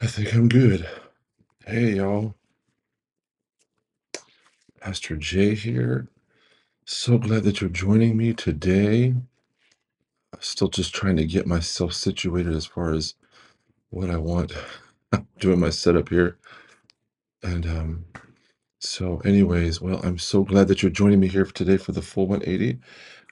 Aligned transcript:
I 0.00 0.06
think 0.06 0.32
I'm 0.34 0.48
good. 0.48 0.88
Hey, 1.66 1.94
y'all. 1.96 2.34
Pastor 4.80 5.16
Jay 5.16 5.54
here. 5.54 6.08
So 6.84 7.18
glad 7.18 7.44
that 7.44 7.60
you're 7.60 7.70
joining 7.70 8.16
me 8.16 8.34
today. 8.34 9.14
Still 10.40 10.68
just 10.68 10.94
trying 10.94 11.16
to 11.18 11.26
get 11.26 11.46
myself 11.46 11.92
situated 11.94 12.54
as 12.54 12.66
far 12.66 12.92
as 12.94 13.14
what 13.90 14.10
I 14.10 14.18
want, 14.18 14.52
doing 15.40 15.60
my 15.60 15.70
setup 15.70 16.10
here. 16.10 16.38
And 17.42 17.66
um, 17.66 18.06
so, 18.80 19.20
anyways, 19.24 19.80
well, 19.80 20.00
I'm 20.04 20.18
so 20.18 20.44
glad 20.44 20.68
that 20.68 20.82
you're 20.82 20.90
joining 20.92 21.20
me 21.20 21.28
here 21.28 21.44
today 21.46 21.78
for 21.78 21.92
the 21.92 22.02
full 22.02 22.26
180. 22.28 22.78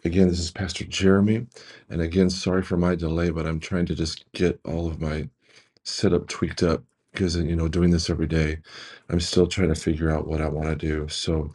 Again, 0.04 0.28
this 0.28 0.40
is 0.40 0.50
Pastor 0.52 0.84
Jeremy. 0.84 1.46
And 1.90 2.02
again, 2.02 2.30
sorry 2.30 2.62
for 2.62 2.76
my 2.78 2.94
delay, 2.96 3.30
but 3.30 3.46
I'm 3.46 3.60
trying 3.60 3.86
to 3.86 3.94
just 3.96 4.24
get 4.32 4.60
all 4.64 4.86
of 4.88 5.00
my 5.00 5.28
setup 5.84 6.28
tweaked 6.28 6.62
up 6.62 6.84
because, 7.12 7.36
you 7.36 7.56
know, 7.56 7.68
doing 7.68 7.90
this 7.90 8.10
every 8.10 8.28
day, 8.28 8.58
I'm 9.10 9.20
still 9.20 9.46
trying 9.48 9.68
to 9.70 9.76
figure 9.80 10.10
out 10.10 10.28
what 10.28 10.40
I 10.42 10.48
want 10.48 10.68
to 10.70 10.76
do. 10.76 11.08
So, 11.08 11.50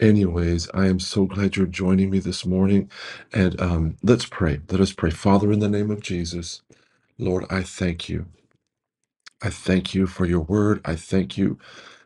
Anyways, 0.00 0.68
I 0.74 0.88
am 0.88 1.00
so 1.00 1.26
glad 1.26 1.56
you're 1.56 1.66
joining 1.66 2.10
me 2.10 2.20
this 2.20 2.46
morning. 2.46 2.90
And 3.32 3.60
um, 3.62 3.96
let's 4.04 4.26
pray. 4.26 4.60
Let 4.70 4.82
us 4.82 4.92
pray. 4.92 5.10
Father, 5.10 5.52
in 5.52 5.60
the 5.60 5.70
name 5.70 5.90
of 5.90 6.02
Jesus, 6.02 6.62
Lord, 7.18 7.46
I 7.50 7.62
thank 7.62 8.08
you. 8.08 8.26
I 9.42 9.50
thank 9.50 9.94
you 9.94 10.06
for 10.06 10.26
your 10.26 10.40
word. 10.40 10.80
I 10.84 10.96
thank 10.96 11.38
you. 11.38 11.58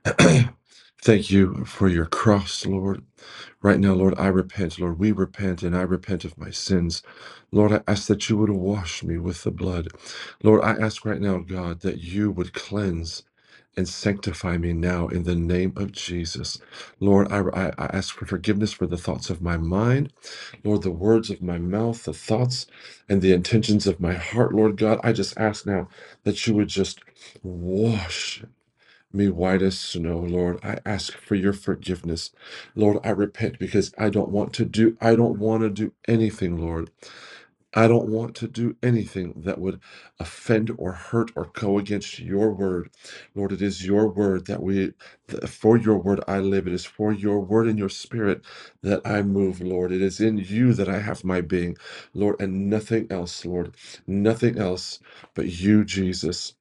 thank 1.02 1.30
you 1.30 1.64
for 1.66 1.88
your 1.88 2.06
cross, 2.06 2.66
Lord. 2.66 3.04
Right 3.62 3.80
now, 3.80 3.94
Lord, 3.94 4.14
I 4.18 4.28
repent. 4.28 4.78
Lord, 4.78 5.00
we 5.00 5.12
repent 5.12 5.62
and 5.64 5.76
I 5.76 5.82
repent 5.82 6.24
of 6.24 6.38
my 6.38 6.50
sins. 6.50 7.02
Lord, 7.52 7.72
I 7.72 7.82
ask 7.88 8.06
that 8.08 8.30
you 8.30 8.36
would 8.38 8.50
wash 8.50 9.02
me 9.04 9.18
with 9.18 9.42
the 9.44 9.50
blood. 9.50 9.88
Lord, 10.44 10.62
I 10.64 10.72
ask 10.74 11.04
right 11.04 11.20
now, 11.20 11.38
God, 11.38 11.80
that 11.80 11.98
you 12.00 12.30
would 12.30 12.54
cleanse 12.54 13.24
and 13.76 13.88
sanctify 13.88 14.58
me 14.58 14.72
now 14.74 15.08
in 15.08 15.24
the 15.24 15.36
name 15.36 15.74
of 15.76 15.92
Jesus. 15.92 16.60
Lord, 17.00 17.32
I, 17.32 17.40
I, 17.40 17.68
I 17.78 17.86
ask 17.86 18.14
for 18.14 18.26
forgiveness 18.26 18.72
for 18.72 18.86
the 18.86 18.98
thoughts 18.98 19.30
of 19.30 19.42
my 19.42 19.58
mind, 19.58 20.12
Lord, 20.64 20.82
the 20.82 20.92
words 20.92 21.30
of 21.30 21.42
my 21.42 21.58
mouth, 21.58 22.04
the 22.04 22.14
thoughts 22.14 22.66
and 23.08 23.22
the 23.22 23.32
intentions 23.32 23.86
of 23.86 24.00
my 24.00 24.14
heart, 24.14 24.54
Lord 24.54 24.76
God. 24.78 25.00
I 25.04 25.12
just 25.12 25.38
ask 25.38 25.66
now 25.66 25.88
that 26.24 26.46
you 26.46 26.54
would 26.54 26.68
just 26.68 27.00
wash 27.42 28.44
me 29.14 29.28
white 29.30 29.62
as 29.62 29.78
snow, 29.78 30.18
Lord. 30.20 30.60
I 30.64 30.78
ask 30.86 31.14
for 31.18 31.36
your 31.36 31.54
forgiveness. 31.54 32.30
Lord, 32.76 32.98
I 33.04 33.10
repent 33.10 33.58
because 33.58 33.92
I 33.98 34.10
don't 34.10 34.30
want 34.30 34.54
to 34.54 34.66
do, 34.66 34.96
I 35.00 35.16
don't 35.16 35.38
want 35.38 35.62
to 35.62 35.70
do 35.70 35.92
anything, 36.08 36.58
Lord 36.58 36.88
I 37.74 37.86
don't 37.86 38.08
want 38.08 38.34
to 38.36 38.48
do 38.48 38.76
anything 38.82 39.34
that 39.46 39.60
would 39.60 39.80
offend 40.18 40.72
or 40.76 40.92
hurt 40.92 41.30
or 41.36 41.46
go 41.54 41.78
against 41.78 42.18
your 42.18 42.52
word. 42.52 42.90
Lord, 43.34 43.52
it 43.52 43.62
is 43.62 43.86
your 43.86 44.08
word 44.08 44.46
that 44.46 44.62
we, 44.62 44.92
for 45.48 45.76
your 45.78 45.98
word 45.98 46.20
I 46.26 46.40
live. 46.40 46.66
It 46.66 46.72
is 46.72 46.84
for 46.84 47.12
your 47.12 47.38
word 47.40 47.68
and 47.68 47.78
your 47.78 47.88
spirit 47.88 48.42
that 48.82 49.00
I 49.06 49.22
move, 49.22 49.60
Lord. 49.60 49.92
It 49.92 50.02
is 50.02 50.20
in 50.20 50.38
you 50.38 50.74
that 50.74 50.88
I 50.88 51.00
have 51.00 51.22
my 51.24 51.40
being, 51.40 51.76
Lord, 52.12 52.36
and 52.40 52.68
nothing 52.68 53.06
else, 53.10 53.44
Lord. 53.46 53.76
Nothing 54.06 54.58
else 54.58 54.98
but 55.34 55.46
you, 55.48 55.84
Jesus. 55.84 56.54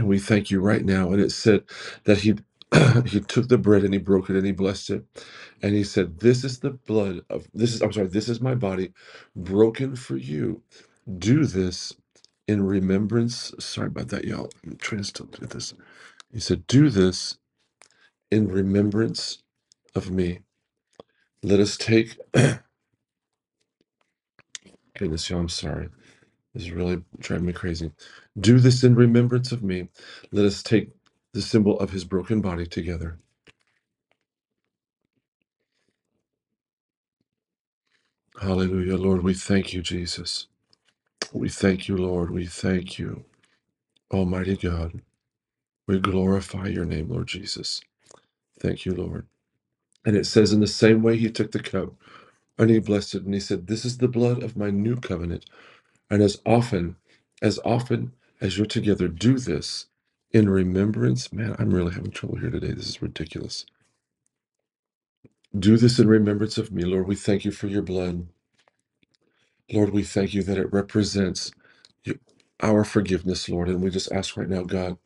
And 0.00 0.08
we 0.08 0.20
thank 0.20 0.50
you 0.50 0.60
right 0.60 0.84
now. 0.84 1.12
And 1.12 1.22
it 1.22 1.32
said 1.32 1.64
that 2.06 2.20
he 2.20 2.36
he 3.06 3.20
took 3.20 3.48
the 3.50 3.58
bread 3.58 3.84
and 3.84 3.94
he 3.94 4.00
broke 4.00 4.30
it 4.30 4.36
and 4.36 4.46
he 4.46 4.52
blessed 4.52 4.90
it. 4.90 5.06
And 5.62 5.76
he 5.76 5.84
said, 5.84 6.20
This 6.20 6.44
is 6.44 6.60
the 6.60 6.72
blood 6.72 7.22
of 7.30 7.48
this 7.54 7.74
is 7.74 7.82
I'm 7.82 7.92
sorry, 7.92 8.08
this 8.08 8.30
is 8.30 8.42
my 8.42 8.56
body 8.56 8.94
broken 9.36 9.96
for 9.96 10.18
you. 10.18 10.62
Do 11.18 11.46
this 11.46 11.94
in 12.48 12.64
remembrance. 12.66 13.54
Sorry 13.60 13.88
about 13.88 14.08
that, 14.10 14.26
y'all. 14.26 14.50
I'm 14.66 14.78
trying 14.78 15.02
to 15.02 15.08
still 15.08 15.26
do 15.28 15.46
this. 15.46 15.74
He 16.32 16.40
said, 16.40 16.66
Do 16.68 16.90
this 16.90 17.38
in 18.30 18.48
remembrance 18.48 19.40
of 19.94 20.10
me. 20.10 20.40
Let 21.42 21.60
us 21.60 21.76
take 21.78 22.18
goodness, 24.98 25.30
y'all. 25.30 25.40
I'm 25.40 25.50
sorry. 25.50 25.90
This 26.54 26.64
is 26.64 26.72
really 26.72 27.02
driving 27.20 27.46
me 27.46 27.52
crazy. 27.54 27.92
Do 28.40 28.60
this 28.60 28.84
in 28.84 28.94
remembrance 28.96 29.52
of 29.52 29.62
me. 29.62 29.88
Let 30.32 30.46
us 30.46 30.62
take 30.62 30.90
the 31.34 31.42
symbol 31.42 31.78
of 31.80 31.90
his 31.92 32.04
broken 32.04 32.40
body 32.42 32.66
together. 32.66 33.18
Hallelujah, 38.40 38.96
Lord. 38.96 39.22
We 39.24 39.34
thank 39.34 39.72
you, 39.74 39.82
Jesus. 39.82 40.48
We 41.32 41.48
thank 41.50 41.88
you, 41.88 41.96
Lord. 41.96 42.30
We 42.30 42.46
thank 42.46 42.98
you, 42.98 43.24
Almighty 44.12 44.56
God. 44.56 45.02
We 45.88 46.00
glorify 46.00 46.68
your 46.68 46.86
name, 46.86 47.10
Lord 47.10 47.28
Jesus. 47.28 47.82
Thank 48.60 48.86
you, 48.86 48.94
Lord. 48.94 49.26
And 50.06 50.16
it 50.16 50.26
says, 50.26 50.52
in 50.52 50.60
the 50.60 50.66
same 50.68 51.02
way, 51.02 51.16
he 51.16 51.30
took 51.30 51.52
the 51.52 51.60
cup 51.62 51.94
and 52.58 52.70
he 52.70 52.78
blessed 52.80 53.16
it, 53.16 53.24
and 53.24 53.34
he 53.34 53.40
said, 53.40 53.66
This 53.68 53.84
is 53.84 53.98
the 53.98 54.08
blood 54.08 54.42
of 54.42 54.56
my 54.56 54.70
new 54.70 54.96
covenant. 54.96 55.46
And 56.10 56.22
as 56.22 56.40
often, 56.46 56.96
as 57.42 57.60
often 57.64 58.12
as 58.40 58.58
you're 58.58 58.66
together, 58.66 59.08
do 59.08 59.38
this 59.38 59.86
in 60.32 60.50
remembrance. 60.50 61.32
Man, 61.32 61.56
I'm 61.58 61.70
really 61.72 61.94
having 61.94 62.12
trouble 62.12 62.38
here 62.38 62.50
today. 62.50 62.72
This 62.72 62.88
is 62.88 63.02
ridiculous. 63.02 63.66
Do 65.58 65.76
this 65.78 65.98
in 65.98 66.08
remembrance 66.08 66.58
of 66.58 66.72
me, 66.72 66.84
Lord. 66.84 67.08
We 67.08 67.16
thank 67.16 67.44
you 67.44 67.52
for 67.52 67.68
your 67.68 67.82
blood. 67.82 68.28
Lord, 69.72 69.90
we 69.92 70.04
thank 70.04 70.34
you 70.34 70.42
that 70.44 70.58
it 70.58 70.72
represents 70.72 71.52
our 72.62 72.84
forgiveness, 72.84 73.48
Lord. 73.48 73.68
And 73.68 73.82
we 73.82 73.90
just 73.90 74.12
ask 74.12 74.36
right 74.36 74.48
now, 74.48 74.64
God, 74.64 74.98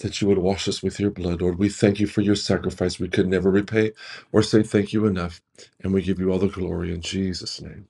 that 0.00 0.20
you 0.20 0.28
would 0.28 0.38
wash 0.38 0.68
us 0.68 0.82
with 0.82 1.00
your 1.00 1.10
blood, 1.10 1.42
Lord. 1.42 1.58
We 1.58 1.70
thank 1.70 2.00
you 2.00 2.06
for 2.08 2.22
your 2.22 2.36
sacrifice. 2.36 3.00
We 3.00 3.08
could 3.08 3.28
never 3.28 3.50
repay 3.50 3.92
or 4.32 4.42
say 4.42 4.62
thank 4.62 4.92
you 4.92 5.06
enough. 5.06 5.40
And 5.82 5.94
we 5.94 6.02
give 6.02 6.20
you 6.20 6.32
all 6.32 6.38
the 6.40 6.48
glory 6.48 6.92
in 6.94 7.02
Jesus' 7.02 7.60
name. 7.62 7.88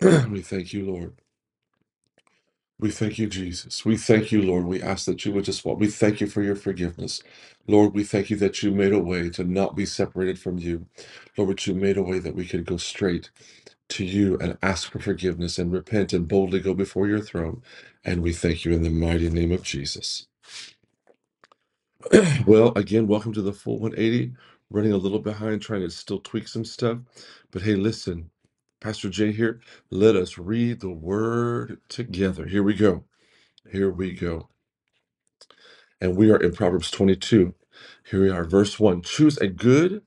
we 0.30 0.42
thank 0.42 0.72
you, 0.74 0.86
Lord. 0.86 1.14
We 2.78 2.90
thank 2.92 3.18
you, 3.18 3.28
Jesus. 3.28 3.86
We 3.86 3.96
thank 3.96 4.32
you, 4.32 4.42
Lord. 4.42 4.66
We 4.66 4.82
ask 4.82 5.06
that 5.06 5.24
you 5.24 5.32
would 5.32 5.46
just 5.46 5.64
walk. 5.64 5.80
We 5.80 5.88
thank 5.88 6.20
you 6.20 6.28
for 6.28 6.42
your 6.42 6.56
forgiveness. 6.56 7.22
Lord, 7.68 7.94
we 7.94 8.04
thank 8.04 8.30
you 8.30 8.36
that 8.38 8.62
you 8.62 8.72
made 8.72 8.92
a 8.92 9.00
way 9.00 9.30
to 9.30 9.44
not 9.44 9.76
be 9.76 9.86
separated 9.86 10.38
from 10.38 10.58
you. 10.58 10.86
Lord, 11.38 11.50
that 11.52 11.66
you 11.66 11.74
made 11.74 11.96
a 11.96 12.02
way 12.02 12.20
that 12.20 12.36
we 12.36 12.46
could 12.46 12.66
go 12.66 12.76
straight 12.76 13.30
to 13.90 14.04
you 14.04 14.38
and 14.38 14.58
ask 14.62 14.92
for 14.92 15.00
forgiveness 15.00 15.58
and 15.58 15.72
repent 15.72 16.12
and 16.12 16.28
boldly 16.28 16.60
go 16.60 16.74
before 16.74 17.08
your 17.08 17.20
throne. 17.20 17.62
And 18.04 18.22
we 18.22 18.32
thank 18.34 18.64
you 18.64 18.72
in 18.72 18.82
the 18.82 18.90
mighty 18.90 19.30
name 19.30 19.52
of 19.52 19.62
Jesus. 19.64 20.26
well, 22.46 22.72
again, 22.76 23.08
welcome 23.08 23.32
to 23.34 23.42
the 23.42 23.52
full 23.54 23.78
180. 23.80 24.34
Running 24.70 24.92
a 24.92 24.98
little 24.98 25.20
behind, 25.20 25.62
trying 25.62 25.82
to 25.82 25.90
still 25.90 26.20
tweak 26.20 26.48
some 26.48 26.64
stuff. 26.64 26.98
But 27.52 27.62
hey, 27.62 27.76
listen, 27.76 28.30
Pastor 28.84 29.10
Jay 29.10 29.32
here. 29.32 29.60
Let 29.90 30.16
us 30.16 30.38
read 30.38 30.80
the 30.82 30.92
word 30.92 31.80
together. 31.90 32.46
Here 32.46 32.64
we 32.64 32.74
go. 32.76 33.06
Here 33.70 33.90
we 33.90 34.12
go. 34.12 34.48
And 36.00 36.16
we 36.16 36.30
are 36.30 36.38
in 36.38 36.52
Proverbs 36.54 36.92
22. 36.92 37.56
Here 38.10 38.22
we 38.22 38.30
are, 38.30 38.44
verse 38.44 38.80
1. 38.80 39.02
Choose 39.02 39.38
a 39.38 39.48
good 39.48 40.04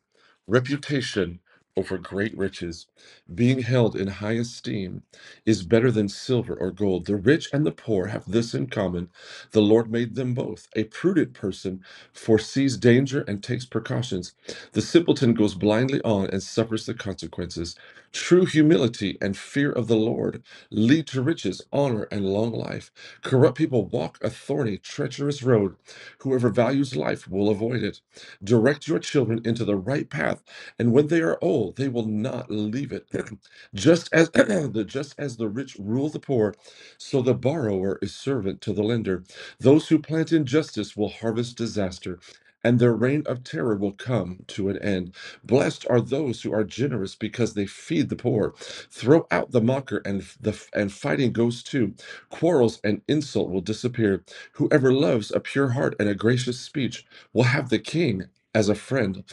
reputation 0.48 1.42
over 1.78 1.98
great 2.00 2.38
riches. 2.38 2.88
Being 3.34 3.62
held 3.62 3.96
in 3.98 4.08
high 4.10 4.34
esteem 4.34 5.04
is 5.46 5.64
better 5.64 5.92
than 5.92 6.10
silver 6.10 6.56
or 6.56 6.72
gold. 6.72 7.08
The 7.08 7.18
rich 7.18 7.50
and 7.54 7.66
the 7.66 7.74
poor 7.74 8.08
have 8.08 8.26
this 8.32 8.54
in 8.56 8.68
common 8.70 9.10
the 9.54 9.62
Lord 9.62 9.92
made 9.92 10.16
them 10.16 10.36
both. 10.36 10.70
A 10.78 10.86
prudent 10.86 11.34
person 11.34 11.84
foresees 12.14 12.78
danger 12.78 13.24
and 13.28 13.44
takes 13.44 13.66
precautions. 13.66 14.34
The 14.74 14.84
simpleton 14.84 15.36
goes 15.36 15.56
blindly 15.56 16.02
on 16.04 16.28
and 16.32 16.44
suffers 16.44 16.88
the 16.88 16.96
consequences. 16.96 17.76
True 18.18 18.46
humility 18.46 19.18
and 19.22 19.38
fear 19.38 19.72
of 19.72 19.88
the 19.88 19.96
Lord 19.98 20.44
lead 20.72 21.08
to 21.10 21.24
riches, 21.24 21.62
honor, 21.74 22.06
and 22.12 22.26
long 22.26 22.52
life. 22.54 22.92
Corrupt 23.24 23.58
people 23.58 23.86
walk 23.88 24.20
a 24.24 24.32
thorny, 24.32 24.80
treacherous 24.80 25.44
road. 25.44 25.78
Whoever 26.20 26.50
values 26.50 26.98
life 26.98 27.30
will 27.30 27.50
avoid 27.50 27.84
it. 27.84 28.02
Direct 28.44 28.90
your 28.90 29.00
children 29.00 29.42
into 29.46 29.66
the 29.66 29.78
right 29.78 30.10
path, 30.10 30.44
and 30.80 30.94
when 30.94 31.08
they 31.08 31.22
are 31.22 31.40
old, 31.44 31.78
they 31.78 31.90
will 31.90 32.08
not 32.08 32.52
leave 32.52 32.92
it. 32.94 33.08
just 33.76 34.10
as 34.14 34.32
the 34.32 34.86
just 34.88 35.16
as 35.20 35.38
the 35.38 35.50
rich 35.50 35.78
rule 35.80 36.10
the 36.10 36.20
poor, 36.20 36.56
so 37.00 37.22
the 37.24 37.36
borrower 37.36 38.00
is 38.04 38.16
servant 38.16 38.62
to 38.64 38.74
the 38.74 38.84
lender. 38.84 39.24
Those 39.60 39.90
who 39.90 40.00
plant 40.00 40.34
injustice 40.34 40.98
will 40.98 41.10
harvest 41.12 41.58
disaster. 41.58 42.20
And 42.64 42.80
their 42.80 42.94
reign 42.96 43.24
of 43.28 43.44
terror 43.44 43.76
will 43.78 43.94
come 43.94 44.42
to 44.50 44.70
an 44.70 44.78
end. 44.80 45.16
Blessed 45.44 45.86
are 45.90 46.02
those 46.02 46.44
who 46.44 46.54
are 46.54 46.64
generous 46.66 47.16
because 47.16 47.54
they 47.56 47.68
feed 47.68 48.10
the 48.10 48.18
poor. 48.18 48.54
Throw 48.92 49.28
out 49.32 49.52
the 49.52 49.62
mocker, 49.62 50.02
and 50.06 50.24
the 50.42 50.60
and 50.74 50.92
fighting 50.94 51.34
goes 51.34 51.64
too. 51.64 51.96
Quarrels 52.30 52.82
and 52.84 53.02
insult 53.08 53.50
will 53.52 53.62
disappear. 53.62 54.24
Whoever 54.54 54.94
loves 54.94 55.32
a 55.32 55.40
pure 55.42 55.70
heart 55.70 55.96
and 56.00 56.10
a 56.10 56.16
gracious 56.16 56.60
speech 56.60 57.06
will 57.34 57.44
have 57.46 57.70
the 57.70 57.80
king 57.80 58.26
as 58.56 58.70
a 58.70 58.76
friend. 58.76 59.24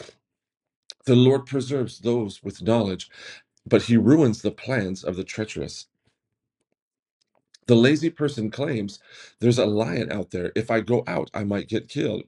The 1.05 1.15
Lord 1.17 1.47
preserves 1.47 1.99
those 1.99 2.43
with 2.43 2.61
knowledge, 2.63 3.09
but 3.65 3.83
he 3.83 3.97
ruins 3.97 4.41
the 4.41 4.51
plans 4.51 5.03
of 5.03 5.17
the 5.17 5.25
treacherous. 5.25 5.87
The 7.67 7.75
lazy 7.75 8.09
person 8.09 8.51
claims 8.51 8.99
there's 9.39 9.57
a 9.59 9.65
lion 9.65 10.11
out 10.11 10.31
there. 10.31 10.51
If 10.55 10.69
I 10.71 10.81
go 10.81 11.03
out, 11.07 11.31
I 11.33 11.45
might 11.45 11.69
get 11.69 11.87
killed. 11.89 12.23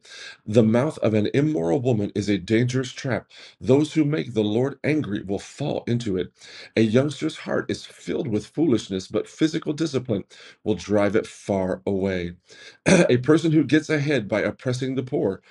The 0.46 0.64
mouth 0.64 0.98
of 1.00 1.14
an 1.14 1.30
immoral 1.34 1.82
woman 1.82 2.12
is 2.16 2.30
a 2.30 2.38
dangerous 2.38 2.92
trap. 2.94 3.28
Those 3.60 3.94
who 3.94 4.06
make 4.06 4.34
the 4.34 4.44
Lord 4.44 4.80
angry 4.84 5.24
will 5.24 5.40
fall 5.40 5.84
into 5.88 6.18
it. 6.18 6.32
A 6.78 6.82
youngster's 6.82 7.38
heart 7.40 7.70
is 7.70 7.86
filled 7.86 8.28
with 8.30 8.48
foolishness, 8.48 9.08
but 9.10 9.28
physical 9.28 9.74
discipline 9.74 10.24
will 10.64 10.76
drive 10.76 11.16
it 11.16 11.28
far 11.28 11.82
away. 11.86 12.34
a 12.88 13.18
person 13.18 13.52
who 13.52 13.64
gets 13.66 13.90
ahead 13.90 14.28
by 14.28 14.42
oppressing 14.42 14.96
the 14.96 15.04
poor 15.04 15.42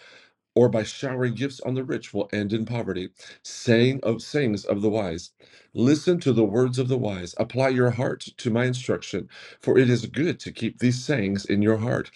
or 0.56 0.70
by 0.70 0.84
showering 0.84 1.34
gifts 1.34 1.60
on 1.62 1.74
the 1.74 1.84
rich 1.84 2.14
will 2.14 2.30
end 2.32 2.54
in 2.54 2.66
poverty. 2.66 3.10
Saying 3.44 4.00
of 4.04 4.22
sayings 4.22 4.66
of 4.66 4.82
the 4.82 4.90
wise. 4.90 5.32
Listen 5.74 6.20
to 6.22 6.34
the 6.34 6.44
words 6.44 6.80
of 6.80 6.88
the 6.88 6.98
wise. 6.98 7.34
Apply 7.38 7.70
your 7.70 7.92
heart 7.92 8.22
to 8.38 8.50
my 8.50 8.66
instruction, 8.66 9.30
for 9.60 9.78
it 9.78 9.90
is 9.90 10.06
good 10.06 10.40
to 10.40 10.52
keep 10.52 10.80
these 10.80 11.04
sayings 11.04 11.46
in 11.46 11.62
your 11.62 11.78
heart, 11.78 12.10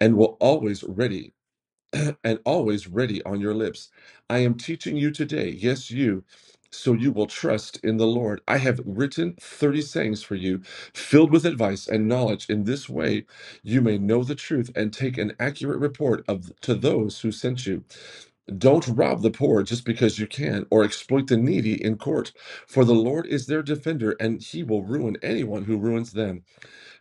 and 0.00 0.16
will 0.16 0.38
always 0.40 0.84
ready 0.84 1.34
and 2.24 2.40
always 2.44 2.88
ready 2.88 3.22
on 3.24 3.40
your 3.40 3.54
lips. 3.54 3.90
I 4.30 4.40
am 4.40 4.54
teaching 4.56 4.96
you 4.96 5.10
today, 5.12 5.50
yes, 5.50 5.90
you, 5.90 6.24
so 6.72 6.94
you 6.94 7.12
will 7.12 7.26
trust 7.26 7.78
in 7.84 7.98
the 7.98 8.06
Lord. 8.08 8.42
I 8.48 8.58
have 8.58 8.80
written 8.86 9.36
30 9.40 9.82
sayings 9.82 10.22
for 10.22 10.36
you, 10.36 10.62
filled 10.94 11.32
with 11.32 11.46
advice 11.46 11.88
and 11.88 12.08
knowledge. 12.08 12.50
In 12.50 12.64
this 12.64 12.88
way, 12.88 13.26
you 13.62 13.82
may 13.82 13.98
know 13.98 14.24
the 14.24 14.36
truth 14.36 14.70
and 14.76 14.92
take 14.92 15.18
an 15.18 15.34
accurate 15.40 15.80
report 15.80 16.24
of 16.28 16.52
to 16.62 16.74
those 16.74 17.20
who 17.22 17.32
sent 17.32 17.66
you. 17.66 17.84
Don't 18.58 18.88
rob 18.88 19.22
the 19.22 19.30
poor 19.30 19.62
just 19.62 19.84
because 19.84 20.18
you 20.18 20.26
can, 20.26 20.66
or 20.70 20.84
exploit 20.84 21.28
the 21.28 21.36
needy 21.38 21.82
in 21.82 21.98
court, 21.98 22.32
for 22.66 22.84
the 22.84 22.94
Lord 22.94 23.26
is 23.26 23.46
their 23.46 23.62
defender, 23.62 24.12
and 24.20 24.42
he 24.42 24.62
will 24.62 24.84
ruin 24.84 25.16
anyone 25.22 25.64
who 25.64 25.78
ruins 25.78 26.12
them. 26.12 26.44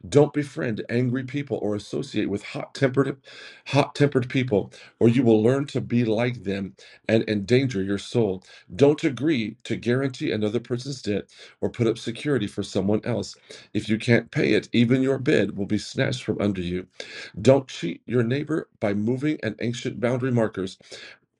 Don't 0.07 0.33
befriend 0.33 0.83
angry 0.89 1.23
people 1.23 1.59
or 1.61 1.75
associate 1.75 2.29
with 2.29 2.43
hot-tempered 2.43 3.17
hot-tempered 3.67 4.29
people, 4.29 4.71
or 4.99 5.09
you 5.09 5.23
will 5.23 5.41
learn 5.43 5.65
to 5.67 5.81
be 5.81 6.05
like 6.05 6.43
them 6.43 6.75
and 7.09 7.27
endanger 7.29 7.81
your 7.83 7.97
soul. 7.97 8.43
Don't 8.75 9.03
agree 9.03 9.57
to 9.63 9.75
guarantee 9.75 10.31
another 10.31 10.59
person's 10.59 11.01
debt 11.01 11.25
or 11.61 11.69
put 11.69 11.87
up 11.87 11.97
security 11.97 12.47
for 12.47 12.63
someone 12.63 13.01
else. 13.03 13.35
If 13.73 13.89
you 13.89 13.97
can't 13.97 14.31
pay 14.31 14.53
it, 14.53 14.69
even 14.73 15.01
your 15.03 15.19
bed 15.19 15.57
will 15.57 15.65
be 15.67 15.77
snatched 15.79 16.23
from 16.23 16.39
under 16.41 16.61
you. 16.61 16.87
Don't 17.41 17.67
cheat 17.67 18.01
your 18.05 18.23
neighbor 18.23 18.69
by 18.79 18.93
moving 18.93 19.39
an 19.43 19.55
ancient 19.61 19.99
boundary 19.99 20.31
markers 20.31 20.77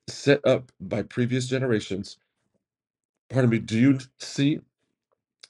set 0.08 0.44
up 0.46 0.72
by 0.80 1.02
previous 1.02 1.46
generations. 1.48 2.18
Pardon 3.30 3.50
me, 3.50 3.58
do 3.60 3.78
you 3.78 4.00
see 4.18 4.60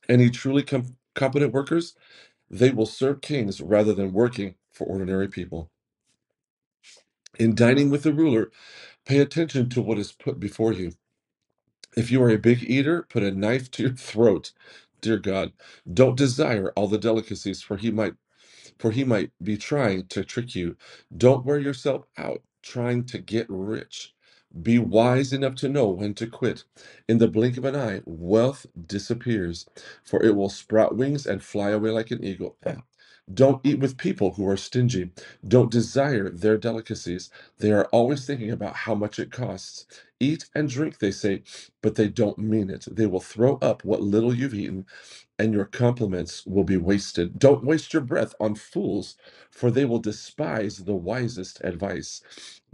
any 0.09 0.31
truly 0.31 0.63
com- 0.65 0.97
competent 1.15 1.53
workers? 1.53 1.95
They 2.51 2.71
will 2.71 2.87
serve 2.87 3.23
kings 3.23 3.61
rather 3.61 3.95
than 3.95 4.13
working 4.15 4.57
for 4.73 4.87
ordinary 4.87 5.29
people. 5.29 5.71
In 7.39 7.55
dining 7.55 7.91
with 7.91 8.05
the 8.05 8.15
ruler, 8.15 8.51
pay 9.07 9.21
attention 9.21 9.71
to 9.71 9.83
what 9.83 9.99
is 9.99 10.13
put 10.13 10.41
before 10.41 10.73
you. 10.73 10.93
If 11.97 12.11
you 12.11 12.23
are 12.23 12.31
a 12.31 12.39
big 12.39 12.65
eater, 12.65 13.05
put 13.09 13.23
a 13.25 13.33
knife 13.33 13.71
to 13.73 13.85
your 13.85 13.93
throat. 13.95 14.53
Dear 15.03 15.19
God, 15.19 15.53
don't 15.93 16.17
desire 16.19 16.73
all 16.73 16.89
the 16.89 16.99
delicacies, 16.99 17.63
for 17.63 17.77
he 17.79 17.91
might 17.91 18.15
for 18.79 18.93
he 18.93 19.05
might 19.05 19.33
be 19.43 19.57
trying 19.57 20.07
to 20.09 20.25
trick 20.25 20.55
you. 20.55 20.77
Don't 21.17 21.47
wear 21.47 21.59
yourself 21.59 22.05
out 22.19 22.43
trying 22.63 23.05
to 23.07 23.19
get 23.19 23.47
rich. 23.51 24.15
Be 24.63 24.79
wise 24.79 25.33
enough 25.33 25.57
to 25.57 25.69
know 25.69 25.89
when 25.89 26.15
to 26.15 26.27
quit. 26.27 26.65
In 27.09 27.19
the 27.19 27.29
blink 27.29 27.57
of 27.59 27.65
an 27.67 27.77
eye, 27.77 28.03
wealth 28.07 28.67
disappears, 28.87 29.67
for 30.05 30.23
it 30.23 30.37
will 30.37 30.51
sprout 30.51 30.97
wings 30.97 31.27
and 31.27 31.43
fly 31.43 31.71
away 31.71 31.91
like 31.91 32.11
an 32.11 32.25
eagle. 32.25 32.57
Hmm. 32.65 32.81
Don't 33.33 33.65
eat 33.65 33.79
with 33.81 33.99
people 33.99 34.33
who 34.35 34.49
are 34.49 34.57
stingy. 34.59 35.11
Don't 35.47 35.71
desire 35.71 36.31
their 36.31 36.59
delicacies. 36.59 37.31
They 37.59 37.73
are 37.73 37.87
always 37.87 38.27
thinking 38.27 38.51
about 38.51 38.77
how 38.77 38.95
much 38.97 39.19
it 39.21 39.33
costs. 39.33 39.87
Eat 40.21 40.47
and 40.55 40.69
drink, 40.69 40.99
they 40.99 41.13
say, 41.13 41.43
but 41.83 41.97
they 41.97 42.09
don't 42.09 42.39
mean 42.39 42.71
it. 42.71 42.87
They 42.91 43.07
will 43.07 43.21
throw 43.21 43.57
up 43.63 43.85
what 43.85 44.03
little 44.03 44.35
you've 44.35 44.55
eaten 44.55 44.87
and 45.41 45.55
your 45.55 45.67
compliments 45.67 46.47
will 46.47 46.65
be 46.65 46.79
wasted. 46.79 47.41
Don't 47.41 47.65
waste 47.65 47.95
your 47.95 48.03
breath 48.05 48.37
on 48.41 48.55
fools, 48.57 49.17
for 49.51 49.73
they 49.73 49.87
will 49.87 50.01
despise 50.01 50.79
the 50.81 50.95
wisest 50.97 51.61
advice. 51.65 52.23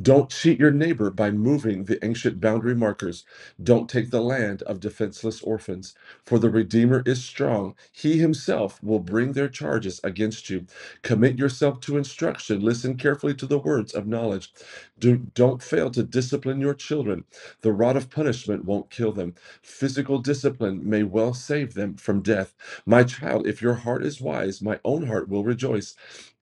Don't 0.02 0.30
cheat 0.30 0.60
your 0.60 0.72
neighbor 0.72 1.10
by 1.10 1.32
moving 1.32 1.84
the 1.86 2.04
ancient 2.06 2.40
boundary 2.40 2.76
markers. 2.76 3.24
Don't 3.62 3.90
take 3.90 4.10
the 4.12 4.22
land 4.22 4.62
of 4.64 4.80
defenseless 4.80 5.42
orphans, 5.42 5.94
for 6.24 6.38
the 6.38 6.50
Redeemer 6.50 7.02
is 7.06 7.24
strong. 7.24 7.76
He 7.92 8.18
himself 8.18 8.82
will 8.84 9.00
bring 9.00 9.34
their 9.34 9.48
charges 9.48 10.00
against 10.04 10.50
you. 10.50 10.66
Commit 11.02 11.38
yourself 11.38 11.80
to 11.82 11.98
instruction. 11.98 12.60
Listen 12.62 12.96
carefully 12.96 13.34
to 13.36 13.46
the 13.46 13.58
words 13.60 13.94
of 13.94 14.06
knowledge. 14.08 14.52
Do, 15.00 15.18
don't 15.34 15.62
fail 15.62 15.90
to 15.92 16.04
discipline 16.04 16.60
your 16.62 16.74
children. 16.74 17.24
The 17.62 17.72
rod 17.74 17.96
of 17.96 18.10
punishment 18.10 18.66
won't 18.66 18.90
kill 18.90 19.12
them. 19.12 19.34
Physical 19.62 20.20
discipline 20.20 20.88
may 20.88 21.04
well 21.04 21.34
save 21.34 21.74
them 21.74 21.96
from 21.96 22.22
death. 22.22 22.55
My 22.86 23.04
child, 23.04 23.46
if 23.46 23.62
your 23.62 23.74
heart 23.74 24.04
is 24.04 24.20
wise, 24.20 24.62
my 24.62 24.80
own 24.84 25.06
heart 25.08 25.28
will 25.28 25.44
rejoice. 25.44 25.94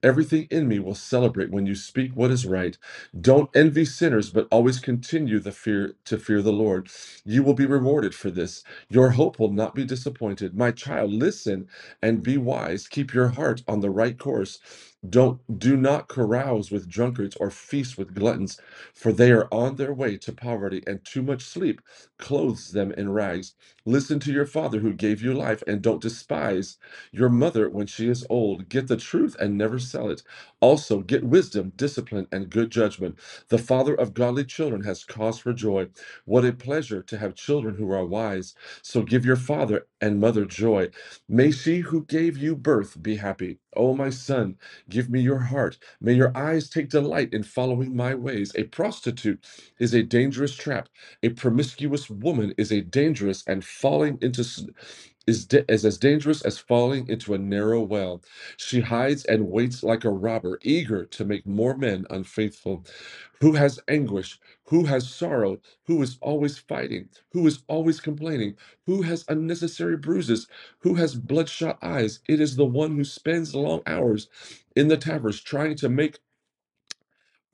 Everything 0.03 0.49
in 0.51 0.69
me 0.69 0.79
will 0.79 0.95
celebrate 0.95 1.51
when 1.51 1.67
you 1.67 1.75
speak 1.75 2.13
what 2.17 2.31
is 2.31 2.47
right. 2.47 2.79
Don't 3.21 3.51
envy 3.55 3.85
sinners, 3.85 4.31
but 4.31 4.49
always 4.51 4.81
continue 4.81 5.41
the 5.41 5.53
fear 5.53 5.95
to 6.07 6.19
fear 6.19 6.43
the 6.43 6.53
Lord. 6.53 6.89
You 7.25 7.43
will 7.45 7.55
be 7.55 7.67
rewarded 7.67 8.15
for 8.15 8.31
this. 8.31 8.65
Your 8.89 9.11
hope 9.11 9.39
will 9.41 9.53
not 9.53 9.75
be 9.75 9.85
disappointed. 9.85 10.57
My 10.57 10.73
child, 10.73 11.13
listen 11.13 11.69
and 12.03 12.23
be 12.23 12.39
wise. 12.39 12.89
Keep 12.89 13.15
your 13.15 13.29
heart 13.29 13.63
on 13.69 13.81
the 13.81 13.91
right 13.91 14.19
course. 14.19 14.61
Don't 15.09 15.41
do 15.59 15.77
not 15.77 16.09
carouse 16.09 16.71
with 16.71 16.89
drunkards 16.89 17.37
or 17.37 17.51
feast 17.51 17.99
with 17.99 18.15
gluttons, 18.15 18.61
for 18.95 19.13
they 19.13 19.33
are 19.33 19.49
on 19.53 19.77
their 19.77 19.95
way 19.95 20.17
to 20.19 20.33
poverty, 20.33 20.83
and 20.87 21.05
too 21.05 21.23
much 21.23 21.43
sleep 21.45 21.81
clothes 22.19 22.73
them 22.73 22.93
in 22.93 23.13
rags. 23.13 23.55
Listen 23.87 24.21
to 24.21 24.33
your 24.33 24.47
father 24.47 24.81
who 24.81 24.93
gave 24.95 25.23
you 25.23 25.35
life, 25.35 25.65
and 25.67 25.83
don't 25.83 26.03
despise 26.03 26.79
your 27.13 27.29
mother 27.31 27.69
when 27.71 27.87
she 27.89 28.09
is 28.09 28.27
old. 28.31 28.69
Get 28.69 28.89
the 28.89 28.97
truth 28.97 29.37
and 29.41 29.59
never 29.59 29.79
sell 29.81 30.11
it. 30.11 30.23
Also, 30.61 31.01
get 31.01 31.25
wisdom, 31.25 31.73
discipline, 31.77 32.29
and 32.33 32.51
good 32.51 32.71
judgment. 32.71 33.19
The 33.49 33.59
father 33.59 33.95
of 33.95 34.15
godly 34.15 34.45
children 34.45 34.85
has 34.85 35.05
cause 35.05 35.39
for 35.41 35.53
joy. 35.53 35.89
What 36.27 36.45
a 36.45 36.53
pleasure 36.53 37.03
to 37.03 37.19
have 37.19 37.35
children 37.35 37.77
who 37.77 37.91
are 37.93 38.07
wise. 38.07 38.55
So 38.83 39.03
give 39.03 39.27
your 39.27 39.37
father 39.37 39.87
and 40.01 40.21
mother 40.21 40.45
joy. 40.47 40.91
May 41.29 41.51
she 41.53 41.81
who 41.81 42.05
gave 42.07 42.39
you 42.39 42.57
birth 42.57 43.03
be 43.03 43.17
happy. 43.17 43.59
O 43.77 43.95
my 43.97 44.11
son, 44.11 44.59
give 44.91 45.11
me 45.11 45.21
your 45.21 45.41
heart. 45.41 45.79
May 46.01 46.15
your 46.15 46.37
eyes 46.37 46.71
take 46.71 46.91
delight 46.91 47.35
in 47.35 47.43
following 47.45 47.97
my 47.97 48.15
ways. 48.15 48.53
A 48.57 48.65
prostitute 48.65 49.45
is 49.81 49.95
a 49.95 50.05
dangerous 50.05 50.55
trap. 50.57 50.89
A 51.25 51.31
promiscuous 51.31 52.11
woman 52.11 52.55
is 52.59 52.73
a 52.73 52.83
dangerous 52.83 53.45
and 53.49 53.65
falling 53.75 54.19
into 54.23 54.45
is, 55.27 55.49
is 55.69 55.87
as 55.87 55.99
dangerous 55.99 56.43
as 56.43 56.59
falling 56.59 57.09
into 57.09 57.35
a 57.35 57.39
narrow 57.39 57.83
well. 57.83 58.23
She 58.59 58.83
hides 58.83 59.25
and 59.27 59.49
waits 59.51 59.85
like 59.85 60.05
a 60.05 60.11
robber, 60.11 60.61
eager 60.63 61.07
to 61.07 61.27
make 61.27 61.47
more 61.47 61.77
men 61.79 62.07
unfaithful. 62.11 62.85
Who 63.43 63.55
has 63.55 63.81
anguish? 63.89 64.41
Who 64.67 64.87
has 64.87 65.11
sorrow? 65.11 65.59
Who 65.87 66.03
is 66.03 66.19
always 66.23 66.59
fighting? 66.59 67.11
Who 67.33 67.47
is 67.47 67.61
always 67.69 68.01
complaining? 68.01 68.57
Who 68.87 69.03
has 69.03 69.27
unnecessary 69.29 69.99
bruises? 69.99 70.49
Who 70.81 70.97
has 70.97 71.17
bloodshot 71.17 71.79
eyes? 71.83 72.21
It 72.29 72.41
is 72.41 72.57
the 72.57 72.67
one 72.67 72.97
who 72.97 73.05
spends 73.05 73.55
long 73.55 73.83
hours 73.87 74.29
in 74.77 74.89
the 74.89 74.99
taverns 74.99 75.43
trying 75.43 75.77
to 75.77 75.91
make 75.91 76.21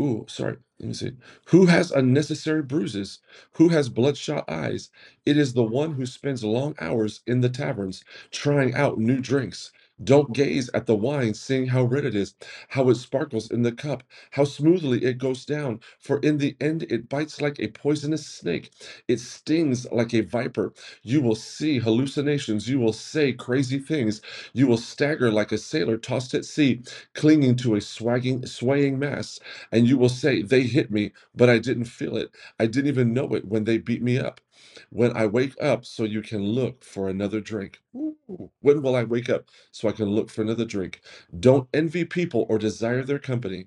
Ooh, 0.00 0.26
sorry. 0.28 0.58
Let 0.80 0.88
me 0.88 0.94
see. 0.94 1.12
Who 1.48 1.66
has 1.68 1.92
unnecessary 1.92 2.62
bruises? 2.64 3.20
Who 3.54 3.70
has 3.70 3.90
bloodshot 3.90 4.46
eyes? 4.50 4.90
It 5.26 5.38
is 5.38 5.54
the 5.54 5.64
one 5.64 5.94
who 5.94 6.06
spends 6.06 6.44
long 6.44 6.74
hours 6.80 7.22
in 7.28 7.42
the 7.42 7.50
taverns 7.50 8.04
trying 8.32 8.74
out 8.74 8.98
new 8.98 9.20
drinks. 9.20 9.72
Don't 10.02 10.32
gaze 10.34 10.70
at 10.74 10.86
the 10.86 10.96
wine, 10.96 11.34
seeing 11.34 11.68
how 11.68 11.84
red 11.84 12.04
it 12.04 12.14
is, 12.14 12.34
how 12.70 12.88
it 12.90 12.96
sparkles 12.96 13.50
in 13.50 13.62
the 13.62 13.72
cup, 13.72 14.04
how 14.32 14.44
smoothly 14.44 15.04
it 15.04 15.18
goes 15.18 15.44
down. 15.44 15.80
For 15.98 16.18
in 16.20 16.38
the 16.38 16.56
end, 16.60 16.84
it 16.90 17.08
bites 17.08 17.40
like 17.40 17.60
a 17.60 17.68
poisonous 17.68 18.26
snake. 18.26 18.70
It 19.08 19.20
stings 19.20 19.86
like 19.92 20.14
a 20.14 20.22
viper. 20.22 20.74
You 21.02 21.22
will 21.22 21.36
see 21.36 21.78
hallucinations. 21.80 22.68
You 22.68 22.80
will 22.80 22.94
say 22.94 23.32
crazy 23.32 23.78
things. 23.80 24.22
You 24.54 24.68
will 24.68 24.78
stagger 24.78 25.30
like 25.32 25.52
a 25.52 25.58
sailor 25.58 25.98
tossed 25.98 26.34
at 26.34 26.44
sea, 26.46 26.82
clinging 27.14 27.56
to 27.56 27.76
a 27.76 27.80
swagging, 27.80 28.46
swaying 28.46 28.98
mast 28.98 29.36
and 29.72 29.88
you 29.88 29.98
will 29.98 30.08
say, 30.08 30.42
They 30.42 30.62
hit 30.62 30.90
me, 30.90 31.12
but 31.34 31.50
I 31.50 31.58
didn't 31.58 31.84
feel 31.86 32.16
it. 32.16 32.30
I 32.58 32.66
didn't 32.66 32.88
even 32.88 33.12
know 33.12 33.34
it 33.34 33.44
when 33.46 33.64
they 33.64 33.78
beat 33.78 34.02
me 34.02 34.18
up. 34.18 34.40
When 34.90 35.16
I 35.16 35.26
wake 35.26 35.54
up, 35.62 35.84
so 35.86 36.04
you 36.04 36.22
can 36.22 36.42
look 36.44 36.84
for 36.84 37.08
another 37.08 37.40
drink. 37.40 37.80
Ooh, 37.96 38.16
When 38.60 38.82
will 38.82 38.96
I 38.96 39.04
wake 39.04 39.30
up 39.30 39.46
so 39.72 39.88
I 39.88 39.92
can 39.92 40.06
look 40.10 40.30
for 40.30 40.42
another 40.42 40.64
drink? 40.66 41.00
Don't 41.40 41.68
envy 41.74 42.04
people 42.04 42.46
or 42.48 42.58
desire 42.58 43.02
their 43.04 43.18
company. 43.20 43.66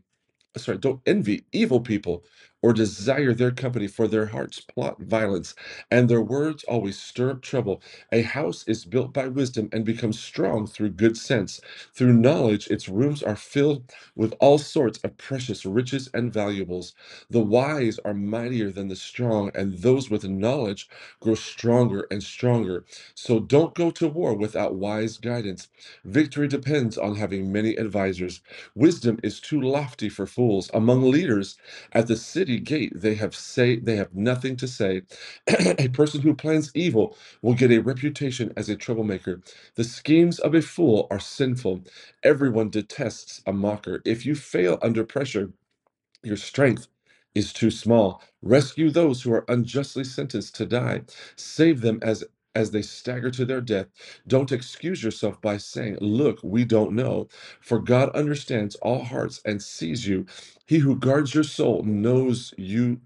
Sorry, 0.58 0.78
don't 0.78 1.02
envy 1.08 1.46
evil 1.54 1.82
people 1.82 2.26
or 2.64 2.74
desire 2.74 3.36
their 3.36 3.52
company, 3.52 3.88
for 3.88 4.08
their 4.10 4.28
hearts 4.28 4.62
plot 4.62 5.02
violence, 5.02 5.56
and 5.92 6.10
their 6.10 6.24
words 6.24 6.66
always 6.66 7.00
stir 7.00 7.32
up 7.32 7.44
trouble. 7.44 7.84
A 8.14 8.24
house 8.24 8.66
is 8.68 8.86
built 8.86 9.14
by 9.14 9.28
wisdom 9.30 9.70
and 9.74 9.86
becomes 9.86 10.20
strong 10.20 10.68
through 10.68 10.92
good 10.92 11.18
sense. 11.18 11.62
Through 11.94 12.14
knowledge, 12.16 12.68
its 12.70 12.90
rooms 12.90 13.24
are 13.24 13.38
filled 13.38 13.92
with 14.16 14.36
all 14.42 14.60
sorts 14.60 15.00
of 15.00 15.18
precious 15.18 15.66
riches 15.66 16.10
and 16.16 16.34
valuables. 16.34 16.96
The 17.30 17.42
wise 17.42 18.00
are 18.06 18.16
mightier 18.16 18.72
than 18.72 18.90
the 18.90 18.98
strong, 18.98 19.52
and 19.56 19.80
those 19.80 20.10
with 20.10 20.26
knowledge 20.26 20.90
grow 21.22 21.36
stronger 21.36 22.08
and 22.12 22.24
stronger. 22.24 22.86
So 23.16 23.42
don't 23.42 23.76
go 23.76 23.92
to 23.92 24.10
war 24.10 24.36
without 24.36 24.76
wise 24.76 25.18
guidance. 25.18 25.70
Victory 26.06 26.48
depends 26.50 26.98
on 26.98 27.18
having 27.18 27.52
many 27.52 27.76
advisors. 27.76 28.42
Wisdom 28.76 29.20
is 29.24 29.42
too 29.42 29.62
lofty 29.62 30.10
for 30.10 30.28
fools. 30.28 30.72
Among 30.74 31.12
leaders 31.12 31.58
at 31.94 32.08
the 32.08 32.18
city 32.18 32.53
gate, 32.60 32.94
they 32.96 33.16
have 33.16 33.36
say 33.36 33.78
they 33.78 33.98
have 33.98 34.16
nothing 34.16 34.58
to 34.58 34.68
say. 34.68 35.04
a 35.48 35.90
person 35.90 36.22
who 36.22 36.36
plans 36.36 36.72
evil 36.76 37.18
will 37.42 37.56
get 37.56 37.72
a 37.72 37.80
reputation 37.80 38.54
as 38.58 38.70
a 38.70 38.76
troublemaker. 38.78 39.42
The 39.76 39.86
schemes 39.86 40.40
of 40.40 40.56
a 40.56 40.62
fool 40.62 41.08
are 41.12 41.20
sinful. 41.20 41.84
Everyone 42.24 42.70
detests 42.70 43.42
a 43.48 43.54
mocker. 43.54 44.02
If 44.06 44.26
you 44.26 44.36
fail 44.36 44.80
under 44.82 45.04
pressure, 45.06 45.52
your 46.24 46.38
strength 46.38 46.88
is 47.36 47.54
too 47.54 47.72
small. 47.72 48.22
Rescue 48.44 48.92
those 48.92 49.24
who 49.24 49.34
are 49.34 49.46
unjustly 49.50 50.06
sentenced 50.06 50.56
to 50.58 50.68
die. 50.68 51.04
Save 51.38 51.82
them 51.82 52.00
as 52.04 52.26
as 52.56 52.72
they 52.72 52.82
stagger 52.84 53.32
to 53.32 53.46
their 53.46 53.62
death. 53.62 53.88
Don't 54.28 54.52
excuse 54.52 55.04
yourself 55.04 55.42
by 55.42 55.58
saying, 55.58 55.98
"Look, 56.02 56.40
we 56.44 56.66
don't 56.66 56.94
know." 56.94 57.30
For 57.62 57.80
God 57.80 58.10
understands 58.12 58.76
all 58.78 59.04
hearts 59.04 59.42
and 59.46 59.62
sees 59.62 60.08
you. 60.08 60.26
He 60.68 60.80
who 60.80 60.98
guards 60.98 61.36
your 61.36 61.44
soul 61.46 61.84
knows 61.84 62.54
you 62.58 63.02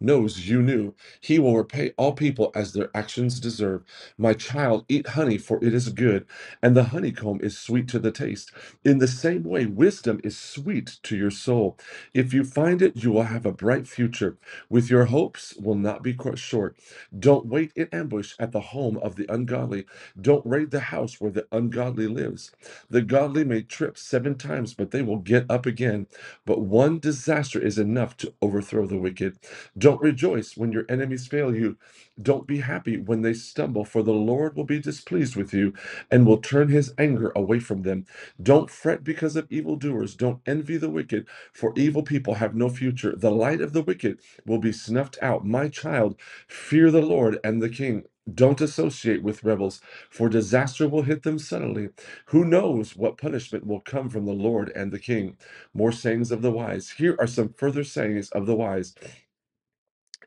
knows 0.00 0.48
you 0.48 0.62
knew. 0.62 0.94
He 1.20 1.38
will 1.38 1.56
repay 1.56 1.92
all 1.98 2.12
people 2.14 2.52
as 2.54 2.72
their 2.72 2.90
actions 2.96 3.40
deserve. 3.40 3.82
My 4.18 4.34
child, 4.34 4.86
eat 4.88 5.08
honey, 5.08 5.38
for 5.38 5.64
it 5.64 5.74
is 5.74 5.90
good, 5.90 6.26
and 6.62 6.76
the 6.76 6.84
honeycomb 6.86 7.40
is 7.42 7.58
sweet 7.58 7.88
to 7.88 7.98
the 8.00 8.12
taste. 8.12 8.52
In 8.84 8.98
the 8.98 9.08
same 9.08 9.44
way, 9.44 9.66
wisdom 9.66 10.20
is 10.24 10.38
sweet 10.38 10.98
to 11.04 11.16
your 11.16 11.30
soul. 11.32 11.78
If 12.14 12.34
you 12.34 12.44
find 12.44 12.82
it, 12.82 12.96
you 12.96 13.12
will 13.12 13.24
have 13.24 13.46
a 13.46 13.52
bright 13.52 13.88
future. 13.88 14.38
With 14.70 14.90
your 14.90 15.06
hopes 15.06 15.54
will 15.56 15.76
not 15.76 16.02
be 16.02 16.14
cut 16.14 16.38
short. 16.38 16.76
Don't 17.18 17.46
wait 17.46 17.72
in 17.76 17.88
ambush 17.92 18.34
at 18.40 18.52
the 18.52 18.60
home 18.60 18.98
of 18.98 19.16
the 19.16 19.26
ungodly. 19.32 19.86
Don't 20.20 20.46
raid 20.46 20.70
the 20.72 20.80
house 20.80 21.20
where 21.20 21.30
the 21.32 21.46
ungodly 21.52 22.08
lives. 22.08 22.52
The 22.90 23.02
godly 23.02 23.44
may 23.44 23.62
trip 23.62 23.98
seven 23.98 24.36
times, 24.36 24.74
but 24.74 24.92
they 24.92 25.02
will 25.02 25.18
get 25.18 25.46
up 25.50 25.66
again. 25.66 26.06
But 26.46 26.62
one 26.62 27.00
disaster 27.00 27.60
is 27.60 27.78
enough 27.78 28.16
to 28.18 28.34
overthrow 28.42 28.86
the 28.86 28.98
wicked. 28.98 29.38
Don't 29.84 30.02
rejoice 30.02 30.56
when 30.56 30.72
your 30.72 30.86
enemies 30.90 31.28
fail 31.28 31.54
you. 31.54 31.78
Don't 32.22 32.48
be 32.48 32.60
happy 32.60 32.98
when 32.98 33.22
they 33.22 33.34
stumble, 33.34 33.84
for 33.84 34.02
the 34.02 34.12
Lord 34.14 34.56
will 34.56 34.64
be 34.64 34.80
displeased 34.80 35.36
with 35.36 35.54
you 35.54 35.74
and 36.10 36.26
will 36.26 36.38
turn 36.38 36.68
his 36.70 36.94
anger 36.98 37.32
away 37.36 37.60
from 37.60 37.82
them. 37.82 38.06
Don't 38.42 38.70
fret 38.70 39.04
because 39.04 39.36
of 39.36 39.46
evildoers. 39.50 40.16
Don't 40.16 40.40
envy 40.46 40.78
the 40.78 40.90
wicked, 40.90 41.26
for 41.52 41.74
evil 41.76 42.02
people 42.04 42.36
have 42.36 42.56
no 42.56 42.70
future. 42.70 43.14
The 43.16 43.32
light 43.32 43.60
of 43.62 43.74
the 43.74 43.82
wicked 43.82 44.20
will 44.46 44.58
be 44.60 44.72
snuffed 44.72 45.18
out. 45.22 45.46
My 45.46 45.68
child, 45.68 46.16
fear 46.48 46.90
the 46.90 47.02
Lord 47.02 47.38
and 47.44 47.62
the 47.62 47.70
king. 47.70 48.04
Don't 48.34 48.60
associate 48.60 49.22
with 49.22 49.44
rebels, 49.44 49.80
for 50.10 50.28
disaster 50.30 50.88
will 50.88 51.02
hit 51.02 51.24
them 51.24 51.38
suddenly. 51.40 51.90
Who 52.28 52.44
knows 52.44 52.96
what 52.96 53.18
punishment 53.18 53.66
will 53.66 53.80
come 53.80 54.10
from 54.10 54.26
the 54.26 54.32
Lord 54.34 54.72
and 54.76 54.92
the 54.92 55.00
king? 55.00 55.36
More 55.74 55.92
sayings 55.92 56.32
of 56.32 56.42
the 56.42 56.52
wise. 56.52 56.90
Here 56.90 57.16
are 57.20 57.28
some 57.28 57.54
further 57.58 57.84
sayings 57.84 58.30
of 58.30 58.46
the 58.46 58.56
wise. 58.56 58.94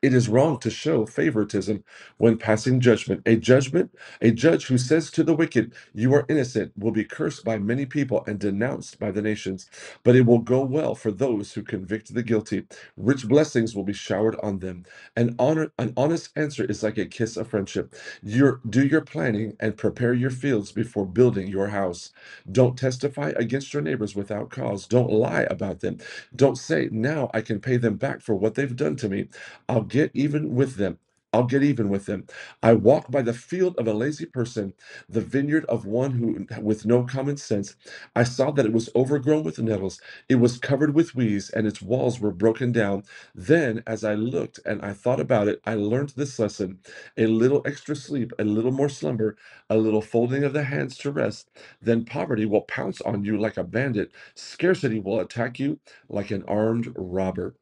It 0.02 0.14
is 0.14 0.30
wrong 0.30 0.60
to 0.62 0.72
show 0.72 1.06
favoritism 1.06 1.84
when 2.18 2.38
passing 2.38 2.80
judgment. 2.82 3.24
A 3.28 3.38
judgment, 3.38 3.92
a 4.22 4.32
judge 4.32 4.68
who 4.68 4.78
says 4.80 5.12
to 5.12 5.24
the 5.24 5.36
wicked, 5.36 5.74
"You 5.94 6.14
are 6.16 6.26
innocent," 6.30 6.74
will 6.78 6.92
be 6.94 7.06
cursed 7.06 7.46
by 7.46 7.60
many 7.60 7.86
people 7.86 8.24
and 8.28 8.40
denounced 8.40 9.00
by 9.00 9.12
the 9.12 9.24
nations. 9.24 9.70
But 10.04 10.16
it 10.16 10.26
will 10.26 10.40
go 10.40 10.64
well 10.66 10.96
for 10.96 11.12
those 11.12 11.54
who 11.54 11.64
convict 11.64 12.14
the 12.16 12.24
guilty. 12.24 12.66
Rich 12.98 13.28
blessings 13.28 13.76
will 13.76 13.84
be 13.86 13.94
showered 13.94 14.38
on 14.44 14.60
them. 14.60 14.86
An 15.18 15.36
honor, 15.40 15.72
an 15.80 15.94
honest 15.98 16.30
answer 16.38 16.66
is 16.66 16.84
like 16.84 16.98
a 17.00 17.06
kiss 17.06 17.38
of 17.38 17.50
friendship. 17.50 17.96
Your, 18.24 18.62
do 18.70 18.86
your 18.86 19.02
planning 19.02 19.56
and 19.60 19.78
prepare 19.78 20.14
your 20.14 20.32
fields 20.32 20.72
before 20.72 21.06
building 21.08 21.48
your 21.48 21.70
house. 21.70 22.12
Don't 22.52 22.78
testify 22.78 23.34
against 23.38 23.74
your 23.74 23.84
neighbors 23.84 24.16
without 24.16 24.50
cause. 24.52 24.88
Don't 24.88 25.12
lie 25.12 25.48
about 25.52 25.82
them. 25.82 25.98
Don't 26.36 26.58
say, 26.58 26.90
"Now 26.92 27.32
I 27.34 27.42
can 27.42 27.60
pay 27.62 27.78
them 27.78 27.98
back 27.98 28.22
for 28.22 28.36
what 28.36 28.56
they've 28.56 28.76
done 28.76 28.96
to 28.98 29.10
me." 29.10 29.28
I'll 29.70 29.84
get 29.90 30.12
even 30.14 30.56
with 30.56 30.76
them. 30.78 31.00
I'll 31.34 31.46
get 31.46 31.64
even 31.64 31.90
with 31.90 32.08
them. 32.08 32.26
I 32.64 32.74
walk 32.74 33.12
by 33.12 33.22
the 33.24 33.34
field 33.34 33.78
of 33.78 33.88
a 33.88 33.94
lazy 33.94 34.26
person, 34.26 34.74
the 35.10 35.22
vineyard 35.22 35.66
of 35.66 35.86
one 35.86 36.12
who 36.14 36.48
with 36.62 36.86
no 36.86 37.04
common 37.06 37.38
sense. 37.38 37.76
I 38.16 38.24
saw 38.24 38.52
that 38.52 38.66
it 38.66 38.74
was 38.74 38.90
overgrown 38.96 39.44
with 39.44 39.60
nettles, 39.60 40.02
it 40.30 40.36
was 40.36 40.60
covered 40.60 40.96
with 40.96 41.16
weeds, 41.16 41.50
and 41.52 41.68
its 41.68 41.82
walls 41.82 42.20
were 42.20 42.32
broken 42.32 42.72
down. 42.72 43.04
Then, 43.36 43.84
as 43.88 44.04
I 44.04 44.16
looked 44.16 44.60
and 44.66 44.82
I 44.82 44.94
thought 44.94 45.20
about 45.22 45.48
it, 45.50 45.62
I 45.66 45.76
learned 45.76 46.12
this 46.18 46.40
lesson. 46.40 46.80
A 47.18 47.28
little 47.28 47.64
extra 47.66 47.96
sleep, 47.96 48.34
a 48.40 48.46
little 48.46 48.72
more 48.74 48.90
slumber, 48.90 49.38
a 49.70 49.78
little 49.78 50.02
folding 50.02 50.44
of 50.44 50.54
the 50.54 50.64
hands 50.64 50.98
to 51.00 51.12
rest, 51.12 51.50
then 51.82 52.06
poverty 52.06 52.46
will 52.46 52.62
pounce 52.62 53.02
on 53.02 53.26
you 53.26 53.38
like 53.38 53.58
a 53.58 53.64
bandit. 53.64 54.12
Scarcity 54.36 55.00
will 55.00 55.20
attack 55.22 55.60
you 55.60 55.80
like 56.10 56.32
an 56.32 56.44
armed 56.48 56.94
robber. 56.98 57.56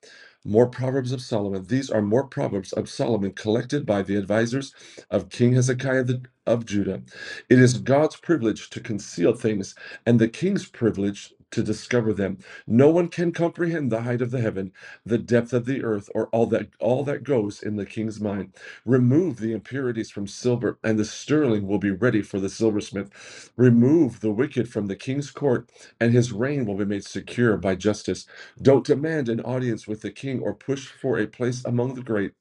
More 0.45 0.67
Proverbs 0.67 1.13
of 1.13 1.21
Solomon. 1.21 1.65
These 1.67 1.91
are 1.91 2.03
more 2.03 2.25
Proverbs 2.25 2.73
of 2.73 2.89
Solomon 2.89 3.33
collected 3.33 3.85
by 3.85 4.03
the 4.03 4.17
advisors 4.17 4.75
of 5.11 5.29
King 5.29 5.53
Hezekiah 5.55 6.05
the, 6.05 6.23
of 6.47 6.65
Judah. 6.65 7.03
It 7.49 7.59
is 7.59 7.79
God's 7.79 8.17
privilege 8.17 8.71
to 8.71 8.81
conceal 8.81 9.35
things 9.35 9.75
and 10.07 10.19
the 10.19 10.29
king's 10.29 10.67
privilege 10.67 11.34
to 11.51 11.63
discover 11.63 12.13
them. 12.13 12.39
No 12.67 12.89
one 12.89 13.09
can 13.09 13.31
comprehend 13.31 13.91
the 13.91 14.01
height 14.03 14.21
of 14.21 14.31
the 14.31 14.41
heaven, 14.41 14.73
the 15.05 15.17
depth 15.19 15.53
of 15.53 15.65
the 15.65 15.83
earth, 15.83 16.09
or 16.15 16.27
all 16.29 16.47
that 16.47 16.69
all 16.79 17.03
that 17.05 17.23
goes 17.23 17.63
in 17.63 17.77
the 17.77 17.85
king's 17.85 18.21
mind. 18.21 18.53
Remove 18.85 19.39
the 19.39 19.53
impurities 19.53 20.11
from 20.11 20.27
silver, 20.27 20.79
and 20.83 20.99
the 20.99 21.05
sterling 21.05 21.67
will 21.67 21.79
be 21.79 21.91
ready 21.91 22.21
for 22.21 22.39
the 22.39 22.49
silversmith. 22.49 23.51
Remove 23.57 24.21
the 24.21 24.31
wicked 24.31 24.69
from 24.69 24.87
the 24.87 24.95
king's 24.97 25.31
court, 25.31 25.69
and 25.99 26.13
his 26.13 26.31
reign 26.33 26.65
will 26.65 26.75
be 26.77 26.85
made 26.85 27.05
secure 27.05 27.57
by 27.57 27.75
justice. 27.75 28.27
Don't 28.61 28.85
demand 28.85 29.29
an 29.29 29.41
audience 29.41 29.87
with 29.87 30.01
the 30.01 30.11
king 30.11 30.41
or 30.41 30.53
push 30.55 30.87
for 30.87 31.19
a 31.19 31.27
place 31.27 31.63
among 31.65 31.95
the 31.95 32.03
great. 32.03 32.33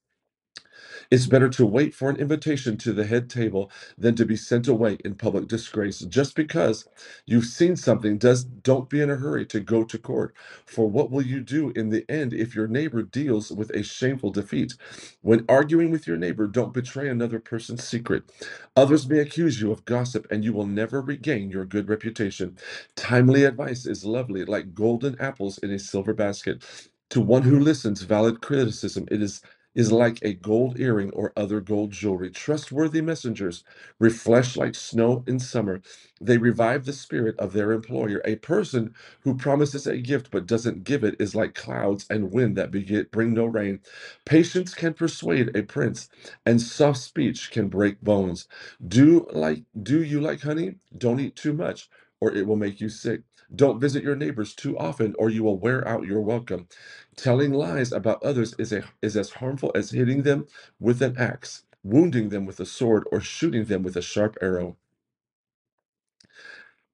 It's 1.11 1.27
better 1.27 1.49
to 1.51 1.67
wait 1.67 1.95
for 1.95 2.11
an 2.11 2.17
invitation 2.17 2.77
to 2.79 2.93
the 2.93 3.07
head 3.07 3.31
table 3.31 3.71
than 3.99 4.17
to 4.17 4.27
be 4.27 4.37
sent 4.37 4.69
away 4.69 4.99
in 5.05 5.17
public 5.17 5.49
disgrace. 5.49 6.01
Just 6.01 6.37
because 6.37 6.87
you've 7.27 7.47
seen 7.47 7.77
something 7.77 8.19
does 8.19 8.45
don't 8.45 8.91
be 8.91 9.01
in 9.03 9.11
a 9.11 9.17
hurry 9.17 9.47
to 9.47 9.61
go 9.61 9.85
to 9.85 9.99
court. 9.99 10.35
For 10.67 10.89
what 10.91 11.11
will 11.11 11.23
you 11.23 11.41
do 11.41 11.71
in 11.71 11.91
the 11.91 12.05
end 12.11 12.35
if 12.35 12.55
your 12.57 12.69
neighbor 12.69 13.03
deals 13.03 13.53
with 13.53 13.71
a 13.71 13.83
shameful 13.85 14.31
defeat? 14.33 14.75
When 15.23 15.45
arguing 15.49 15.91
with 15.91 16.07
your 16.07 16.17
neighbor, 16.19 16.47
don't 16.49 16.75
betray 16.75 17.09
another 17.09 17.41
person's 17.41 17.85
secret. 17.85 18.25
Others 18.77 19.09
may 19.09 19.19
accuse 19.21 19.61
you 19.61 19.73
of 19.73 19.85
gossip 19.87 20.27
and 20.31 20.45
you 20.45 20.53
will 20.53 20.67
never 20.67 21.01
regain 21.03 21.51
your 21.51 21.67
good 21.67 21.89
reputation. 21.89 22.57
Timely 22.97 23.45
advice 23.45 23.87
is 23.87 24.05
lovely, 24.05 24.45
like 24.45 24.75
golden 24.75 25.21
apples 25.21 25.59
in 25.59 25.71
a 25.71 25.79
silver 25.79 26.15
basket. 26.15 26.65
To 27.11 27.21
one 27.21 27.43
who 27.43 27.61
listens, 27.61 28.03
valid 28.03 28.41
criticism 28.43 29.07
it 29.11 29.23
is 29.23 29.43
is 29.75 29.93
like 29.93 30.19
a 30.23 30.35
gold 30.35 30.81
earring 30.81 31.11
or 31.13 31.33
other 31.37 31.61
gold 31.61 31.93
jewelry. 31.93 32.31
Trustworthy 32.31 33.03
messengers 33.03 33.65
refresh 34.01 34.57
like 34.57 34.75
snow 34.77 35.25
in 35.27 35.41
summer. 35.41 35.83
They 36.21 36.39
revive 36.39 36.87
the 36.87 36.95
spirit 36.95 37.39
of 37.39 37.55
their 37.55 37.73
employer. 37.73 38.23
A 38.25 38.37
person 38.37 38.95
who 39.23 39.37
promises 39.37 39.87
a 39.87 39.99
gift 39.99 40.31
but 40.33 40.47
doesn't 40.47 40.85
give 40.85 41.05
it 41.05 41.17
is 41.21 41.35
like 41.35 41.55
clouds 41.55 42.07
and 42.11 42.33
wind 42.33 42.57
that 42.57 42.73
begin, 42.73 43.07
bring 43.13 43.35
no 43.35 43.47
rain. 43.47 43.81
Patience 44.27 44.75
can 44.75 44.95
persuade 44.95 45.57
a 45.57 45.63
prince, 45.65 46.09
and 46.47 46.63
soft 46.63 47.01
speech 47.01 47.51
can 47.53 47.69
break 47.69 48.01
bones. 48.03 48.49
Do 48.87 49.29
like 49.33 49.65
do 49.83 50.03
you 50.03 50.21
like 50.21 50.43
honey? 50.43 50.77
Don't 50.97 51.21
eat 51.21 51.37
too 51.37 51.55
much, 51.55 51.91
or 52.21 52.33
it 52.35 52.47
will 52.47 52.57
make 52.57 52.81
you 52.81 52.91
sick. 52.91 53.23
Don't 53.53 53.81
visit 53.81 54.05
your 54.05 54.15
neighbors 54.15 54.55
too 54.55 54.79
often, 54.79 55.15
or 55.19 55.29
you 55.29 55.43
will 55.43 55.59
wear 55.59 55.87
out 55.89 56.07
your 56.07 56.21
welcome. 56.21 56.69
Telling 57.17 57.53
lies 57.53 57.93
about 57.93 58.23
others 58.23 58.55
is, 58.61 58.73
a, 58.73 58.85
is 59.03 59.17
as 59.17 59.31
harmful 59.31 59.73
as 59.75 59.91
hitting 59.91 60.23
them 60.23 60.47
with 60.79 61.03
an 61.03 61.17
axe, 61.19 61.65
wounding 61.83 62.29
them 62.29 62.47
with 62.47 62.61
a 62.61 62.67
sword, 62.67 63.05
or 63.11 63.21
shooting 63.21 63.65
them 63.65 63.83
with 63.83 63.97
a 63.97 64.03
sharp 64.03 64.37
arrow. 64.41 64.77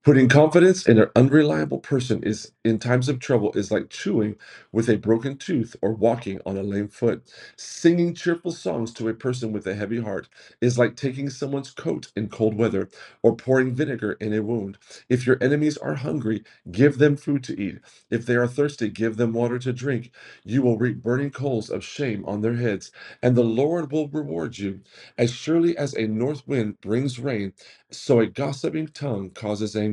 Putting 0.03 0.31
confidence 0.31 0.89
in 0.89 0.99
an 0.99 1.11
unreliable 1.15 1.79
person 1.81 2.23
is 2.23 2.53
in 2.65 2.79
times 2.79 3.11
of 3.11 3.21
trouble 3.21 3.53
is 3.55 3.71
like 3.71 3.91
chewing 3.91 4.37
with 4.73 4.89
a 4.89 4.97
broken 4.97 5.37
tooth 5.37 5.77
or 5.83 5.93
walking 5.93 6.41
on 6.47 6.57
a 6.57 6.63
lame 6.65 6.89
foot. 6.89 7.23
Singing 7.59 8.15
cheerful 8.15 8.53
songs 8.53 8.95
to 8.95 9.11
a 9.11 9.15
person 9.15 9.53
with 9.53 9.67
a 9.67 9.75
heavy 9.75 10.01
heart 10.01 10.31
is 10.63 10.79
like 10.79 10.97
taking 10.97 11.31
someone's 11.31 11.71
coat 11.73 12.13
in 12.17 12.31
cold 12.31 12.55
weather 12.57 12.89
or 13.23 13.37
pouring 13.37 13.75
vinegar 13.77 14.15
in 14.15 14.33
a 14.33 14.43
wound. 14.43 14.79
If 15.11 15.27
your 15.29 15.37
enemies 15.43 15.77
are 15.77 15.97
hungry, 15.97 16.45
give 16.73 16.99
them 16.99 17.19
food 17.19 17.45
to 17.45 17.61
eat. 17.63 17.81
If 18.11 18.27
they 18.27 18.37
are 18.37 18.49
thirsty, 18.49 18.89
give 18.89 19.19
them 19.19 19.35
water 19.35 19.61
to 19.61 19.75
drink. 19.75 20.13
You 20.45 20.63
will 20.63 20.79
reap 20.79 21.03
burning 21.03 21.31
coals 21.31 21.71
of 21.71 21.85
shame 21.85 22.25
on 22.27 22.41
their 22.41 22.57
heads, 22.57 22.91
and 23.23 23.37
the 23.37 23.45
Lord 23.45 23.93
will 23.93 24.09
reward 24.09 24.59
you. 24.59 24.81
As 25.19 25.31
surely 25.31 25.77
as 25.77 25.95
a 25.95 26.09
north 26.09 26.49
wind 26.49 26.81
brings 26.81 27.21
rain, 27.21 27.53
so 27.91 28.21
a 28.21 28.27
gossiping 28.29 28.89
tongue 28.89 29.31
causes 29.31 29.77
anger. 29.77 29.90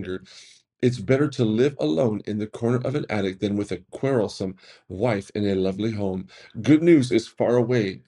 It's 0.82 1.00
better 1.00 1.28
to 1.30 1.46
live 1.46 1.76
alone 1.80 2.22
in 2.28 2.40
the 2.40 2.48
corner 2.48 2.78
of 2.86 2.96
an 2.96 3.06
attic 3.10 3.40
than 3.40 3.58
with 3.58 3.74
a 3.74 3.80
quarrelsome 3.92 4.56
wife 4.90 5.32
in 5.36 5.46
a 5.48 5.56
lovely 5.56 5.92
home. 5.92 6.28
Good 6.62 6.84
news 6.84 7.12
is 7.12 7.28
far 7.28 7.58
away. 7.58 8.04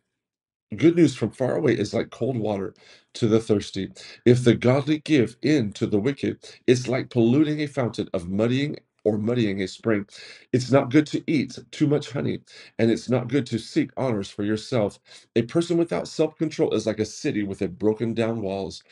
Good 0.75 0.95
news 0.97 1.15
from 1.15 1.31
far 1.31 1.55
away 1.57 1.73
is 1.73 1.93
like 1.93 2.11
cold 2.11 2.37
water 2.37 2.73
to 3.15 3.27
the 3.27 3.39
thirsty. 3.41 3.91
If 4.25 4.43
the 4.43 4.55
godly 4.55 4.99
give 4.99 5.37
in 5.41 5.73
to 5.73 5.87
the 5.87 5.99
wicked, 5.99 6.39
it's 6.67 6.87
like 6.87 7.09
polluting 7.11 7.61
a 7.61 7.67
fountain 7.67 8.09
of 8.13 8.29
muddying 8.29 8.77
or 9.05 9.17
muddying 9.17 9.61
a 9.61 9.67
spring. 9.67 10.07
It's 10.53 10.71
not 10.71 10.91
good 10.91 11.07
to 11.07 11.23
eat 11.27 11.59
too 11.71 11.87
much 11.87 12.11
honey, 12.11 12.41
and 12.79 12.91
it's 12.91 13.09
not 13.09 13.29
good 13.29 13.47
to 13.47 13.59
seek 13.59 13.91
honors 13.97 14.29
for 14.31 14.43
yourself. 14.43 14.99
A 15.35 15.43
person 15.43 15.77
without 15.77 16.07
self 16.07 16.37
control 16.37 16.73
is 16.73 16.87
like 16.87 16.99
a 16.99 17.05
city 17.05 17.43
with 17.43 17.61
a 17.63 17.69
broken 17.69 18.13
down 18.13 18.41
walls. 18.41 18.83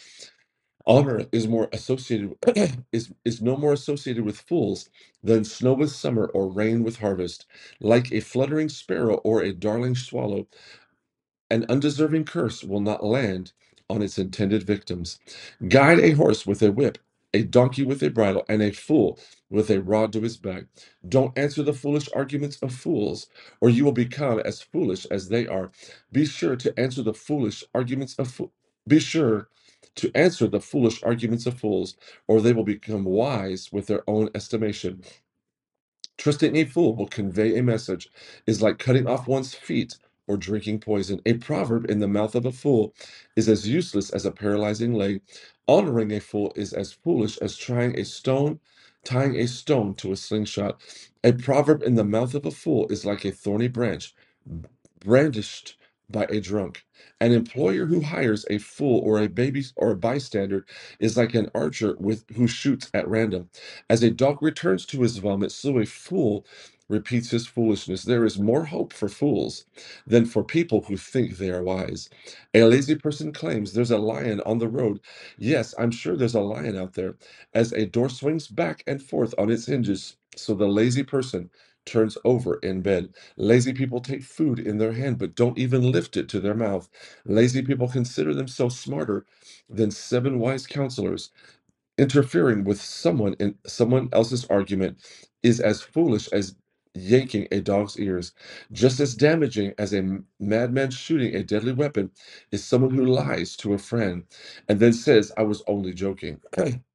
Honor 0.87 1.25
is 1.33 1.47
more 1.47 1.69
associated 1.73 2.35
is 2.93 3.13
is 3.25 3.41
no 3.41 3.57
more 3.57 3.73
associated 3.73 4.25
with 4.25 4.41
fools 4.41 4.89
than 5.23 5.45
snow 5.45 5.73
with 5.75 5.91
summer 5.91 6.27
or 6.27 6.49
rain 6.49 6.83
with 6.83 6.99
harvest. 6.99 7.47
Like 7.81 8.11
a 8.13 8.21
fluttering 8.21 8.69
sparrow 8.69 9.17
or 9.17 9.43
a 9.43 9.53
darling 9.53 9.95
swallow, 9.95 10.47
an 11.49 11.65
undeserving 11.69 12.25
curse 12.25 12.63
will 12.63 12.81
not 12.81 13.05
land 13.05 13.53
on 13.89 14.01
its 14.01 14.17
intended 14.19 14.63
victims. 14.63 15.19
Guide 15.69 15.99
a 15.99 16.11
horse 16.11 16.45
with 16.45 16.61
a 16.61 16.71
whip, 16.73 16.97
a 17.33 17.43
donkey 17.43 17.85
with 17.85 18.03
a 18.03 18.09
bridle, 18.09 18.45
and 18.49 18.61
a 18.61 18.71
fool 18.73 19.19
with 19.49 19.69
a 19.71 19.81
rod 19.81 20.13
to 20.13 20.21
his 20.21 20.37
back. 20.37 20.65
Don't 21.07 21.37
answer 21.37 21.63
the 21.63 21.73
foolish 21.73 22.09
arguments 22.15 22.57
of 22.61 22.73
fools, 22.73 23.27
or 23.61 23.69
you 23.69 23.85
will 23.85 23.93
become 23.93 24.39
as 24.41 24.61
foolish 24.61 25.05
as 25.07 25.29
they 25.29 25.47
are. 25.47 25.71
Be 26.11 26.25
sure 26.25 26.57
to 26.57 26.77
answer 26.79 27.03
the 27.03 27.13
foolish 27.15 27.63
arguments 27.73 28.15
of 28.19 28.29
fo- 28.29 28.51
be 28.87 28.99
sure 28.99 29.49
to 29.95 30.11
answer 30.15 30.47
the 30.47 30.61
foolish 30.61 31.03
arguments 31.03 31.45
of 31.47 31.59
fools, 31.59 31.95
or 32.27 32.41
they 32.41 32.53
will 32.53 32.63
become 32.65 33.05
wise 33.05 33.71
with 33.71 33.87
their 33.87 34.03
own 34.09 34.29
estimation. 34.35 35.01
Trusting 36.17 36.55
a 36.57 36.65
fool 36.65 36.95
will 36.95 37.07
convey 37.09 37.57
a 37.59 37.63
message 37.63 38.09
is 38.47 38.63
like 38.63 38.79
cutting 38.79 39.07
off 39.07 39.27
one's 39.27 39.55
feet 39.55 39.97
or 40.27 40.37
drinking 40.37 40.79
poison. 40.79 41.21
A 41.27 41.35
proverb 41.35 41.91
in 41.91 41.99
the 41.99 42.07
mouth 42.09 42.35
of 42.35 42.47
a 42.47 42.53
fool 42.53 42.95
is 43.35 43.49
as 43.49 43.67
useless 43.69 44.11
as 44.11 44.25
a 44.25 44.31
paralyzing 44.31 44.95
leg. 44.95 45.21
Honoring 45.67 46.13
a 46.13 46.21
fool 46.21 46.53
is 46.55 46.73
as 46.73 46.93
foolish 46.93 47.37
as 47.39 47.57
trying 47.57 47.99
a 47.99 48.05
stone, 48.05 48.61
tying 49.05 49.35
a 49.37 49.47
stone 49.47 49.95
to 49.97 50.13
a 50.13 50.17
slingshot. 50.17 50.81
A 51.25 51.33
proverb 51.33 51.83
in 51.83 51.95
the 51.95 52.05
mouth 52.05 52.35
of 52.35 52.47
a 52.47 52.51
fool 52.51 52.87
is 52.89 53.05
like 53.05 53.25
a 53.25 53.33
thorny 53.33 53.69
branch 53.69 54.15
brandished 55.01 55.77
by 56.09 56.25
a 56.29 56.39
drunk. 56.41 56.85
An 57.21 57.31
employer 57.31 57.85
who 57.87 58.01
hires 58.01 58.45
a 58.49 58.57
fool 58.59 58.99
or 59.01 59.19
a 59.21 59.29
baby 59.29 59.63
or 59.75 59.91
a 59.91 59.95
bystander 59.97 60.65
is 60.99 61.17
like 61.17 61.33
an 61.35 61.49
archer 61.55 61.95
with 61.99 62.23
who 62.35 62.47
shoots 62.47 62.89
at 62.93 63.07
random. 63.07 63.49
As 63.89 64.03
a 64.03 64.11
dog 64.11 64.41
returns 64.41 64.85
to 64.87 65.01
his 65.01 65.17
vomit, 65.17 65.51
so 65.51 65.79
a 65.79 65.85
fool 65.85 66.45
repeats 66.89 67.31
his 67.31 67.47
foolishness. 67.47 68.03
There 68.03 68.25
is 68.25 68.39
more 68.39 68.65
hope 68.65 68.93
for 68.93 69.09
fools 69.09 69.65
than 70.05 70.25
for 70.25 70.43
people 70.43 70.81
who 70.83 70.97
think 70.97 71.37
they 71.37 71.49
are 71.49 71.63
wise. 71.63 72.09
A 72.53 72.63
lazy 72.63 72.95
person 72.95 73.33
claims 73.33 73.73
there's 73.73 73.91
a 73.91 73.97
lion 73.97 74.41
on 74.45 74.59
the 74.59 74.67
road. 74.69 74.99
Yes, 75.37 75.73
I'm 75.77 75.91
sure 75.91 76.15
there's 76.15 76.35
a 76.35 76.41
lion 76.41 76.77
out 76.77 76.93
there. 76.93 77.15
As 77.53 77.71
a 77.73 77.85
door 77.85 78.09
swings 78.09 78.47
back 78.47 78.83
and 78.87 79.01
forth 79.01 79.33
on 79.37 79.49
its 79.51 79.65
hinges, 79.65 80.17
so 80.35 80.53
the 80.53 80.67
lazy 80.67 81.03
person 81.03 81.49
turns 81.87 82.17
over 82.25 82.57
in 82.57 82.81
bed. 82.83 83.09
Lazy 83.37 83.73
people 83.73 84.01
take 84.01 84.23
food 84.23 84.59
in 84.59 84.79
their 84.79 84.93
hand 84.93 85.19
but 85.19 85.35
don't 85.35 85.59
even 85.59 85.91
lift 85.91 86.17
it 86.17 86.29
to 86.31 86.41
their 86.41 86.55
mouth. 86.55 86.89
Lazy 87.25 87.63
people 87.63 87.89
consider 87.89 88.35
themselves 88.35 88.79
smarter 88.79 89.25
than 89.69 89.91
seven 89.91 90.39
wise 90.39 90.67
counselors. 90.67 91.31
Interfering 91.97 92.65
with 92.65 92.81
someone 92.81 93.35
in 93.39 93.55
someone 93.67 94.09
else's 94.13 94.45
argument 94.47 94.99
is 95.43 95.61
as 95.61 95.81
foolish 95.81 96.29
as 96.33 96.55
yanking 96.95 97.47
a 97.51 97.61
dog's 97.61 97.99
ears. 97.99 98.33
Just 98.73 98.99
as 98.99 99.15
damaging 99.15 99.73
as 99.79 99.93
a 99.93 100.19
madman 100.41 100.91
shooting 100.91 101.35
a 101.35 101.43
deadly 101.43 101.73
weapon 101.73 102.11
is 102.51 102.65
someone 102.65 102.91
who 102.95 103.05
lies 103.05 103.57
to 103.57 103.73
a 103.75 103.79
friend 103.79 104.25
and 104.69 104.81
then 104.81 104.93
says, 104.93 105.31
I 105.37 105.43
was 105.43 105.63
only 105.67 105.93
joking. 105.93 106.41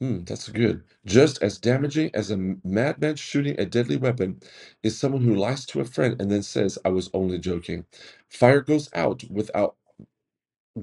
Hmm, 0.00 0.24
that's 0.24 0.48
good. 0.50 0.84
Just 1.06 1.42
as 1.42 1.58
damaging 1.58 2.10
as 2.14 2.30
a 2.30 2.36
madman 2.64 3.16
shooting 3.16 3.58
a 3.58 3.66
deadly 3.66 3.96
weapon 3.96 4.40
is 4.82 4.98
someone 4.98 5.22
who 5.22 5.34
lies 5.34 5.66
to 5.66 5.80
a 5.80 5.84
friend 5.86 6.20
and 6.20 6.30
then 6.30 6.42
says, 6.42 6.78
"I 6.84 6.88
was 6.90 7.10
only 7.14 7.38
joking." 7.38 7.86
Fire 8.30 8.60
goes 8.62 8.90
out 8.94 9.24
without 9.30 9.76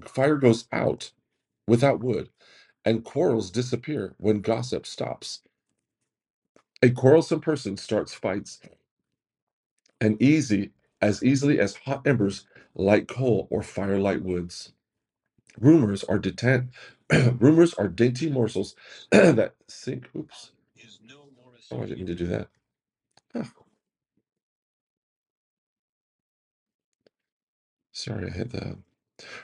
fire 0.08 0.38
goes 0.38 0.68
out 0.72 1.12
without 1.68 2.02
wood, 2.02 2.30
and 2.86 3.04
quarrels 3.06 3.52
disappear 3.52 4.16
when 4.20 4.42
gossip 4.42 4.86
stops. 4.88 5.42
A 6.84 6.92
quarrelsome 6.92 7.42
person 7.42 7.78
starts 7.78 8.14
fights, 8.14 8.62
and 10.02 10.22
easy 10.22 10.72
as 11.02 11.24
easily 11.24 11.60
as 11.60 11.76
hot 11.76 12.08
embers 12.08 12.46
light 12.76 13.08
coal 13.08 13.48
or 13.52 13.64
fire 13.64 14.00
light 14.00 14.22
woods. 14.24 14.74
Rumors 15.60 16.04
are 16.06 16.20
detent 16.20 16.70
rumors 17.40 17.74
are 17.76 17.88
dainty 17.90 18.30
morsels 18.30 18.76
that 19.12 19.56
sink. 19.68 20.10
Oops. 20.18 20.52
Oh, 21.72 21.80
I 21.84 21.88
didn't 21.88 22.00
mean 22.00 22.08
to 22.08 22.16
do 22.16 22.28
that. 22.28 22.50
Sorry, 27.94 28.28
I 28.30 28.32
hit 28.34 28.52
that. 28.54 28.78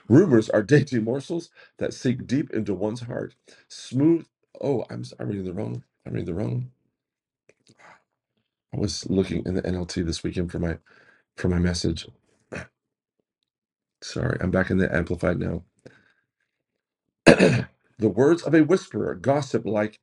Rumors 0.09 0.49
are 0.49 0.63
dainty 0.63 0.99
morsels 0.99 1.49
that 1.79 1.93
sink 1.93 2.27
deep 2.27 2.51
into 2.51 2.73
one's 2.75 3.01
heart. 3.01 3.35
Smooth. 3.69 4.27
Oh, 4.61 4.85
I'm, 4.89 5.01
s- 5.01 5.13
I'm 5.19 5.29
reading 5.29 5.45
the 5.45 5.53
wrong. 5.53 5.83
I'm 6.05 6.13
reading 6.13 6.27
the 6.27 6.35
wrong. 6.39 6.71
I 8.73 8.79
was 8.79 9.09
looking 9.09 9.43
in 9.45 9.55
the 9.55 9.63
NLT 9.63 10.05
this 10.05 10.23
weekend 10.23 10.51
for 10.51 10.59
my 10.59 10.77
for 11.37 11.49
my 11.49 11.59
message. 11.59 12.07
Sorry, 14.03 14.37
I'm 14.41 14.51
back 14.51 14.71
in 14.71 14.77
the 14.77 14.93
amplified 14.95 15.39
now. 15.39 15.63
The 17.99 18.09
words 18.09 18.43
of 18.43 18.55
a 18.55 18.63
whisperer 18.63 19.15
gossip 19.15 19.65
like 19.65 19.97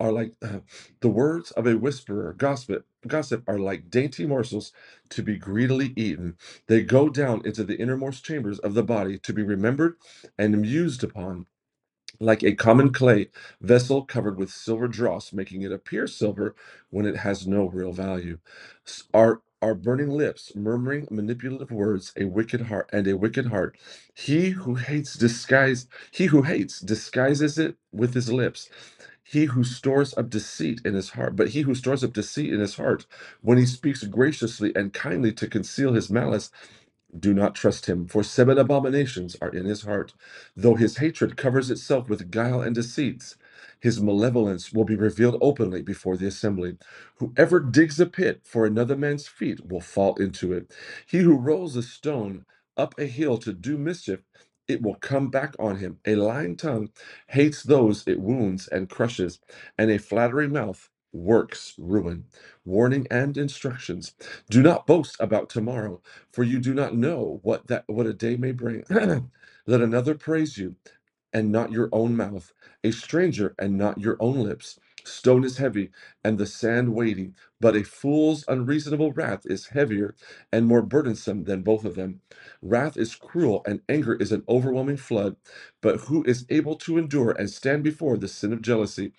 are 0.00 0.12
like 0.12 0.34
uh, 0.42 0.60
the 1.00 1.08
words 1.10 1.52
of 1.52 1.66
a 1.66 1.76
whisperer 1.78 2.34
gossip 2.34 2.86
gossip 3.06 3.44
are 3.48 3.58
like 3.58 3.90
dainty 3.90 4.26
morsels 4.26 4.72
to 5.10 5.22
be 5.22 5.36
greedily 5.38 5.92
eaten. 5.96 6.36
They 6.68 6.82
go 6.82 7.08
down 7.10 7.42
into 7.46 7.64
the 7.64 7.76
innermost 7.78 8.24
chambers 8.24 8.58
of 8.60 8.74
the 8.74 8.84
body 8.84 9.18
to 9.20 9.32
be 9.34 9.42
remembered 9.42 9.96
and 10.38 10.60
mused 10.62 11.04
upon. 11.04 11.38
like 12.20 12.42
a 12.42 12.54
common 12.54 12.92
clay 12.92 13.28
vessel 13.60 14.04
covered 14.04 14.38
with 14.38 14.50
silver 14.50 14.88
dross, 14.88 15.32
making 15.32 15.62
it 15.62 15.72
appear 15.72 16.06
silver 16.06 16.54
when 16.90 17.06
it 17.06 17.18
has 17.18 17.46
no 17.46 17.66
real 17.68 17.92
value. 17.92 18.38
Our 19.14 19.42
our 19.66 19.74
burning 19.76 20.10
lips, 20.10 20.54
murmuring 20.56 21.08
manipulative 21.12 21.72
words, 21.72 22.14
a 22.16 22.26
wicked 22.26 22.62
heart, 22.62 22.90
and 22.94 23.08
a 23.08 23.18
wicked 23.18 23.48
heart. 23.48 23.78
He 24.14 24.50
who 24.52 24.76
hates 24.76 25.16
disguise, 25.16 25.88
he 26.12 26.26
who 26.28 26.44
hates 26.44 26.80
disguises 26.80 27.58
it 27.58 27.76
with 27.92 28.14
his 28.14 28.32
lips. 28.32 28.70
He 29.24 29.46
who 29.46 29.64
stores 29.64 30.14
up 30.18 30.30
deceit 30.30 30.82
in 30.84 30.94
his 30.94 31.10
heart, 31.10 31.36
but 31.36 31.50
he 31.50 31.62
who 31.62 31.74
stores 31.76 32.04
up 32.04 32.14
deceit 32.14 32.52
in 32.54 32.60
his 32.60 32.76
heart, 32.76 33.06
when 33.42 33.58
he 33.58 33.66
speaks 33.66 34.04
graciously 34.04 34.72
and 34.76 34.92
kindly 34.94 35.32
to 35.34 35.48
conceal 35.48 35.94
his 35.94 36.10
malice, 36.10 36.50
do 37.18 37.34
not 37.34 37.54
trust 37.56 37.86
him, 37.86 38.06
for 38.08 38.22
seven 38.24 38.58
abominations 38.58 39.36
are 39.42 39.50
in 39.50 39.66
his 39.66 39.82
heart. 39.82 40.14
Though 40.56 40.76
his 40.76 40.98
hatred 40.98 41.36
covers 41.36 41.70
itself 41.70 42.08
with 42.10 42.30
guile 42.30 42.62
and 42.62 42.74
deceits, 42.74 43.36
his 43.80 44.00
malevolence 44.02 44.72
will 44.72 44.84
be 44.84 44.96
revealed 44.96 45.38
openly 45.42 45.82
before 45.82 46.16
the 46.16 46.26
assembly. 46.28 46.78
Whoever 47.16 47.60
digs 47.60 48.00
a 48.00 48.06
pit 48.06 48.42
for 48.44 48.66
another 48.66 48.96
man's 48.96 49.28
feet 49.28 49.66
will 49.68 49.80
fall 49.82 50.16
into 50.16 50.52
it. 50.52 50.72
He 51.06 51.18
who 51.20 51.36
rolls 51.36 51.76
a 51.76 51.82
stone 51.82 52.46
up 52.76 52.98
a 52.98 53.06
hill 53.06 53.38
to 53.38 53.52
do 53.52 53.78
mischief, 53.78 54.22
it 54.68 54.82
will 54.82 54.96
come 54.96 55.30
back 55.30 55.54
on 55.58 55.76
him. 55.78 55.98
A 56.06 56.16
lying 56.16 56.56
tongue 56.56 56.90
hates 57.28 57.62
those 57.64 58.06
it 58.08 58.20
wounds 58.20 58.68
and 58.68 58.88
crushes, 58.90 59.40
and 59.78 59.90
a 59.90 59.98
flattering 59.98 60.52
mouth 60.52 60.90
works 61.12 61.74
ruin. 61.78 62.24
Warning 62.64 63.06
and 63.10 63.36
instructions. 63.38 64.14
Do 64.50 64.62
not 64.62 64.86
boast 64.86 65.16
about 65.20 65.50
tomorrow 65.50 65.96
for 66.32 66.44
you 66.44 66.60
do 66.60 66.74
not 66.74 66.96
know 66.96 67.40
what 67.42 67.66
that 67.68 67.84
what 67.86 68.06
a 68.06 68.12
day 68.12 68.36
may 68.36 68.52
bring. 68.52 68.84
Let 69.66 69.82
another 69.82 70.14
praise 70.14 70.58
you, 70.58 70.76
and 71.36 71.52
not 71.52 71.72
your 71.72 71.90
own 71.92 72.16
mouth, 72.16 72.52
a 72.84 72.92
stranger 72.92 73.54
and 73.60 73.78
not 73.78 74.00
your 74.00 74.18
own 74.20 74.38
lips. 74.40 74.80
Stone 75.04 75.44
is 75.44 75.58
heavy, 75.58 75.92
and 76.24 76.38
the 76.38 76.46
sand 76.46 76.94
weighty, 76.94 77.34
but 77.60 77.76
a 77.76 77.84
fool's 77.84 78.44
unreasonable 78.48 79.12
wrath 79.12 79.42
is 79.46 79.68
heavier 79.68 80.16
and 80.52 80.66
more 80.66 80.82
burdensome 80.82 81.44
than 81.44 81.62
both 81.62 81.84
of 81.86 81.96
them. 81.96 82.22
Wrath 82.62 82.98
is 82.98 83.16
cruel, 83.16 83.62
and 83.66 83.82
anger 83.88 84.16
is 84.16 84.32
an 84.32 84.44
overwhelming 84.48 84.98
flood. 84.98 85.36
But 85.82 86.02
who 86.02 86.24
is 86.24 86.46
able 86.50 86.76
to 86.78 86.98
endure 86.98 87.32
and 87.32 87.50
stand 87.50 87.84
before 87.84 88.18
the 88.18 88.28
sin 88.28 88.52
of 88.54 88.62
jealousy? 88.62 89.12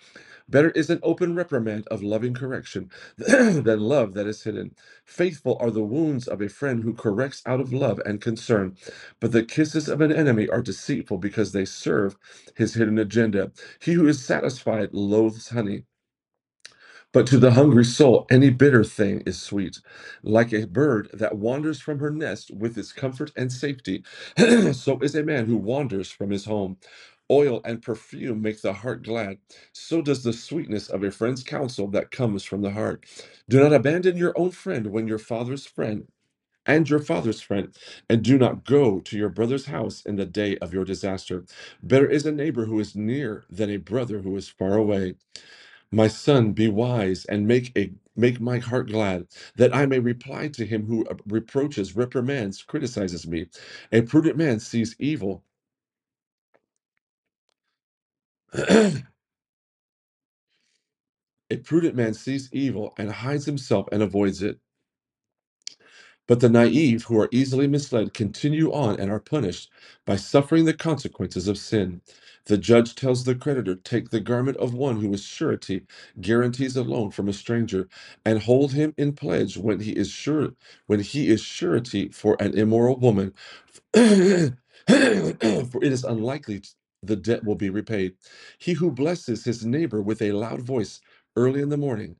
Better 0.48 0.70
is 0.72 0.90
an 0.90 1.00
open 1.02 1.34
reprimand 1.36 1.88
of 1.88 2.02
loving 2.02 2.34
correction 2.34 2.90
than 3.18 3.80
love 3.80 4.14
that 4.14 4.28
is 4.28 4.44
hidden. 4.44 4.74
Faithful 5.04 5.58
are 5.60 5.72
the 5.72 5.84
wounds 5.84 6.28
of 6.28 6.42
a 6.42 6.48
friend 6.48 6.84
who 6.84 6.94
corrects 6.94 7.42
out 7.46 7.60
of 7.60 7.72
love 7.72 8.00
and 8.06 8.20
concern, 8.20 8.76
but 9.20 9.32
the 9.32 9.44
kisses 9.44 9.88
of 9.88 10.00
an 10.02 10.12
enemy 10.12 10.48
are 10.48 10.62
deceitful 10.62 11.18
because 11.18 11.52
they 11.52 11.66
serve 11.66 12.16
his 12.56 12.74
hidden 12.74 12.98
agenda. 12.98 13.52
He 13.80 13.94
who 13.94 14.08
is 14.08 14.24
satisfied 14.24 14.90
loathes 14.94 15.50
honey. 15.50 15.84
But 17.12 17.26
to 17.28 17.38
the 17.40 17.52
hungry 17.52 17.84
soul, 17.86 18.28
any 18.30 18.50
bitter 18.50 18.84
thing 18.84 19.22
is 19.26 19.42
sweet. 19.42 19.80
Like 20.22 20.54
a 20.54 20.66
bird 20.66 21.10
that 21.14 21.38
wanders 21.38 21.80
from 21.80 22.00
her 22.00 22.12
nest 22.12 22.52
with 22.54 22.78
its 22.78 22.92
comfort 22.92 23.32
and 23.36 23.52
safety, 23.52 24.04
so 24.74 25.00
is 25.02 25.16
a 25.16 25.24
man 25.24 25.46
who 25.46 25.58
wanders 25.58 26.12
from 26.12 26.30
his 26.30 26.46
home. 26.46 26.78
Oil 27.30 27.60
and 27.64 27.82
perfume 27.82 28.42
make 28.42 28.62
the 28.62 28.72
heart 28.74 29.04
glad. 29.04 29.38
So 29.72 30.02
does 30.02 30.24
the 30.24 30.32
sweetness 30.34 30.88
of 30.88 31.04
a 31.04 31.10
friend's 31.12 31.44
counsel 31.44 31.88
that 31.88 32.10
comes 32.12 32.44
from 32.44 32.62
the 32.62 32.72
heart. 32.72 33.06
Do 33.48 33.60
not 33.60 33.72
abandon 33.74 34.16
your 34.16 34.38
own 34.38 34.52
friend 34.52 34.88
when 34.88 35.08
your 35.08 35.18
father's 35.20 35.66
friend 35.66 36.08
and 36.66 36.90
your 36.90 37.00
father's 37.00 37.42
friend, 37.42 37.74
and 38.10 38.22
do 38.24 38.38
not 38.38 38.64
go 38.64 39.00
to 39.00 39.18
your 39.18 39.30
brother's 39.30 39.66
house 39.66 40.02
in 40.02 40.16
the 40.16 40.26
day 40.26 40.58
of 40.58 40.74
your 40.74 40.84
disaster. 40.86 41.44
Better 41.82 42.08
is 42.08 42.26
a 42.26 42.32
neighbor 42.32 42.66
who 42.66 42.80
is 42.80 42.96
near 42.96 43.44
than 43.50 43.70
a 43.70 43.78
brother 43.78 44.20
who 44.20 44.36
is 44.36 44.48
far 44.48 44.74
away. 44.76 45.16
My 45.92 46.08
son, 46.08 46.52
be 46.52 46.68
wise 46.68 47.24
and 47.26 47.46
make 47.48 47.72
a 47.76 47.92
make 48.16 48.40
my 48.40 48.58
heart 48.58 48.88
glad, 48.90 49.26
that 49.56 49.74
I 49.74 49.86
may 49.86 50.00
reply 50.00 50.48
to 50.48 50.66
him 50.66 50.86
who 50.86 51.06
reproaches, 51.26 51.96
reprimands, 51.96 52.62
criticizes 52.62 53.26
me. 53.26 53.46
A 53.92 54.02
prudent 54.02 54.36
man 54.36 54.60
sees 54.60 54.96
evil. 54.98 55.44
A 58.54 59.04
prudent 61.64 61.96
man 61.96 62.14
sees 62.14 62.50
evil 62.52 62.94
and 62.98 63.10
hides 63.12 63.46
himself 63.46 63.88
and 63.92 64.02
avoids 64.02 64.42
it. 64.42 64.58
But 66.28 66.40
the 66.40 66.48
naive 66.50 67.04
who 67.04 67.20
are 67.20 67.28
easily 67.32 67.68
misled 67.68 68.14
continue 68.14 68.72
on 68.72 69.00
and 69.00 69.12
are 69.12 69.20
punished 69.20 69.70
by 70.06 70.16
suffering 70.16 70.64
the 70.66 70.74
consequences 70.74 71.48
of 71.48 71.58
sin. 71.58 72.02
The 72.46 72.58
judge 72.58 72.96
tells 72.96 73.24
the 73.24 73.36
creditor, 73.36 73.76
Take 73.76 74.10
the 74.10 74.20
garment 74.20 74.56
of 74.58 74.74
one 74.74 75.00
who 75.02 75.12
is 75.14 75.24
surety, 75.24 75.82
guarantees 76.22 76.76
a 76.78 76.84
loan 76.84 77.12
from 77.12 77.28
a 77.28 77.34
stranger, 77.34 77.88
and 78.26 78.40
hold 78.42 78.72
him 78.74 78.94
in 78.98 79.14
pledge 79.14 79.58
when 79.58 79.80
he 79.80 79.92
is 79.92 80.10
sure 80.10 80.50
when 80.88 81.00
he 81.00 81.28
is 81.30 81.42
surety 81.42 82.10
for 82.10 82.38
an 82.40 82.58
immoral 82.58 82.98
woman. 82.98 83.34
for 83.94 84.54
it 84.88 85.92
is 85.92 86.04
unlikely 86.04 86.62
the 87.02 87.16
debt 87.16 87.44
will 87.44 87.54
be 87.56 87.70
repaid. 87.70 88.16
He 88.58 88.74
who 88.74 88.90
blesses 88.92 89.44
his 89.44 89.64
neighbor 89.64 90.02
with 90.02 90.22
a 90.22 90.32
loud 90.32 90.62
voice 90.62 91.00
early 91.36 91.62
in 91.62 91.68
the 91.70 91.76
morning 91.78 92.16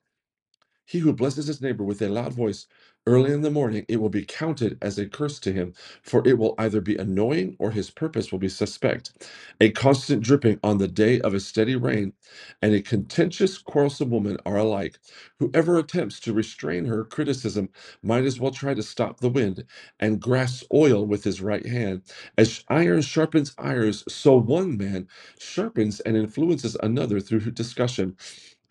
he 0.87 0.99
who 1.01 1.12
blesses 1.12 1.47
his 1.47 1.61
neighbor 1.62 1.85
with 1.85 2.03
a 2.03 2.09
loud 2.09 2.33
voice 2.33 2.67
early 3.09 3.33
in 3.33 3.42
the 3.42 3.51
morning, 3.51 3.87
it 3.88 3.99
will 4.01 4.11
be 4.11 4.25
counted 4.27 4.79
as 4.83 4.99
a 5.01 5.09
curse 5.09 5.40
to 5.40 5.53
him, 5.53 5.75
for 6.03 6.23
it 6.29 6.38
will 6.38 6.55
either 6.59 6.81
be 6.83 6.97
annoying 6.97 7.57
or 7.59 7.73
his 7.73 7.90
purpose 7.90 8.33
will 8.33 8.40
be 8.40 8.51
suspect. 8.51 9.12
A 9.61 9.71
constant 9.73 10.23
dripping 10.23 10.61
on 10.64 10.79
the 10.79 10.88
day 10.88 11.21
of 11.23 11.35
a 11.35 11.40
steady 11.40 11.77
rain 11.77 12.14
and 12.62 12.75
a 12.75 12.83
contentious, 12.83 13.59
quarrelsome 13.59 14.11
woman 14.11 14.38
are 14.47 14.59
alike. 14.59 14.99
Whoever 15.40 15.79
attempts 15.79 16.21
to 16.23 16.35
restrain 16.35 16.87
her 16.87 17.05
criticism 17.05 17.71
might 18.05 18.27
as 18.27 18.40
well 18.40 18.53
try 18.53 18.75
to 18.75 18.85
stop 18.85 19.21
the 19.21 19.31
wind 19.31 19.64
and 20.01 20.21
grasp 20.21 20.66
oil 20.75 21.07
with 21.07 21.25
his 21.25 21.42
right 21.42 21.66
hand. 21.66 22.03
As 22.38 22.64
iron 22.68 23.03
sharpens 23.03 23.55
iron, 23.59 23.94
so 23.94 24.38
one 24.38 24.79
man 24.79 25.09
sharpens 25.40 26.01
and 26.01 26.16
influences 26.16 26.77
another 26.83 27.21
through 27.21 27.40
discussion. 27.53 28.16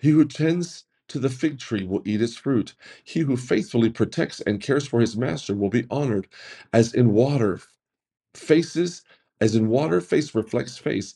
He 0.01 0.11
who 0.11 0.25
tends 0.25 0.85
to 1.09 1.19
the 1.19 1.29
fig 1.29 1.59
tree 1.59 1.85
will 1.85 2.03
eat 2.05 2.21
its 2.21 2.37
fruit. 2.37 2.75
He 3.03 3.21
who 3.21 3.37
faithfully 3.37 3.89
protects 3.91 4.41
and 4.41 4.61
cares 4.61 4.87
for 4.87 5.01
his 5.01 5.17
master 5.17 5.55
will 5.55 5.69
be 5.69 5.85
honored. 5.91 6.27
As 6.73 6.93
in 6.93 7.13
water, 7.13 7.61
faces, 8.35 9.03
as 9.41 9.55
in 9.55 9.69
water, 9.69 10.01
face 10.01 10.35
reflects 10.35 10.77
face. 10.77 11.15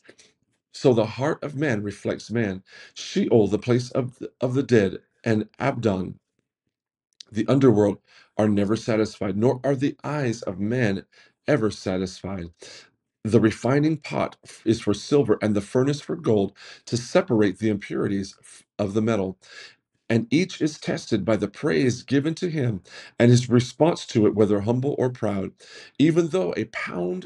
So 0.74 0.94
the 0.94 1.06
heart 1.06 1.42
of 1.44 1.56
man 1.56 1.82
reflects 1.82 2.30
man. 2.30 2.62
Sheol, 2.94 3.48
the 3.48 3.58
place 3.58 3.90
of 3.92 4.18
the, 4.20 4.32
of 4.40 4.54
the 4.54 4.64
dead, 4.64 4.98
and 5.24 5.48
Abaddon, 5.58 6.18
the 7.32 7.46
underworld, 7.48 7.98
are 8.38 8.48
never 8.48 8.76
satisfied, 8.76 9.36
nor 9.36 9.60
are 9.64 9.76
the 9.76 9.96
eyes 10.04 10.42
of 10.42 10.60
man 10.60 11.04
ever 11.48 11.70
satisfied. 11.70 12.50
The 13.24 13.40
refining 13.40 13.98
pot 13.98 14.36
is 14.64 14.80
for 14.80 14.94
silver 14.94 15.38
and 15.42 15.54
the 15.54 15.60
furnace 15.60 16.00
for 16.00 16.16
gold 16.16 16.56
to 16.86 16.96
separate 16.96 17.58
the 17.58 17.68
impurities 17.70 18.36
of 18.78 18.94
the 18.94 19.02
metal 19.02 19.38
and 20.12 20.28
each 20.30 20.62
is 20.62 20.78
tested 20.80 21.24
by 21.26 21.36
the 21.36 21.48
praise 21.48 22.04
given 22.04 22.36
to 22.36 22.50
him 22.50 22.82
and 23.18 23.32
his 23.32 23.50
response 23.50 24.06
to 24.08 24.26
it, 24.28 24.36
whether 24.36 24.62
humble 24.62 24.96
or 25.00 25.10
proud. 25.10 25.52
Even 25.98 26.28
though 26.30 26.54
a 26.58 26.66
pound 26.66 27.24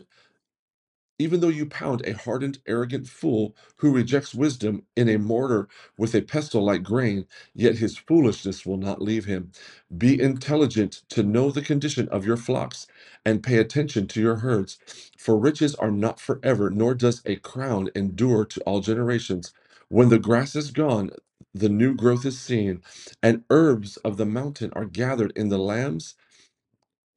even 1.18 1.40
though 1.40 1.48
you 1.48 1.66
pound 1.66 2.02
a 2.06 2.12
hardened, 2.14 2.60
arrogant 2.68 3.08
fool 3.08 3.56
who 3.78 3.92
rejects 3.94 4.36
wisdom 4.36 4.84
in 4.98 5.08
a 5.08 5.18
mortar 5.18 5.68
with 5.98 6.14
a 6.14 6.22
pestle 6.22 6.64
like 6.64 6.84
grain, 6.84 7.26
yet 7.54 7.76
his 7.78 7.98
foolishness 7.98 8.66
will 8.66 8.78
not 8.78 9.02
leave 9.02 9.26
him. 9.26 9.52
Be 9.98 10.20
intelligent 10.20 11.04
to 11.10 11.24
know 11.24 11.52
the 11.52 11.62
condition 11.62 12.10
of 12.10 12.26
your 12.26 12.36
flocks 12.38 12.86
and 13.24 13.42
pay 13.44 13.58
attention 13.58 14.08
to 14.08 14.22
your 14.22 14.38
herds. 14.38 14.78
For 15.18 15.38
riches 15.38 15.74
are 15.76 15.92
not 15.92 16.20
forever, 16.20 16.70
nor 16.70 16.94
does 16.94 17.22
a 17.26 17.38
crown 17.38 17.90
endure 17.96 18.44
to 18.46 18.62
all 18.62 18.82
generations. 18.82 19.54
When 19.88 20.10
the 20.10 20.20
grass 20.20 20.56
is 20.56 20.72
gone, 20.72 21.12
the 21.54 21.68
new 21.70 21.94
growth 21.94 22.26
is 22.26 22.40
seen, 22.40 22.82
and 23.22 23.44
herbs 23.50 23.96
of 23.98 24.16
the 24.18 24.26
mountain 24.26 24.72
are 24.74 24.86
gathered 24.86 25.32
in 25.36 25.48
the 25.50 25.58
lambs 25.58 26.14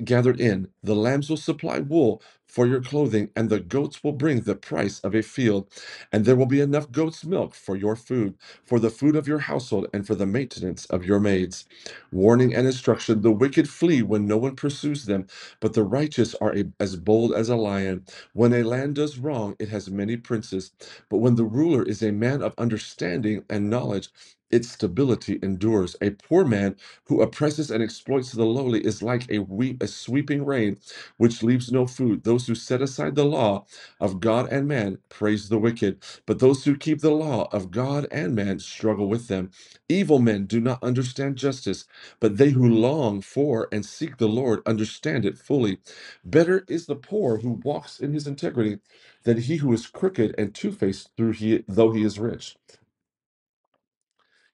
gathered 0.06 0.42
in. 0.42 0.70
The 0.84 0.96
lambs 0.96 1.30
will 1.30 1.38
supply 1.38 1.80
wool 1.80 2.22
for 2.50 2.68
your 2.68 2.82
clothing, 2.82 3.32
and 3.38 3.50
the 3.50 3.62
goats 3.62 4.04
will 4.04 4.14
bring 4.14 4.42
the 4.42 4.56
price 4.56 5.00
of 5.02 5.16
a 5.16 5.24
field. 5.24 5.70
And 6.12 6.26
there 6.26 6.38
will 6.38 6.48
be 6.48 6.62
enough 6.62 6.92
goat's 6.92 7.26
milk 7.26 7.56
for 7.56 7.78
your 7.78 7.96
food, 7.98 8.36
for 8.66 8.80
the 8.82 8.92
food 8.92 9.16
of 9.18 9.30
your 9.30 9.40
household, 9.40 9.88
and 9.94 10.08
for 10.08 10.16
the 10.16 10.28
maintenance 10.28 10.86
of 10.88 11.06
your 11.06 11.22
maids. 11.22 11.66
Warning 12.12 12.56
and 12.56 12.68
instruction 12.68 13.22
the 13.24 13.32
wicked 13.32 13.70
flee 13.70 14.04
when 14.04 14.28
no 14.28 14.38
one 14.38 14.58
pursues 14.58 15.06
them, 15.06 15.28
but 15.62 15.76
the 15.76 15.84
righteous 15.86 16.36
are 16.38 16.56
a, 16.58 16.66
as 16.82 16.98
bold 16.98 17.34
as 17.34 17.50
a 17.50 17.58
lion. 17.58 18.06
When 18.34 18.54
a 18.54 18.64
land 18.64 18.96
does 18.96 19.20
wrong, 19.20 19.56
it 19.60 19.70
has 19.70 19.92
many 19.92 20.18
princes, 20.18 20.72
but 21.10 21.20
when 21.20 21.36
the 21.36 21.46
ruler 21.46 21.84
is 21.84 22.04
a 22.04 22.12
man 22.14 22.44
of 22.44 22.56
understanding 22.58 23.46
and 23.50 23.70
knowledge, 23.70 24.10
its 24.52 24.72
stability 24.72 25.40
endures. 25.44 25.96
A 26.02 26.12
poor 26.12 26.46
man 26.46 26.76
who 27.06 27.22
oppresses 27.22 27.72
and 27.72 27.84
exploits 27.84 28.32
the 28.34 28.46
lowly 28.46 28.86
is 28.86 29.04
like 29.04 29.30
a, 29.32 29.40
weep, 29.40 29.84
a 29.84 29.88
sweeping 29.88 30.46
rain 30.46 30.78
which 31.18 31.44
leaves 31.44 31.72
no 31.72 31.88
food. 31.88 32.24
Those 32.24 32.48
who 32.48 32.56
set 32.56 32.82
aside 32.82 33.16
the 33.16 33.26
law 33.26 33.66
of 34.02 34.20
God 34.22 34.50
and 34.52 34.68
man 34.68 35.00
praise 35.10 35.50
the 35.50 35.60
wicked, 35.60 36.04
but 36.26 36.40
those 36.40 36.66
who 36.66 36.78
keep 36.78 37.02
the 37.02 37.12
law 37.12 37.50
of 37.54 37.72
God 37.72 38.08
and 38.12 38.36
man 38.36 38.60
struggle 38.60 39.10
with 39.10 39.28
them. 39.30 39.52
Evil 39.90 40.20
men 40.20 40.46
do 40.48 40.60
not 40.62 40.84
understand 40.84 41.38
justice, 41.38 41.86
but 42.20 42.38
they 42.38 42.52
who 42.52 42.68
long 42.70 43.22
for 43.22 43.70
and 43.72 43.86
seek 43.86 44.18
the 44.18 44.28
Lord 44.30 44.62
understand 44.66 45.26
it 45.26 45.38
fully. 45.38 45.80
Better 46.26 46.66
is 46.70 46.88
the 46.88 46.96
poor 46.96 47.40
who 47.40 47.62
walks 47.64 48.00
in 48.00 48.14
his 48.14 48.28
integrity 48.28 48.80
than 49.24 49.40
he 49.40 49.58
who 49.58 49.74
is 49.74 49.88
crooked 49.88 50.36
and 50.38 50.56
two-faced 50.56 51.12
through 51.18 51.34
he 51.34 51.64
though 51.68 51.92
he 51.92 52.04
is 52.04 52.20
rich. 52.20 52.58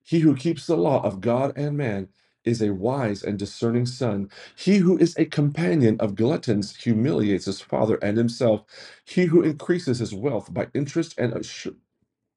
He 0.05 0.21
who 0.21 0.35
keeps 0.37 0.67
the 0.67 0.77
law 0.77 1.03
of 1.03 1.21
God 1.21 1.53
and 1.57 1.77
man 1.77 2.09
is 2.45 2.61
a 2.61 2.73
wise 2.73 3.23
and 3.23 3.39
discerning 3.39 3.87
son. 3.87 4.29
He 4.57 4.79
who 4.79 4.97
is 4.99 5.15
a 5.17 5.25
companion 5.25 5.97
of 6.01 6.15
gluttons 6.15 6.77
humiliates 6.77 7.45
his 7.47 7.61
father 7.61 7.97
and 8.03 8.17
himself. 8.17 8.63
He 9.05 9.25
who 9.27 9.43
increases 9.43 9.99
his 9.99 10.15
wealth 10.15 10.53
by 10.53 10.69
interest 10.75 11.15
and 11.19 11.33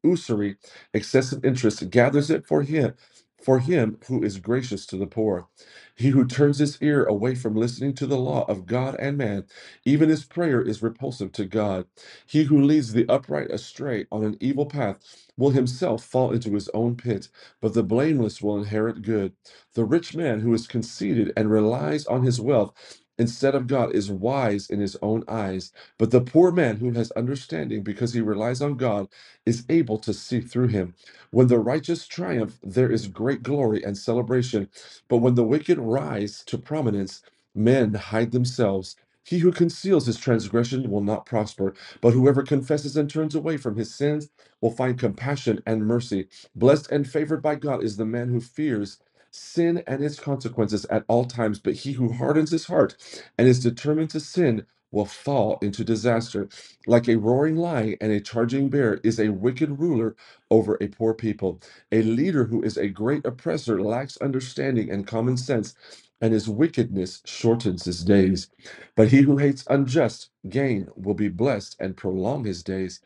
usury, 0.02 0.56
excessive 0.94 1.44
interest, 1.44 1.90
gathers 1.90 2.30
it 2.30 2.46
for 2.46 2.62
him, 2.62 2.94
for 3.42 3.60
him 3.60 3.98
who 4.08 4.22
is 4.22 4.38
gracious 4.38 4.86
to 4.86 4.96
the 4.96 5.06
poor. 5.06 5.48
He 5.96 6.10
who 6.10 6.26
turns 6.26 6.58
his 6.58 6.80
ear 6.82 7.04
away 7.04 7.34
from 7.36 7.56
listening 7.56 7.94
to 7.96 8.06
the 8.06 8.18
law 8.18 8.44
of 8.48 8.66
God 8.66 8.96
and 8.98 9.18
man, 9.18 9.44
even 9.84 10.08
his 10.10 10.24
prayer 10.24 10.62
is 10.62 10.82
repulsive 10.82 11.32
to 11.32 11.46
God. 11.46 11.86
He 12.26 12.44
who 12.44 12.62
leads 12.62 12.92
the 12.94 13.08
upright 13.08 13.50
astray 13.50 14.06
on 14.12 14.24
an 14.24 14.36
evil 14.40 14.66
path 14.66 15.00
will 15.36 15.50
himself 15.50 16.04
fall 16.04 16.32
into 16.32 16.54
his 16.54 16.68
own 16.70 16.96
pit, 16.96 17.28
but 17.60 17.74
the 17.74 17.84
blameless 17.84 18.42
will 18.42 18.58
inherit 18.58 19.02
good. 19.02 19.34
The 19.74 19.84
rich 19.84 20.16
man 20.16 20.40
who 20.40 20.54
is 20.54 20.66
conceited 20.68 21.32
and 21.36 21.50
relies 21.50 22.06
on 22.06 22.24
his 22.24 22.40
wealth 22.40 22.72
instead 23.18 23.54
of 23.54 23.66
God 23.68 23.94
is 23.94 24.10
wise 24.10 24.70
in 24.70 24.80
his 24.80 24.96
own 25.02 25.24
eyes. 25.28 25.72
But 25.98 26.12
the 26.12 26.20
poor 26.22 26.52
man 26.52 26.78
who 26.78 26.92
has 26.92 27.10
understanding 27.12 27.82
because 27.82 28.14
he 28.14 28.20
relies 28.22 28.62
on 28.62 28.76
God 28.76 29.08
is 29.46 29.64
able 29.68 29.98
to 30.00 30.14
see 30.14 30.40
through 30.40 30.68
him. 30.68 30.94
When 31.30 31.48
the 31.48 31.58
righteous 31.60 32.06
triumph, 32.08 32.58
there 32.62 32.90
is 32.90 33.08
great 33.08 33.42
glory 33.42 33.84
and 33.84 33.98
celebration. 33.98 34.68
But 35.08 35.18
when 35.18 35.36
the 35.36 35.44
wicked 35.44 35.78
rise 35.78 36.44
to 36.46 36.58
prominence, 36.58 37.22
men 37.54 37.94
hide 37.94 38.32
themselves. 38.32 38.96
He 39.24 39.40
who 39.40 39.52
conceals 39.52 40.06
his 40.06 40.18
transgression 40.18 40.90
will 40.90 41.02
not 41.02 41.26
prosper, 41.26 41.74
but 42.02 42.12
whoever 42.14 42.42
confesses 42.44 42.96
and 42.96 43.10
turns 43.10 43.34
away 43.34 43.56
from 43.58 43.76
his 43.76 43.94
sins 43.94 44.28
will 44.60 44.70
find 44.72 44.98
compassion 44.98 45.62
and 45.66 45.86
mercy. 45.86 46.28
Blessed 46.56 46.90
and 46.92 47.08
favored 47.08 47.42
by 47.42 47.56
God 47.56 47.84
is 47.84 47.96
the 47.96 48.06
man 48.06 48.30
who 48.30 48.40
fears 48.40 48.98
sin 49.32 49.82
and 49.86 50.04
its 50.04 50.20
consequences 50.20 50.86
at 50.86 51.04
all 51.08 51.24
times, 51.26 51.58
but 51.60 51.74
he 51.74 51.92
who 51.92 52.12
hardens 52.12 52.50
his 52.52 52.66
heart 52.66 52.96
and 53.38 53.48
is 53.48 53.60
determined 53.60 54.10
to 54.10 54.20
sin 54.20 54.66
will 54.92 55.06
fall 55.06 55.58
into 55.62 55.84
disaster. 55.84 56.48
Like 56.86 57.08
a 57.08 57.16
roaring 57.18 57.56
lion 57.56 57.96
and 58.00 58.12
a 58.12 58.20
charging 58.20 58.70
bear 58.70 59.00
is 59.04 59.20
a 59.20 59.30
wicked 59.30 59.80
ruler 59.80 60.16
over 60.50 60.78
a 60.80 60.88
poor 60.88 61.14
people. 61.14 61.60
A 61.92 62.02
leader 62.02 62.44
who 62.46 62.62
is 62.62 62.76
a 62.78 62.88
great 62.88 63.26
oppressor 63.26 63.82
lacks 63.82 64.16
understanding 64.18 64.90
and 64.90 65.06
common 65.06 65.36
sense, 65.36 65.74
and 66.20 66.32
his 66.34 66.48
wickedness 66.48 67.22
shortens 67.26 67.84
his 67.86 68.04
days. 68.04 68.48
But 68.96 69.08
he 69.08 69.22
who 69.22 69.38
hates 69.38 69.64
unjust 69.70 70.30
gain 70.48 70.88
will 70.96 71.14
be 71.14 71.28
blessed 71.28 71.76
and 71.80 71.96
prolong 71.96 72.44
his 72.44 72.62
days. 72.62 73.00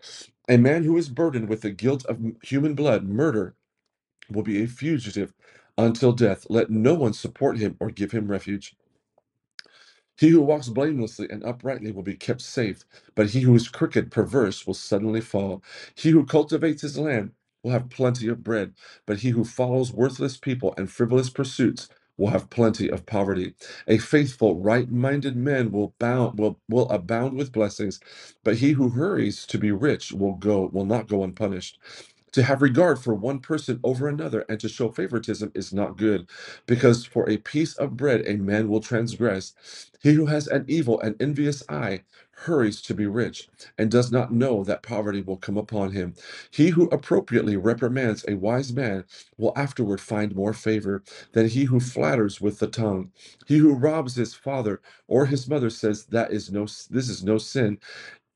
A 0.48 0.58
man 0.58 0.84
who 0.84 0.96
is 0.98 1.08
burdened 1.10 1.48
with 1.48 1.62
the 1.62 1.70
guilt 1.70 2.04
of 2.06 2.20
human 2.42 2.74
blood, 2.74 3.04
murder, 3.04 3.56
will 4.30 4.42
be 4.42 4.62
a 4.62 4.66
fugitive 4.68 5.32
until 5.82 6.12
death. 6.12 6.46
Let 6.50 6.70
no 6.70 6.94
one 6.94 7.14
support 7.14 7.58
him 7.58 7.76
or 7.80 7.90
give 7.90 8.12
him 8.12 8.28
refuge. 8.28 8.74
He 10.18 10.30
who 10.30 10.42
walks 10.42 10.68
blamelessly 10.68 11.28
and 11.30 11.44
uprightly 11.44 11.92
will 11.92 12.02
be 12.04 12.16
kept 12.16 12.42
safe, 12.42 12.84
but 13.16 13.30
he 13.30 13.40
who 13.42 13.54
is 13.54 13.68
crooked, 13.68 14.10
perverse, 14.12 14.66
will 14.66 14.74
suddenly 14.74 15.22
fall. 15.22 15.62
He 15.96 16.10
who 16.10 16.24
cultivates 16.26 16.82
his 16.82 16.98
land 16.98 17.32
will 17.64 17.72
have 17.72 17.90
plenty 17.90 18.28
of 18.28 18.44
bread, 18.44 18.74
but 19.06 19.20
he 19.20 19.30
who 19.30 19.44
follows 19.44 19.92
worthless 19.92 20.36
people 20.36 20.74
and 20.78 20.90
frivolous 20.90 21.30
pursuits 21.30 21.88
will 22.18 22.28
have 22.28 22.50
plenty 22.50 22.90
of 22.90 23.06
poverty. 23.06 23.54
A 23.88 23.98
faithful, 23.98 24.60
right-minded 24.60 25.36
man 25.36 25.72
will 25.72 25.94
bound 25.98 26.38
will, 26.38 26.60
will 26.68 26.88
abound 26.90 27.36
with 27.36 27.52
blessings, 27.52 27.98
but 28.44 28.58
he 28.58 28.72
who 28.72 28.90
hurries 28.90 29.46
to 29.46 29.58
be 29.58 29.72
rich 29.72 30.12
will 30.12 30.34
go 30.34 30.68
will 30.72 30.86
not 30.86 31.08
go 31.08 31.24
unpunished. 31.24 31.78
To 32.32 32.44
have 32.44 32.62
regard 32.62 32.98
for 33.00 33.14
one 33.14 33.40
person 33.40 33.80
over 33.84 34.08
another 34.08 34.44
and 34.48 34.60
to 34.60 34.68
show 34.68 34.90
favoritism 34.90 35.52
is 35.54 35.72
not 35.72 35.98
good, 35.98 36.28
because 36.66 37.04
for 37.06 37.28
a 37.28 37.38
piece 37.38 37.74
of 37.76 37.96
bread 37.96 38.22
a 38.26 38.36
man 38.36 38.68
will 38.68 38.80
transgress. 38.80 39.54
He 40.02 40.14
who 40.14 40.26
has 40.26 40.46
an 40.48 40.64
evil 40.68 41.00
and 41.00 41.16
envious 41.20 41.62
eye 41.68 42.02
hurries 42.32 42.82
to 42.82 42.94
be 42.94 43.06
rich 43.06 43.48
and 43.78 43.90
does 43.90 44.12
not 44.12 44.32
know 44.32 44.64
that 44.64 44.82
poverty 44.82 45.22
will 45.22 45.38
come 45.38 45.58
upon 45.58 45.92
him. 45.92 46.14
He 46.52 46.70
who 46.70 46.88
appropriately 46.90 47.56
reprimands 47.56 48.24
a 48.28 48.36
wise 48.36 48.72
man 48.72 49.04
will 49.38 49.52
afterward 49.56 50.00
find 50.00 50.34
more 50.36 50.54
favor 50.54 51.02
than 51.32 51.48
he 51.48 51.64
who 51.64 51.80
flatters 51.80 52.40
with 52.40 52.60
the 52.60 52.68
tongue. 52.68 53.12
He 53.46 53.58
who 53.58 53.74
robs 53.74 54.16
his 54.16 54.34
father 54.34 54.80
or 55.08 55.26
his 55.26 55.48
mother 55.48 55.70
says 55.70 56.06
that 56.06 56.32
is 56.32 56.52
no 56.52 56.64
this 56.90 57.08
is 57.10 57.24
no 57.24 57.38
sin 57.38 57.78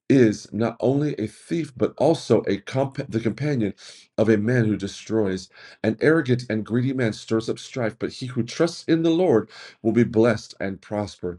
is 0.08 0.52
not 0.52 0.76
only 0.80 1.14
a 1.14 1.26
thief, 1.26 1.72
but 1.76 1.94
also 1.98 2.42
a 2.42 2.58
compa- 2.58 3.10
the 3.10 3.20
companion 3.20 3.74
of 4.18 4.28
a 4.28 4.38
man 4.38 4.66
who 4.66 4.76
destroys. 4.76 5.48
An 5.82 5.96
arrogant 6.00 6.44
and 6.50 6.66
greedy 6.66 6.92
man 6.92 7.12
stirs 7.14 7.48
up 7.50 7.58
strife, 7.58 7.96
but 7.98 8.12
he 8.12 8.26
who 8.26 8.42
trusts 8.44 8.84
in 8.88 9.02
the 9.02 9.10
Lord 9.10 9.50
will 9.82 9.92
be 9.92 10.04
blessed 10.04 10.54
and 10.60 10.80
prosper. 10.80 11.38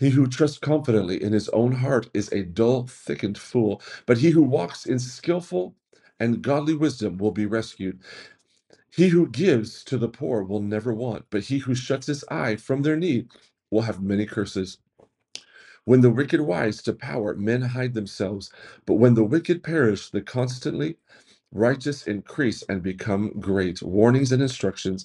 He 0.00 0.10
who 0.10 0.26
trusts 0.28 0.58
confidently 0.58 1.22
in 1.22 1.32
his 1.32 1.48
own 1.50 1.72
heart 1.72 2.10
is 2.14 2.32
a 2.32 2.44
dull, 2.44 2.86
thickened 2.88 3.38
fool, 3.38 3.82
but 4.06 4.18
he 4.18 4.30
who 4.30 4.42
walks 4.42 4.86
in 4.86 4.98
skillful 4.98 5.74
and 6.20 6.42
godly 6.42 6.74
wisdom 6.74 7.18
will 7.18 7.32
be 7.32 7.46
rescued. 7.46 8.00
He 8.90 9.08
who 9.08 9.28
gives 9.28 9.84
to 9.84 9.98
the 9.98 10.08
poor 10.08 10.42
will 10.44 10.62
never 10.62 10.94
want, 10.94 11.26
but 11.30 11.44
he 11.44 11.58
who 11.58 11.74
shuts 11.74 12.08
his 12.08 12.24
eye 12.30 12.56
from 12.56 12.82
their 12.82 12.96
need 12.96 13.28
will 13.70 13.82
have 13.82 14.02
many 14.02 14.26
curses. 14.26 14.78
When 15.86 16.02
the 16.02 16.10
wicked 16.10 16.40
rise 16.42 16.82
to 16.84 16.94
power, 16.94 17.36
men 17.36 17.62
hide 17.62 17.94
themselves. 17.94 18.52
But 18.86 18.96
when 18.96 19.16
the 19.16 19.24
wicked 19.24 19.64
perish, 19.64 20.10
the 20.10 20.22
constantly 20.22 20.98
righteous 21.52 22.06
increase 22.06 22.62
and 22.64 22.82
become 22.82 23.32
great. 23.40 23.82
Warnings 23.82 24.32
and 24.32 24.42
instructions 24.42 24.98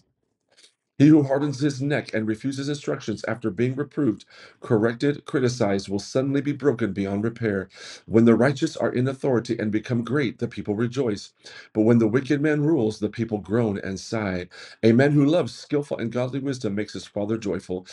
he 0.98 1.10
who 1.10 1.24
hardens 1.24 1.60
his 1.60 1.82
neck 1.82 2.13
and 2.13 2.26
refuses 2.26 2.70
instructions 2.70 3.26
after 3.28 3.52
being 3.52 3.76
reproved, 3.76 4.24
corrected, 4.62 5.26
criticized, 5.26 5.89
will 5.89 6.00
suddenly 6.00 6.39
be 6.39 6.54
broken 6.54 6.94
beyond 6.94 7.26
repair. 7.26 7.67
When 8.06 8.24
the 8.24 8.36
righteous 8.36 8.78
are 8.78 8.94
in 8.94 9.10
authority 9.10 9.60
and 9.60 9.74
become 9.74 10.06
great, 10.06 10.39
the 10.39 10.48
people 10.48 10.76
rejoice. 10.76 11.34
But 11.74 11.82
when 11.82 12.00
the 12.00 12.08
wicked 12.08 12.41
man 12.41 12.62
rules, 12.62 13.00
the 13.00 13.10
people 13.10 13.39
groan 13.39 13.78
and 13.80 14.00
sigh. 14.00 14.48
A 14.84 14.94
man 14.94 15.12
who 15.12 15.26
loves 15.26 15.54
skillful 15.54 15.98
and 15.98 16.13
godly 16.13 16.39
wisdom 16.39 16.76
makes 16.76 16.94
his 16.94 17.06
father 17.08 17.38
joyful. 17.38 17.86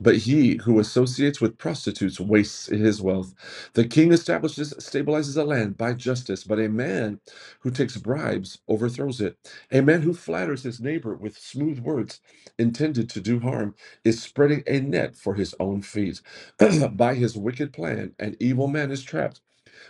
But 0.00 0.18
he 0.18 0.56
who 0.64 0.78
associates 0.78 1.40
with 1.40 1.58
prostitutes 1.58 2.20
wastes 2.20 2.66
his 2.68 3.02
wealth. 3.02 3.34
The 3.74 3.86
king 3.86 4.12
establishes, 4.12 4.74
stabilizes 4.74 5.36
a 5.36 5.44
land 5.44 5.78
by 5.78 5.94
justice, 5.94 6.44
but 6.44 6.60
a 6.60 6.68
man 6.68 7.20
who 7.60 7.70
takes 7.70 7.96
bribes 7.96 8.58
overthrows 8.68 9.20
it. 9.20 9.38
A 9.72 9.82
man 9.82 10.02
who 10.02 10.14
flatters 10.14 10.64
his 10.64 10.80
neighbor 10.80 11.14
with 11.14 11.38
smooth 11.38 11.80
words 11.80 12.20
intended 12.58 13.10
to 13.10 13.20
do 13.20 13.40
harm 13.40 13.74
is 14.04 14.22
spreading 14.22 14.64
a 14.66 14.80
net 14.80 15.16
for 15.16 15.34
his 15.34 15.54
own 15.60 15.82
feet. 15.82 16.20
By 16.92 17.14
his 17.14 17.36
wicked 17.36 17.72
plan, 17.72 18.14
an 18.18 18.36
evil 18.40 18.68
man 18.68 18.90
is 18.92 19.02
trapped, 19.02 19.40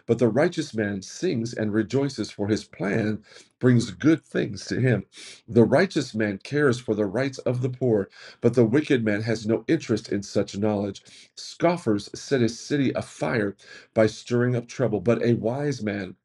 but 0.07 0.19
the 0.19 0.29
righteous 0.29 0.75
man 0.75 1.03
sings 1.03 1.55
and 1.55 1.73
rejoices, 1.73 2.31
for 2.31 2.49
his 2.49 2.65
plan 2.65 3.23
brings 3.61 3.91
good 3.93 4.25
things 4.25 4.67
to 4.67 4.81
him. 4.81 5.07
The 5.49 5.65
righteous 5.65 6.15
man 6.15 6.39
cares 6.39 6.81
for 6.81 6.95
the 6.95 7.07
rights 7.07 7.39
of 7.41 7.63
the 7.63 7.71
poor, 7.71 8.09
but 8.41 8.55
the 8.55 8.65
wicked 8.67 9.05
man 9.05 9.23
has 9.23 9.47
no 9.47 9.65
interest 9.69 10.11
in 10.13 10.23
such 10.23 10.59
knowledge. 10.59 11.03
Scoffers 11.37 12.11
set 12.19 12.43
a 12.43 12.49
city 12.51 12.93
afire 12.95 13.57
by 13.95 14.07
stirring 14.07 14.57
up 14.57 14.69
trouble, 14.69 15.01
but 15.01 15.23
a 15.25 15.35
wise 15.35 15.83
man 15.83 16.17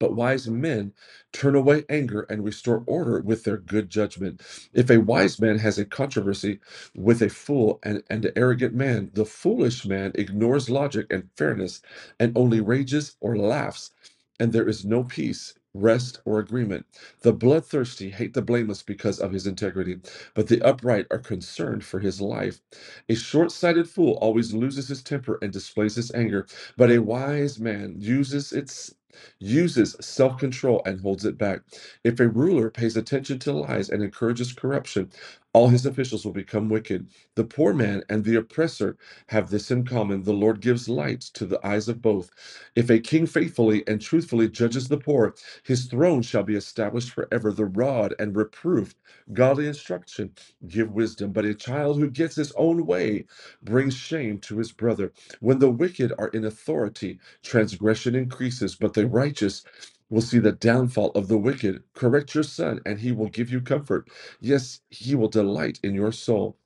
but 0.00 0.16
wise 0.16 0.48
men 0.48 0.92
turn 1.32 1.54
away 1.56 1.84
anger 1.88 2.22
and 2.30 2.44
restore 2.44 2.84
order 2.86 3.20
with 3.20 3.44
their 3.44 3.58
good 3.58 3.90
judgment. 3.90 4.42
If 4.74 4.90
a 4.90 4.98
wise 5.00 5.40
man 5.40 5.58
has 5.58 5.78
a 5.78 5.86
controversy 5.86 6.60
with 6.96 7.22
a 7.22 7.30
fool 7.30 7.80
and, 7.84 8.02
and 8.10 8.24
an 8.26 8.32
arrogant 8.36 8.74
man, 8.74 9.10
the 9.14 9.26
foolish 9.26 9.86
man 9.86 10.12
ignores 10.16 10.70
logic 10.70 11.06
and 11.10 11.30
fairness 11.36 11.82
and 12.20 12.36
only 12.36 12.60
rages 12.60 13.16
or 13.20 13.36
laughs, 13.36 13.92
and 14.40 14.52
there 14.52 14.68
is 14.68 14.84
no 14.84 15.04
peace. 15.04 15.54
Rest 15.74 16.22
or 16.24 16.40
agreement. 16.40 16.86
The 17.22 17.34
bloodthirsty 17.34 18.10
hate 18.10 18.34
the 18.34 18.42
blameless 18.42 18.82
because 18.82 19.20
of 19.20 19.32
his 19.32 19.46
integrity, 19.46 19.98
but 20.34 20.48
the 20.48 20.62
upright 20.62 21.06
are 21.10 21.18
concerned 21.18 21.84
for 21.84 22.00
his 22.00 22.20
life. 22.20 22.62
A 23.08 23.14
short 23.14 23.52
sighted 23.52 23.88
fool 23.88 24.14
always 24.22 24.54
loses 24.54 24.88
his 24.88 25.02
temper 25.02 25.38
and 25.42 25.52
displays 25.52 25.96
his 25.96 26.12
anger, 26.14 26.46
but 26.76 26.90
a 26.90 27.00
wise 27.00 27.60
man 27.60 27.96
uses 28.00 28.52
its 28.52 28.94
uses 29.40 29.96
self 30.00 30.38
control 30.38 30.82
and 30.86 31.00
holds 31.00 31.24
it 31.24 31.38
back. 31.38 31.60
If 32.04 32.20
a 32.20 32.28
ruler 32.28 32.70
pays 32.70 32.96
attention 32.96 33.38
to 33.40 33.52
lies 33.52 33.90
and 33.90 34.02
encourages 34.02 34.52
corruption, 34.52 35.10
all 35.54 35.68
his 35.70 35.86
officials 35.86 36.26
will 36.26 36.32
become 36.34 36.70
wicked. 36.70 37.08
The 37.36 37.44
poor 37.44 37.74
man 37.74 38.04
and 38.10 38.24
the 38.24 38.36
oppressor 38.36 38.98
have 39.28 39.50
this 39.50 39.70
in 39.72 39.86
common 39.86 40.24
the 40.24 40.34
Lord 40.34 40.60
gives 40.62 40.88
light 40.88 41.22
to 41.34 41.46
the 41.46 41.64
eyes 41.66 41.88
of 41.88 42.02
both. 42.02 42.30
If 42.76 42.90
a 42.90 43.00
king 43.00 43.26
faithfully 43.26 43.84
and 43.88 44.00
truthfully 44.02 44.48
judges 44.50 44.88
the 44.88 44.98
poor, 44.98 45.34
his 45.64 45.86
throne 45.86 46.22
shall 46.22 46.44
be 46.44 46.56
established 46.56 47.10
forever. 47.12 47.52
The 47.52 47.66
rod 47.66 48.14
and 48.20 48.36
reproof, 48.36 48.96
godly 49.34 49.68
instruction, 49.68 50.32
give 50.68 50.92
wisdom. 50.92 51.32
But 51.32 51.46
a 51.46 51.54
child 51.54 51.98
who 51.98 52.10
gets 52.10 52.36
his 52.36 52.52
own 52.54 52.86
way 52.86 53.26
brings 53.62 53.94
shame 53.94 54.38
to 54.40 54.58
his 54.58 54.72
brother. 54.72 55.12
When 55.40 55.60
the 55.60 55.70
wicked 55.70 56.12
are 56.18 56.28
in 56.30 56.46
authority, 56.46 57.20
transgression 57.44 58.16
increases, 58.16 58.76
but 58.76 58.94
the 58.94 59.06
righteous 59.08 59.64
will 60.10 60.22
see 60.22 60.38
the 60.38 60.52
downfall 60.52 61.10
of 61.12 61.28
the 61.28 61.38
wicked. 61.38 61.82
Correct 61.94 62.34
your 62.34 62.44
son, 62.44 62.80
and 62.86 63.00
he 63.00 63.12
will 63.12 63.28
give 63.28 63.50
you 63.50 63.60
comfort. 63.60 64.08
Yes, 64.40 64.80
he 64.90 65.14
will 65.14 65.28
delight 65.28 65.80
in 65.82 65.94
your 65.94 66.12
soul. 66.12 66.58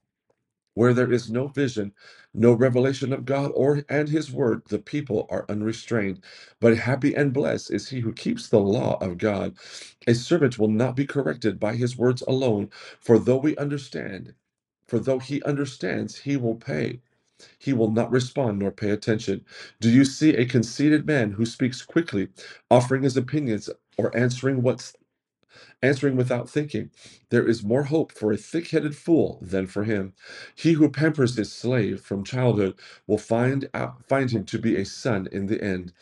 Where 0.75 0.95
there 0.95 1.13
is 1.13 1.31
no 1.31 1.49
vision, 1.49 1.93
no 2.35 2.55
revelation 2.55 3.13
of 3.13 3.27
God 3.27 3.53
or 3.55 3.85
and 3.91 4.09
his 4.09 4.33
word, 4.33 4.63
the 4.71 4.81
people 4.81 5.29
are 5.31 5.47
unrestrained. 5.51 6.25
But 6.61 6.79
happy 6.79 7.15
and 7.15 7.35
blessed 7.35 7.73
is 7.73 7.91
he 7.91 8.01
who 8.01 8.15
keeps 8.15 8.49
the 8.49 8.61
law 8.61 8.99
of 9.03 9.19
God. 9.19 9.57
A 10.09 10.15
servant 10.15 10.59
will 10.59 10.69
not 10.71 10.97
be 10.97 11.07
corrected 11.07 11.61
by 11.61 11.77
his 11.77 11.99
words 11.99 12.23
alone, 12.29 12.71
for 13.01 13.19
though 13.21 13.39
we 13.39 13.57
understand, 13.59 14.35
for 14.87 14.99
though 14.99 15.21
he 15.21 15.43
understands, 15.45 16.19
he 16.21 16.39
will 16.39 16.57
pay. 16.57 17.03
He 17.59 17.73
will 17.75 17.91
not 17.93 18.11
respond 18.13 18.61
nor 18.61 18.71
pay 18.73 18.91
attention. 18.91 19.45
Do 19.81 19.91
you 19.91 20.05
see 20.05 20.37
a 20.37 20.47
conceited 20.47 21.07
man 21.07 21.33
who 21.33 21.47
speaks 21.47 21.83
quickly, 21.83 22.29
offering 22.71 23.03
his 23.05 23.17
opinions 23.17 23.71
or 23.99 24.17
answering 24.17 24.63
what's 24.63 24.93
answering 25.83 26.17
without 26.17 26.51
thinking. 26.51 26.91
There 27.31 27.47
is 27.47 27.65
more 27.65 27.85
hope 27.85 28.13
for 28.13 28.33
a 28.33 28.37
thick 28.37 28.69
headed 28.71 28.97
fool 28.97 29.39
than 29.43 29.67
for 29.67 29.85
him. 29.85 30.15
He 30.57 30.73
who 30.75 30.91
pampers 30.91 31.37
his 31.37 31.53
slave 31.53 32.01
from 32.01 32.25
childhood 32.25 32.75
will 33.07 33.19
find 33.19 33.69
out, 33.75 34.07
find 34.09 34.31
him 34.31 34.45
to 34.47 34.59
be 34.59 34.77
a 34.77 34.85
son 34.85 35.29
in 35.33 35.47
the 35.47 35.63
end. 35.63 35.93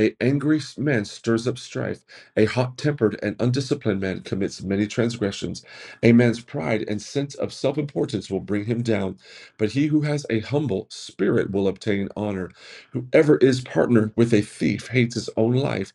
A 0.00 0.14
angry 0.20 0.60
man 0.78 1.06
stirs 1.06 1.48
up 1.48 1.58
strife. 1.58 2.04
A 2.36 2.46
hot-tempered 2.46 3.18
and 3.22 3.36
undisciplined 3.40 4.02
man 4.02 4.20
commits 4.22 4.62
many 4.62 4.88
transgressions. 4.88 5.64
A 6.02 6.12
man's 6.12 6.42
pride 6.42 6.84
and 6.88 7.02
sense 7.02 7.34
of 7.36 7.54
self-importance 7.54 8.30
will 8.30 8.40
bring 8.42 8.66
him 8.66 8.82
down, 8.82 9.18
but 9.58 9.72
he 9.72 9.88
who 9.88 10.02
has 10.02 10.26
a 10.30 10.40
humble 10.40 10.88
spirit 10.90 11.52
will 11.52 11.68
obtain 11.68 12.10
honor. 12.16 12.50
Whoever 12.92 13.38
is 13.38 13.62
partner 13.62 14.12
with 14.16 14.34
a 14.34 14.42
thief 14.42 14.88
hates 14.88 15.16
his 15.16 15.30
own 15.38 15.54
life. 15.54 15.94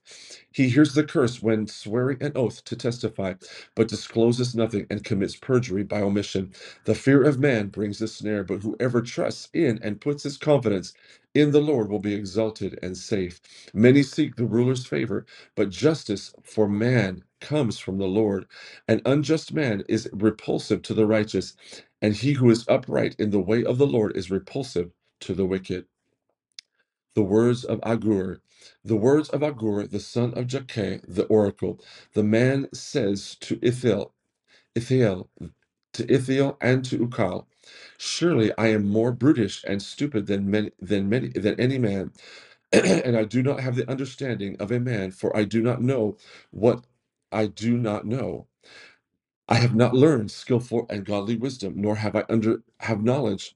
He 0.51 0.69
hears 0.69 0.95
the 0.95 1.05
curse 1.05 1.43
when 1.43 1.67
swearing 1.67 2.17
an 2.23 2.33
oath 2.35 2.65
to 2.65 2.77
testify, 2.77 3.35
but 3.75 3.89
discloses 3.89 4.55
nothing 4.55 4.87
and 4.89 5.05
commits 5.05 5.37
perjury 5.37 5.83
by 5.83 6.01
omission. 6.01 6.53
The 6.85 6.95
fear 6.95 7.23
of 7.23 7.39
man 7.39 7.67
brings 7.69 8.01
a 8.01 8.09
snare, 8.09 8.45
but 8.45 8.63
whoever 8.63 9.01
trusts 9.03 9.49
in 9.53 9.79
and 9.83 10.01
puts 10.01 10.23
his 10.23 10.37
confidence 10.37 10.93
in 11.35 11.51
the 11.51 11.61
Lord 11.61 11.89
will 11.89 11.99
be 11.99 12.13
exalted 12.15 12.79
and 12.83 12.97
safe. 12.97 13.41
Many 13.73 14.03
seek 14.03 14.35
the 14.35 14.45
ruler's 14.45 14.85
favor, 14.85 15.25
but 15.55 15.69
justice 15.71 16.33
for 16.43 16.67
man 16.67 17.23
comes 17.41 17.79
from 17.79 17.97
the 17.99 18.07
Lord. 18.07 18.45
An 18.87 19.01
unjust 19.05 19.53
man 19.53 19.83
is 19.89 20.09
repulsive 20.13 20.81
to 20.83 20.93
the 20.93 21.07
righteous, 21.07 21.55
and 22.01 22.15
he 22.15 22.33
who 22.33 22.49
is 22.49 22.65
upright 22.67 23.15
in 23.19 23.31
the 23.31 23.39
way 23.41 23.63
of 23.63 23.77
the 23.77 23.87
Lord 23.87 24.17
is 24.17 24.31
repulsive 24.31 24.91
to 25.21 25.33
the 25.33 25.45
wicked. 25.45 25.85
The 27.15 27.23
words 27.23 27.65
of 27.65 27.79
Agur. 27.83 28.41
The 28.85 28.95
words 28.95 29.29
of 29.29 29.43
Agur, 29.43 29.87
the 29.87 29.99
son 29.99 30.33
of 30.35 30.47
Jakeh, 30.47 31.01
the 31.07 31.25
oracle. 31.25 31.81
The 32.13 32.23
man 32.23 32.69
says 32.73 33.35
to 33.41 33.57
Ithiel, 33.61 34.13
Ithiel, 34.75 35.29
to 35.93 36.13
Ithiel 36.13 36.57
and 36.61 36.85
to 36.85 36.99
Ukal, 36.99 37.45
Surely 38.03 38.51
I 38.57 38.67
am 38.69 38.89
more 38.89 39.13
brutish 39.13 39.63
and 39.67 39.81
stupid 39.81 40.27
than 40.27 40.51
many, 40.51 40.71
than 40.81 41.09
many 41.09 41.29
than 41.29 41.59
any 41.59 41.79
man. 41.79 42.11
and 42.73 43.17
I 43.17 43.25
do 43.25 43.43
not 43.43 43.61
have 43.61 43.75
the 43.75 43.89
understanding 43.89 44.57
of 44.59 44.71
a 44.71 44.79
man, 44.79 45.11
for 45.11 45.35
I 45.37 45.45
do 45.45 45.61
not 45.61 45.81
know 45.81 46.17
what 46.51 46.85
I 47.31 47.47
do 47.47 47.77
not 47.77 48.05
know. 48.07 48.47
I 49.49 49.55
have 49.55 49.75
not 49.75 49.95
learned 49.95 50.31
skillful 50.31 50.87
and 50.89 51.05
godly 51.05 51.37
wisdom, 51.37 51.75
nor 51.77 51.97
have 51.97 52.15
I 52.15 52.25
under 52.29 52.63
have 52.81 53.03
knowledge 53.03 53.55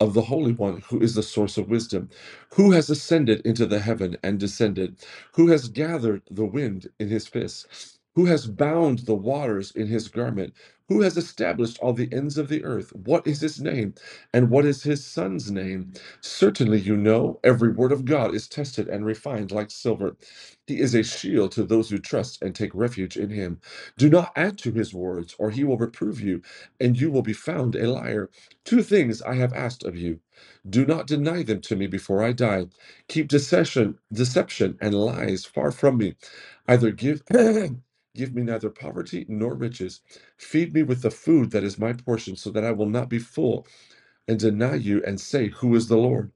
of 0.00 0.14
the 0.14 0.22
Holy 0.22 0.52
One, 0.52 0.82
who 0.88 1.00
is 1.00 1.14
the 1.16 1.24
source 1.24 1.58
of 1.58 1.70
wisdom, 1.70 2.10
who 2.54 2.72
has 2.72 2.90
ascended 2.90 3.42
into 3.46 3.66
the 3.66 3.80
heaven 3.80 4.16
and 4.22 4.40
descended, 4.40 4.98
who 5.34 5.48
has 5.48 5.68
gathered 5.68 6.22
the 6.30 6.46
wind 6.46 6.88
in 7.00 7.08
his 7.08 7.28
fist, 7.28 7.98
who 8.14 8.26
has 8.26 8.46
bound 8.46 9.00
the 9.00 9.14
waters 9.16 9.72
in 9.72 9.88
his 9.88 10.08
garment, 10.08 10.54
who 10.88 11.02
has 11.02 11.16
established 11.16 11.78
all 11.80 11.92
the 11.94 12.12
ends 12.12 12.38
of 12.38 12.48
the 12.48 12.64
earth. 12.64 12.94
What 12.94 13.26
is 13.26 13.40
his 13.42 13.60
name, 13.60 13.94
and 14.34 14.50
what 14.50 14.66
is 14.66 14.84
his 14.84 15.04
son's 15.04 15.50
name? 15.50 15.92
Certainly 16.22 16.80
you 16.80 16.96
know, 16.96 17.40
every 17.44 17.72
word 17.72 17.92
of 17.92 18.04
God 18.06 18.34
is 18.34 18.48
tested 18.48 18.88
and 18.88 19.06
refined 19.06 19.52
like 19.52 19.70
silver. 19.70 20.16
He 20.66 20.80
is 20.80 20.94
a 20.94 21.04
shield 21.04 21.52
to 21.52 21.64
those 21.64 21.90
who 21.90 21.98
trust 21.98 22.42
and 22.42 22.54
take 22.54 22.74
refuge 22.74 23.16
in 23.16 23.30
him. 23.30 23.60
Do 23.98 24.10
not 24.10 24.32
add 24.36 24.58
to 24.58 24.72
his 24.72 24.94
words, 24.94 25.34
or 25.38 25.50
he 25.50 25.64
will 25.64 25.78
reprove 25.78 26.20
you, 26.20 26.42
and 26.80 27.00
you 27.00 27.10
will 27.10 27.22
be 27.22 27.34
found 27.34 27.76
a 27.76 27.90
liar. 27.90 28.30
Two 28.64 28.82
things 28.82 29.22
I 29.22 29.34
have 29.36 29.54
asked 29.54 29.84
of 29.84 29.96
you. 29.96 30.20
Do 30.68 30.86
not 30.86 31.06
deny 31.08 31.42
them 31.44 31.60
to 31.62 31.76
me 31.76 31.86
before 31.88 32.24
I 32.24 32.32
die. 32.32 32.66
Keep 33.08 33.28
deception, 33.28 33.98
deception 34.12 34.78
and 34.80 34.94
lies 34.94 35.44
far 35.46 35.72
from 35.72 35.98
me. 35.98 36.16
Either 36.68 36.92
give 36.92 37.22
give 38.18 38.34
me 38.36 38.42
neither 38.44 38.70
poverty 38.70 39.26
nor 39.30 39.54
riches. 39.54 40.02
Feed 40.38 40.74
me 40.74 40.84
with 40.84 41.02
the 41.02 41.12
food 41.12 41.52
that 41.52 41.64
is 41.64 41.78
my 41.80 41.94
portion, 41.94 42.36
so 42.36 42.50
that 42.52 42.64
I 42.64 42.72
will 42.72 42.90
not 42.90 43.10
be 43.10 43.20
full 43.20 43.66
and 44.28 44.38
deny 44.40 44.76
you 44.76 45.02
and 45.04 45.20
say, 45.20 45.48
Who 45.48 45.74
is 45.76 45.88
the 45.88 45.98
Lord? 45.98 46.32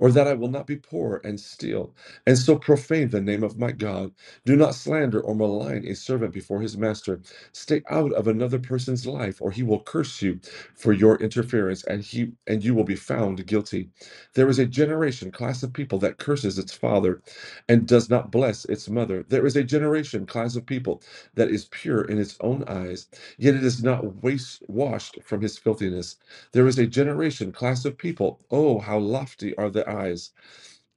Or 0.00 0.12
that 0.12 0.28
I 0.28 0.34
will 0.34 0.48
not 0.50 0.66
be 0.68 0.76
poor 0.76 1.22
and 1.24 1.40
steal, 1.40 1.94
and 2.26 2.38
so 2.38 2.58
profane 2.58 3.10
the 3.10 3.22
name 3.22 3.44
of 3.44 3.58
my 3.60 3.72
God. 3.72 4.12
Do 4.46 4.56
not 4.56 4.74
slander 4.76 5.20
or 5.22 5.36
malign 5.36 5.86
a 5.86 5.96
servant 5.96 6.34
before 6.34 6.62
his 6.62 6.78
master. 6.78 7.20
Stay 7.52 7.82
out 7.90 8.12
of 8.14 8.28
another 8.28 8.60
person's 8.60 9.06
life, 9.06 9.42
or 9.42 9.52
he 9.52 9.64
will 9.64 9.82
curse 9.84 10.22
you 10.22 10.40
for 10.76 10.94
your 10.94 11.18
interference, 11.18 11.84
and 11.84 12.02
he 12.02 12.32
and 12.48 12.64
you 12.64 12.74
will 12.74 12.84
be 12.84 12.96
found 12.96 13.46
guilty. 13.46 13.90
There 14.34 14.50
is 14.50 14.60
a 14.60 14.66
generation, 14.66 15.32
class 15.32 15.62
of 15.64 15.74
people 15.74 16.00
that 16.00 16.18
curses 16.18 16.58
its 16.58 16.74
father 16.74 17.22
and 17.68 17.88
does 17.88 18.10
not 18.10 18.32
bless 18.32 18.66
its 18.66 18.90
mother. 18.90 19.24
There 19.28 19.46
is 19.46 19.56
a 19.56 19.64
generation, 19.64 20.26
class 20.26 20.56
of 20.56 20.66
people 20.66 21.02
that 21.34 21.50
is 21.50 21.66
pure 21.66 22.02
in 22.04 22.18
its 22.20 22.38
own 22.42 22.64
eyes, 22.68 23.08
yet 23.38 23.56
it 23.56 23.64
is 23.64 23.82
not 23.84 24.22
waste, 24.24 24.64
washed 24.68 25.18
from 25.24 25.42
his 25.42 25.58
filthiness. 25.58 26.16
There 26.52 26.68
is 26.68 26.78
a 26.78 26.86
generation, 26.88 27.52
class 27.52 27.86
of 27.86 27.98
people, 27.98 28.40
oh, 28.52 28.80
how 28.80 28.98
lofty 29.00 29.56
are 29.58 29.70
their 29.70 29.89
eyes, 29.90 30.32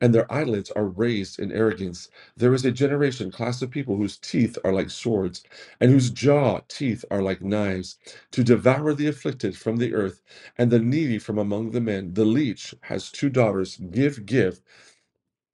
and 0.02 0.14
their 0.16 0.32
eyelids 0.32 0.72
are 0.72 0.86
raised 0.88 1.40
in 1.40 1.52
arrogance. 1.52 2.10
There 2.38 2.54
is 2.54 2.66
a 2.66 2.72
generation, 2.72 3.32
class 3.32 3.62
of 3.62 3.72
people 3.72 3.98
whose 3.98 4.18
teeth 4.18 4.58
are 4.66 4.74
like 4.74 4.90
swords, 4.92 5.44
and 5.80 5.92
whose 5.92 6.12
jaw 6.12 6.62
teeth 6.70 7.06
are 7.12 7.22
like 7.24 7.42
knives, 7.42 7.98
to 8.32 8.44
devour 8.44 8.94
the 8.94 9.08
afflicted 9.08 9.58
from 9.58 9.78
the 9.78 9.94
earth, 9.96 10.22
and 10.58 10.72
the 10.72 10.80
needy 10.80 11.20
from 11.20 11.38
among 11.40 11.72
the 11.72 11.82
men. 11.82 12.14
The 12.16 12.26
leech 12.26 12.76
has 12.84 13.12
two 13.12 13.30
daughters. 13.30 13.78
Give, 13.92 14.26
give. 14.26 14.62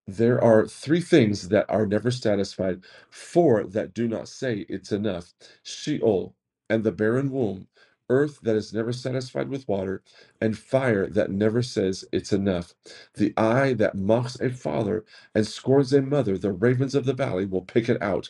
There 0.08 0.44
are 0.44 0.68
three 0.68 1.00
things 1.02 1.48
that 1.50 1.66
are 1.70 1.86
never 1.86 2.12
satisfied, 2.12 2.84
four 3.10 3.64
that 3.64 3.94
do 3.94 4.08
not 4.08 4.28
say 4.28 4.66
it's 4.68 4.92
enough 4.92 5.34
Sheol 5.64 6.36
and 6.70 6.84
the 6.84 6.92
barren 6.92 7.32
womb, 7.32 7.68
earth 8.10 8.40
that 8.44 8.56
is 8.56 8.74
never 8.74 8.94
satisfied 8.94 9.50
with 9.50 9.68
water, 9.68 10.04
and 10.42 10.58
fire 10.58 11.08
that 11.08 11.32
never 11.32 11.62
says 11.64 12.06
it's 12.12 12.34
enough. 12.34 12.76
The 13.16 13.34
eye 13.38 13.74
that 13.76 13.96
mocks 13.96 14.40
a 14.42 14.50
father 14.52 15.06
and 15.36 15.48
scorns 15.48 15.94
a 15.94 16.02
mother, 16.02 16.38
the 16.38 16.54
ravens 16.54 16.96
of 16.96 17.06
the 17.06 17.14
valley 17.14 17.46
will 17.46 17.64
pick 17.64 17.90
it 17.90 18.02
out, 18.02 18.30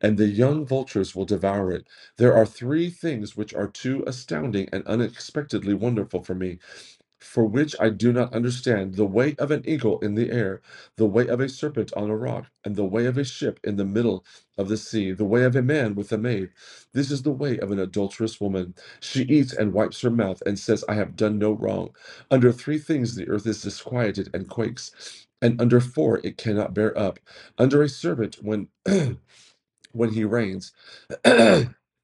and 0.00 0.18
the 0.18 0.28
young 0.28 0.66
vultures 0.66 1.14
will 1.16 1.26
devour 1.26 1.72
it. 1.72 1.86
There 2.18 2.34
are 2.34 2.46
three 2.46 2.90
things 2.90 3.36
which 3.36 3.54
are 3.54 3.68
too 3.68 4.04
astounding 4.06 4.68
and 4.72 4.86
unexpectedly 4.86 5.74
wonderful 5.74 6.24
for 6.24 6.34
me 6.36 6.58
for 7.24 7.46
which 7.46 7.76
I 7.80 7.90
do 7.90 8.12
not 8.12 8.34
understand 8.34 8.96
the 8.96 9.06
way 9.06 9.36
of 9.38 9.50
an 9.52 9.64
eagle 9.66 10.00
in 10.00 10.14
the 10.16 10.30
air, 10.32 10.62
the 10.96 11.06
way 11.06 11.28
of 11.28 11.40
a 11.40 11.48
serpent 11.50 11.92
on 11.96 12.10
a 12.10 12.16
rock, 12.16 12.46
and 12.64 12.76
the 12.76 12.84
way 12.86 13.06
of 13.06 13.18
a 13.18 13.24
ship 13.24 13.60
in 13.64 13.76
the 13.76 13.86
middle 13.86 14.24
of 14.58 14.68
the 14.68 14.78
sea, 14.78 15.12
the 15.12 15.24
way 15.26 15.44
of 15.44 15.56
a 15.56 15.62
man 15.62 15.96
with 15.96 16.12
a 16.12 16.18
maid. 16.18 16.50
This 16.94 17.10
is 17.10 17.22
the 17.22 17.32
way 17.32 17.58
of 17.60 17.72
an 17.72 17.80
adulterous 17.80 18.40
woman. 18.40 18.74
She 19.00 19.24
eats 19.24 19.54
and 19.54 19.74
wipes 19.74 20.02
her 20.02 20.10
mouth 20.10 20.42
and 20.46 20.58
says, 20.58 20.84
I 20.88 20.94
have 20.96 21.16
done 21.16 21.38
no 21.38 21.52
wrong. 21.52 21.90
Under 22.30 22.52
three 22.52 22.78
things 22.78 23.16
the 23.16 23.28
earth 23.28 23.46
is 23.46 23.62
disquieted 23.62 24.30
and 24.34 24.48
quakes, 24.48 25.26
and 25.42 25.60
under 25.60 25.80
four 25.80 26.20
it 26.24 26.38
cannot 26.38 26.74
bear 26.74 26.98
up. 26.98 27.20
Under 27.58 27.82
a 27.82 27.90
servant 27.90 28.36
when 28.42 28.68
when 29.92 30.10
he 30.12 30.24
reigns, 30.24 30.72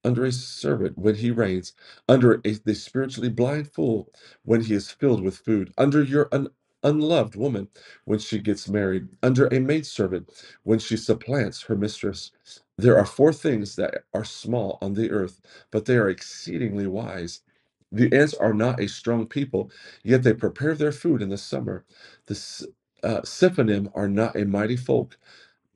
under 0.04 0.24
a 0.26 0.32
servant 0.32 0.98
when 0.98 1.16
he 1.16 1.30
reigns, 1.30 1.74
under 2.08 2.40
a, 2.44 2.52
the 2.64 2.74
spiritually 2.74 3.30
blind 3.30 3.72
fool 3.72 4.10
when 4.44 4.62
he 4.62 4.74
is 4.74 4.90
filled 4.90 5.22
with 5.22 5.38
food, 5.38 5.72
under 5.78 6.02
your 6.02 6.28
un, 6.32 6.48
unloved 6.84 7.36
woman 7.36 7.68
when 8.06 8.18
she 8.18 8.38
gets 8.40 8.68
married, 8.68 9.08
under 9.22 9.46
a 9.48 9.60
maidservant 9.60 10.30
when 10.64 10.78
she 10.80 10.96
supplants 10.96 11.62
her 11.64 11.76
mistress. 11.76 12.32
There 12.78 12.98
are 12.98 13.06
four 13.06 13.32
things 13.32 13.76
that 13.76 14.04
are 14.14 14.24
small 14.24 14.78
on 14.82 14.94
the 14.94 15.10
earth, 15.10 15.40
but 15.70 15.86
they 15.86 15.96
are 15.96 16.10
exceedingly 16.10 16.86
wise. 16.88 17.42
The 17.92 18.12
ants 18.14 18.34
are 18.34 18.54
not 18.54 18.80
a 18.80 18.88
strong 18.88 19.26
people, 19.26 19.70
yet 20.04 20.22
they 20.24 20.34
prepare 20.34 20.74
their 20.74 20.92
food 20.92 21.22
in 21.22 21.30
the 21.30 21.38
summer. 21.38 21.84
The 22.26 22.34
S- 22.34 22.66
uh, 23.04 23.22
are 23.94 24.08
not 24.08 24.36
a 24.36 24.46
mighty 24.46 24.76
folk, 24.76 25.18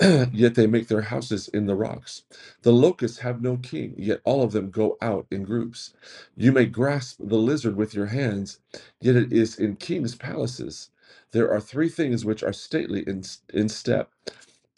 yet 0.33 0.55
they 0.55 0.67
make 0.69 0.89
their 0.89 1.03
houses 1.03 1.49
in 1.49 1.67
the 1.67 1.75
rocks. 1.77 2.23
The 2.63 2.73
locusts 2.73 3.19
have 3.21 3.43
no 3.43 3.59
king, 3.59 3.95
yet 3.99 4.21
all 4.25 4.43
of 4.43 4.53
them 4.53 4.71
go 4.71 4.99
out 5.03 5.27
in 5.31 5.45
groups. 5.45 5.95
You 6.37 6.53
may 6.53 6.67
grasp 6.67 7.19
the 7.21 7.39
lizard 7.39 7.77
with 7.77 7.95
your 7.95 8.07
hands, 8.07 8.61
yet 9.01 9.17
it 9.17 9.33
is 9.33 9.59
in 9.59 9.77
kings' 9.77 10.15
palaces. 10.17 10.91
There 11.33 11.51
are 11.53 11.61
three 11.61 11.89
things 11.91 12.25
which 12.25 12.43
are 12.45 12.55
stately 12.55 13.03
in, 13.07 13.25
in 13.55 13.69
step 13.71 14.11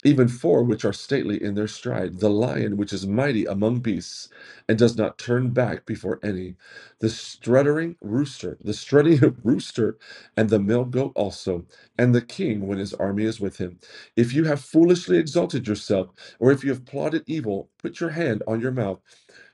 even 0.07 0.29
four 0.29 0.63
which 0.63 0.85
are 0.85 0.93
stately 0.93 1.43
in 1.43 1.55
their 1.55 1.67
stride, 1.69 2.19
the 2.21 2.31
lion 2.31 2.77
which 2.77 2.93
is 2.93 3.07
mighty 3.07 3.45
among 3.45 3.81
beasts, 3.81 4.29
and 4.69 4.79
does 4.79 4.97
not 4.97 5.19
turn 5.19 5.51
back 5.51 5.85
before 5.85 6.19
any, 6.23 6.55
the 7.01 7.09
struttering 7.09 7.97
rooster, 8.01 8.57
the 8.63 8.73
strutting 8.73 9.37
rooster, 9.43 9.99
and 10.37 10.49
the 10.49 10.59
male 10.59 10.85
goat 10.85 11.13
also, 11.15 11.65
and 11.99 12.15
the 12.15 12.21
king 12.23 12.67
when 12.67 12.79
his 12.79 12.95
army 12.95 13.25
is 13.25 13.41
with 13.41 13.59
him. 13.59 13.79
If 14.17 14.33
you 14.33 14.45
have 14.45 14.61
foolishly 14.61 15.19
exalted 15.19 15.67
yourself, 15.67 16.09
or 16.39 16.51
if 16.51 16.63
you 16.63 16.71
have 16.71 16.85
plotted 16.85 17.23
evil, 17.27 17.69
put 17.79 18.01
your 18.01 18.11
hand 18.11 18.43
on 18.47 18.61
your 18.61 18.73
mouth. 18.73 19.01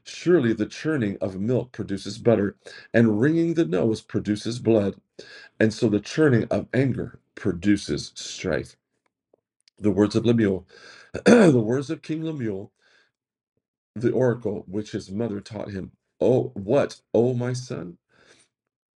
Surely 0.05 0.53
the 0.53 0.65
churning 0.67 1.17
of 1.21 1.39
milk 1.41 1.71
produces 1.73 2.17
butter, 2.19 2.57
and 2.93 3.21
wringing 3.21 3.55
the 3.55 3.65
nose 3.65 4.01
produces 4.01 4.59
blood, 4.59 4.95
and 5.59 5.73
so 5.73 5.89
the 5.89 5.99
churning 6.01 6.45
of 6.51 6.67
anger 6.73 7.19
produces 7.35 8.11
strife. 8.15 8.77
The 9.79 9.91
words 9.91 10.15
of 10.15 10.25
Lemuel, 10.25 10.67
the 11.25 11.61
words 11.63 11.89
of 11.91 12.01
King 12.01 12.23
Lemuel, 12.23 12.71
the 13.95 14.11
oracle 14.11 14.65
which 14.67 14.91
his 14.93 15.11
mother 15.11 15.41
taught 15.41 15.71
him. 15.71 15.93
Oh, 16.21 16.51
what, 16.55 17.01
O 17.13 17.33
my 17.33 17.53
son? 17.53 17.97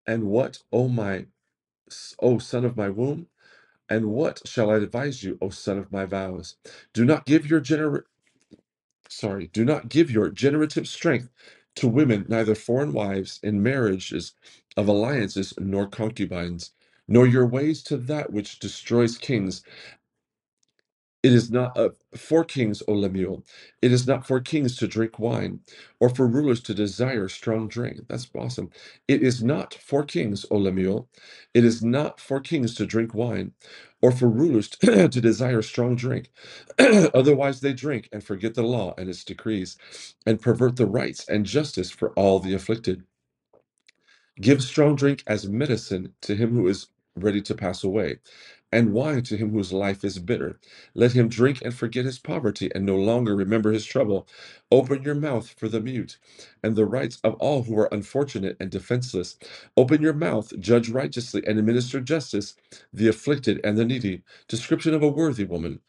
And 0.07 0.25
what, 0.25 0.61
O 0.73 0.89
my, 0.89 1.27
O 2.21 2.39
son 2.39 2.65
of 2.65 2.77
my 2.77 2.91
womb? 2.91 3.29
And 3.91 4.07
what 4.11 4.43
shall 4.49 4.71
I 4.71 4.77
advise 4.77 5.23
you, 5.25 5.39
O 5.43 5.51
son 5.51 5.79
of 5.79 5.93
my 5.93 6.07
vows? 6.07 6.57
Do 6.95 7.05
not 7.05 7.27
give 7.27 7.51
your 7.51 7.61
gener 7.61 8.03
sorry, 9.11 9.49
do 9.53 9.65
not 9.65 9.91
give 9.91 10.11
your 10.11 10.31
generative 10.31 10.89
strength 10.89 11.31
to 11.77 11.89
women, 11.89 12.27
neither 12.29 12.57
foreign 12.57 12.93
wives 12.95 13.41
in 13.43 13.63
marriages 13.63 14.35
of 14.77 14.89
alliances, 14.89 15.55
nor 15.59 15.89
concubines, 15.89 16.73
nor 17.09 17.27
your 17.27 17.47
ways 17.47 17.83
to 17.85 17.97
that 17.99 18.33
which 18.33 18.59
destroys 18.61 19.19
kings 19.19 19.63
It 21.25 21.35
is 21.35 21.51
not 21.53 21.79
uh, 21.79 21.91
for 22.17 22.45
kings, 22.45 22.83
O 22.89 22.95
Lemuel. 22.95 23.45
It 23.83 23.93
is 23.93 24.07
not 24.09 24.27
for 24.27 24.41
kings 24.41 24.77
to 24.79 24.89
drink 24.89 25.19
wine, 25.21 25.63
or 26.01 26.11
for 26.11 26.29
rulers 26.29 26.63
to 26.65 26.75
desire 26.75 27.29
strong 27.29 27.69
drink. 27.69 28.03
That's 28.09 28.31
awesome. 28.37 28.71
It 29.09 29.23
is 29.25 29.45
not 29.45 29.75
for 29.75 30.05
kings, 30.05 30.47
O 30.53 30.59
Lemuel. 30.59 31.11
It 31.55 31.67
is 31.67 31.85
not 31.85 32.21
for 32.21 32.41
kings 32.41 32.77
to 32.77 32.87
drink 32.87 33.15
wine, 33.15 33.53
or 34.03 34.13
for 34.13 34.29
rulers 34.29 34.71
to 34.83 35.09
desire 35.11 35.63
strong 35.63 35.97
drink. 35.97 36.33
Otherwise, 36.81 37.63
they 37.63 37.75
drink 37.75 38.11
and 38.13 38.25
forget 38.25 38.55
the 38.55 38.65
law 38.65 38.95
and 38.99 39.11
its 39.11 39.25
decrees, 39.25 39.79
and 40.27 40.43
pervert 40.43 40.77
the 40.77 40.87
rights 40.87 41.29
and 41.29 41.47
justice 41.47 41.93
for 41.93 42.13
all 42.13 42.41
the 42.41 42.55
afflicted. 42.55 43.05
Give 44.41 44.63
strong 44.63 44.97
drink 44.97 45.25
as 45.27 45.49
medicine 45.49 46.15
to 46.23 46.37
him 46.37 46.55
who 46.55 46.69
is 46.69 46.89
ready 47.17 47.43
to 47.43 47.55
pass 47.57 47.85
away, 47.85 48.19
and 48.75 48.93
wine 48.95 49.23
to 49.25 49.39
him 49.39 49.53
whose 49.53 49.73
life 49.73 50.05
is 50.05 50.21
bitter. 50.21 50.61
Let 50.95 51.15
him 51.15 51.31
drink 51.31 51.63
and 51.63 51.75
forget 51.75 52.05
his 52.07 52.21
poverty, 52.21 52.71
and 52.75 52.87
no 52.87 52.97
longer 52.99 53.37
remember 53.37 53.73
his 53.73 53.87
trouble. 53.87 54.29
Open 54.73 55.05
your 55.05 55.17
mouth 55.17 55.55
for 55.59 55.71
the 55.71 55.81
mute, 55.81 56.19
and 56.65 56.77
the 56.77 56.87
rights 56.87 57.21
of 57.25 57.37
all 57.37 57.65
who 57.65 57.79
are 57.79 57.89
unfortunate 57.95 58.59
and 58.61 58.71
defenseless. 58.71 59.39
Open 59.79 60.03
your 60.03 60.15
mouth, 60.15 60.53
judge 60.61 60.91
righteously, 60.91 61.43
and 61.49 61.59
administer 61.59 62.03
justice, 62.03 62.57
the 62.93 63.09
afflicted 63.09 63.61
and 63.65 63.79
the 63.79 63.87
needy. 63.87 64.25
Description 64.49 64.95
of 64.95 65.03
a 65.03 65.09
worthy 65.09 65.45
woman. 65.45 65.81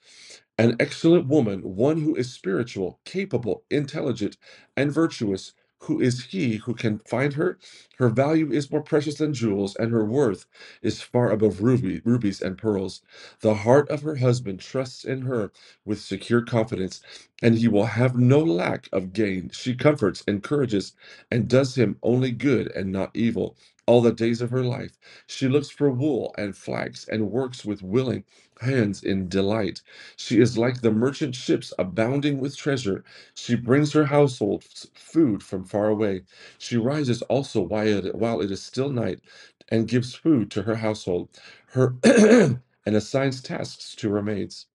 An 0.57 0.77
excellent 0.79 1.27
woman, 1.27 1.59
one 1.75 2.01
who 2.01 2.15
is 2.15 2.33
spiritual, 2.33 3.01
capable, 3.05 3.65
intelligent, 3.71 4.37
and 4.77 4.91
virtuous. 4.93 5.53
Who 5.85 6.01
is 6.01 6.25
he 6.25 6.57
who 6.57 6.75
can 6.75 6.99
find 6.99 7.33
her? 7.35 7.59
Her 7.99 8.09
value 8.09 8.51
is 8.51 8.71
more 8.71 8.83
precious 8.83 9.15
than 9.15 9.33
jewels, 9.33 9.75
and 9.77 9.91
her 9.91 10.05
worth 10.05 10.45
is 10.83 11.01
far 11.01 11.31
above 11.31 11.61
ruby, 11.63 12.01
rubies 12.05 12.41
and 12.41 12.57
pearls. 12.57 13.01
The 13.41 13.55
heart 13.55 13.89
of 13.89 14.03
her 14.03 14.17
husband 14.17 14.61
trusts 14.61 15.05
in 15.05 15.23
her 15.23 15.51
with 15.85 16.01
secure 16.01 16.43
confidence, 16.43 17.01
and 17.43 17.57
he 17.59 17.67
will 17.69 17.85
have 17.87 18.17
no 18.17 18.39
lack 18.39 18.89
of 18.93 19.13
gain. 19.13 19.51
She 19.53 19.75
comforts, 19.75 20.23
encourages, 20.27 20.93
and 21.31 21.49
does 21.49 21.75
him 21.75 21.97
only 22.03 22.31
good 22.31 22.71
and 22.75 22.91
not 22.91 23.11
evil 23.15 23.57
all 23.87 24.01
the 24.01 24.13
days 24.13 24.41
of 24.41 24.51
her 24.51 24.63
life. 24.63 24.99
She 25.27 25.47
looks 25.49 25.69
for 25.69 25.91
wool 25.91 26.35
and 26.37 26.57
flax 26.57 27.07
and 27.07 27.31
works 27.31 27.65
with 27.65 27.83
willing 27.83 28.25
hands 28.61 29.03
in 29.03 29.29
delight. 29.29 29.81
She 30.17 30.39
is 30.41 30.57
like 30.57 30.81
the 30.81 30.91
merchant 30.91 31.35
ships 31.35 31.73
abounding 31.79 32.39
with 32.39 32.57
treasure. 32.57 33.03
She 33.35 33.55
brings 33.55 33.93
her 33.93 34.05
household 34.05 34.65
food 34.95 35.43
from 35.43 35.65
far 35.65 35.87
away. 35.89 36.23
She 36.59 36.77
rises 36.77 37.21
also 37.23 37.61
while 37.61 37.87
it, 38.07 38.15
while 38.15 38.41
it 38.41 38.51
is 38.51 38.63
still 38.63 38.89
night 38.89 39.21
and 39.69 39.87
gives 39.87 40.15
food 40.15 40.51
to 40.51 40.63
her 40.63 40.75
household. 40.75 41.29
Her 41.67 41.95
and 42.05 42.95
assigns 42.95 43.41
tasks 43.41 43.95
to 43.97 44.11
her 44.13 44.23
maids. 44.23 44.67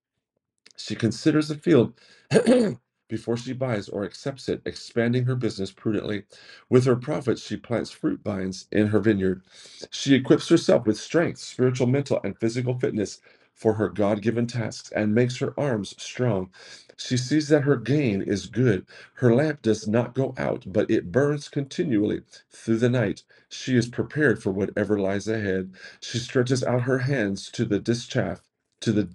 She 0.77 0.97
considers 0.97 1.49
the 1.49 1.57
field 1.57 1.95
before 3.09 3.37
she 3.39 3.53
buys 3.55 3.89
or 3.89 4.05
accepts 4.05 4.49
it, 4.49 4.63
expanding 4.67 5.25
her 5.27 5.37
business 5.37 5.73
prudently. 5.73 6.25
With 6.71 6.87
her 6.87 6.97
profits, 6.97 7.43
she 7.43 7.57
plants 7.59 7.91
fruit 7.93 8.21
vines 8.25 8.67
in 8.73 8.89
her 8.89 9.01
vineyard. 9.01 9.43
She 9.91 10.15
equips 10.15 10.49
herself 10.49 10.87
with 10.87 10.99
strength, 10.99 11.39
spiritual, 11.41 11.87
mental, 11.89 12.21
and 12.25 12.39
physical 12.39 12.79
fitness 12.79 13.21
for 13.61 13.75
her 13.75 13.91
God 13.91 14.23
given 14.23 14.49
tasks 14.49 14.93
and 14.97 15.15
makes 15.15 15.39
her 15.39 15.55
arms 15.61 15.95
strong. 16.03 16.51
She 16.99 17.19
sees 17.19 17.49
that 17.51 17.65
her 17.65 17.77
gain 17.77 18.23
is 18.23 18.47
good. 18.47 18.87
Her 19.17 19.35
lamp 19.35 19.63
does 19.63 19.89
not 19.89 20.15
go 20.15 20.35
out, 20.39 20.65
but 20.69 20.91
it 20.91 21.13
burns 21.13 21.49
continually 21.51 22.23
through 22.53 22.79
the 22.79 22.91
night. 22.91 23.25
She 23.51 23.77
is 23.77 23.89
prepared 23.89 24.43
for 24.43 24.53
whatever 24.53 24.99
lies 25.01 25.29
ahead. 25.29 25.73
She 26.03 26.19
stretches 26.21 26.65
out 26.65 26.85
her 26.85 27.01
hands 27.01 27.51
to 27.53 27.67
the 27.67 27.81
distaff, 27.81 28.43
to 28.83 28.93
the 28.93 29.11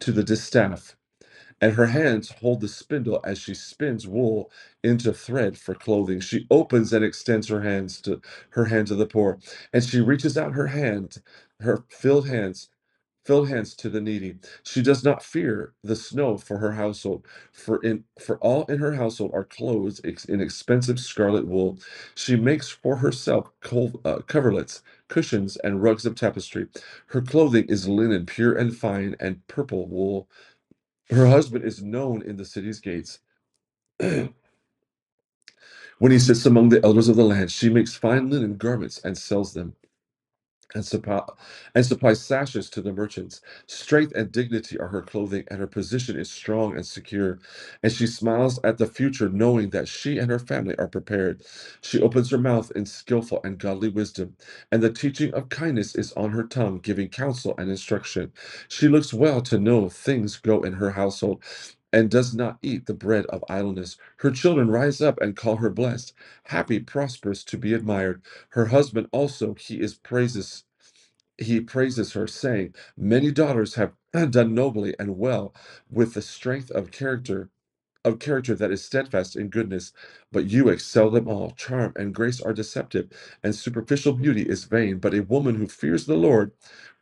to 0.00 0.12
the 0.12 0.24
distaff 0.24 0.90
and 1.60 1.74
her 1.74 1.88
hands 1.88 2.30
hold 2.40 2.62
the 2.62 2.68
spindle 2.68 3.20
as 3.24 3.38
she 3.40 3.54
spins 3.54 4.08
wool 4.08 4.52
into 4.84 5.12
thread 5.12 5.58
for 5.58 5.74
clothing. 5.74 6.20
She 6.20 6.46
opens 6.52 6.94
and 6.94 7.04
extends 7.04 7.48
her 7.48 7.62
hands 7.62 8.00
to 8.02 8.22
her 8.52 8.66
hand 8.66 8.88
to 8.88 8.96
the 8.96 9.06
poor, 9.08 9.40
and 9.74 9.84
she 9.84 10.00
reaches 10.02 10.38
out 10.38 10.54
her 10.54 10.68
hand, 10.68 11.22
her 11.60 11.84
filled 11.90 12.28
hands, 12.28 12.70
filled 13.24 13.48
hands 13.50 13.74
to 13.76 13.88
the 13.90 14.00
needy. 14.00 14.36
She 14.64 14.82
does 14.82 15.04
not 15.04 15.22
fear 15.24 15.74
the 15.84 15.96
snow 15.96 16.38
for 16.38 16.58
her 16.58 16.72
household, 16.72 17.24
for 17.52 17.82
in 17.84 18.04
for 18.20 18.38
all 18.38 18.64
in 18.66 18.78
her 18.80 18.94
household 18.94 19.30
are 19.34 19.44
clothes 19.44 20.00
ex- 20.04 20.24
in 20.26 20.40
expensive 20.40 20.98
scarlet 21.00 21.46
wool. 21.46 21.78
She 22.16 22.36
makes 22.36 22.68
for 22.70 22.96
herself 22.96 23.48
uh, 24.04 24.18
coverlets. 24.28 24.82
Cushions 25.08 25.56
and 25.58 25.82
rugs 25.82 26.06
of 26.06 26.16
tapestry. 26.16 26.68
Her 27.08 27.22
clothing 27.22 27.66
is 27.68 27.88
linen, 27.88 28.26
pure 28.26 28.54
and 28.54 28.76
fine, 28.76 29.16
and 29.20 29.46
purple 29.48 29.88
wool 29.88 30.24
her 31.10 31.26
husband 31.28 31.64
is 31.64 31.82
known 31.82 32.22
in 32.22 32.36
the 32.36 32.44
city's 32.44 32.80
gates. 32.80 33.20
when 34.00 34.32
he 36.12 36.18
sits 36.18 36.46
among 36.46 36.70
the 36.70 36.82
elders 36.84 37.08
of 37.08 37.16
the 37.16 37.24
land, 37.24 37.52
she 37.52 37.70
makes 37.70 37.96
fine 37.96 38.30
linen 38.30 38.56
garments 38.56 39.00
and 39.04 39.18
sells 39.18 39.54
them 39.54 39.74
and 40.74 40.84
supply 40.86 41.22
and 41.74 41.86
sashes 42.18 42.70
to 42.70 42.82
the 42.82 42.92
merchants. 42.92 43.42
Strength 43.66 44.14
and 44.16 44.32
dignity 44.32 44.78
are 44.78 44.88
her 44.88 45.02
clothing, 45.02 45.44
and 45.50 45.60
her 45.60 45.66
position 45.68 46.18
is 46.18 46.30
strong 46.30 46.76
and 46.76 46.86
secure. 46.86 47.38
And 47.82 47.92
she 47.92 48.06
smiles 48.06 48.60
at 48.64 48.78
the 48.78 48.86
future, 48.86 49.28
knowing 49.30 49.70
that 49.70 49.88
she 49.88 50.18
and 50.18 50.30
her 50.30 50.40
family 50.40 50.76
are 50.78 50.88
prepared. 50.88 51.42
She 51.82 52.00
opens 52.00 52.30
her 52.30 52.38
mouth 52.38 52.72
in 52.76 52.86
skillful 52.86 53.40
and 53.44 53.58
godly 53.58 53.88
wisdom, 53.90 54.36
and 54.72 54.82
the 54.82 54.92
teaching 54.92 55.34
of 55.34 55.50
kindness 55.50 55.94
is 55.96 56.12
on 56.14 56.30
her 56.32 56.44
tongue, 56.44 56.80
giving 56.80 57.08
counsel 57.10 57.54
and 57.58 57.70
instruction. 57.70 58.32
She 58.68 58.88
looks 58.88 59.14
well 59.14 59.42
to 59.42 59.58
know 59.58 59.88
things 59.90 60.36
go 60.38 60.62
in 60.62 60.74
her 60.74 60.92
household. 60.92 61.42
And 61.94 62.10
does 62.10 62.34
not 62.34 62.58
eat 62.62 62.86
the 62.86 62.94
bread 62.94 63.26
of 63.28 63.44
idleness. 63.48 63.96
Her 64.18 64.32
children 64.32 64.70
rise 64.70 65.00
up 65.02 65.22
and 65.22 65.36
call 65.36 65.58
her 65.58 65.70
blessed, 65.70 66.14
happy, 66.46 66.80
prosperous, 66.80 67.44
to 67.46 67.58
be 67.58 67.74
admired. 67.74 68.22
Her 68.50 68.66
husband 68.66 69.08
also, 69.12 69.54
he 69.54 69.80
is 69.80 69.94
praises 69.94 70.62
he 71.38 71.60
praises 71.60 72.14
her, 72.14 72.28
saying, 72.28 72.74
Many 72.96 73.32
daughters 73.32 73.76
have 73.76 73.92
done 74.30 74.54
nobly 74.54 74.96
and 75.00 75.18
well 75.18 75.54
with 75.90 76.14
the 76.14 76.22
strength 76.22 76.72
of 76.72 76.92
character. 76.92 77.50
Of 78.04 78.20
character 78.20 78.54
that 78.56 78.72
is 78.72 78.84
steadfast 78.84 79.36
in 79.36 79.48
goodness, 79.50 79.92
but 80.32 80.46
you 80.46 80.70
excel 80.70 81.10
them 81.10 81.28
all. 81.28 81.52
Charm 81.52 81.92
and 81.96 82.14
grace 82.14 82.40
are 82.40 82.52
deceptive, 82.54 83.10
and 83.44 83.54
superficial 83.54 84.14
beauty 84.14 84.42
is 84.42 84.64
vain. 84.64 84.98
But 84.98 85.14
a 85.14 85.20
woman 85.22 85.56
who 85.56 85.68
fears 85.68 86.06
the 86.06 86.16
Lord, 86.16 86.52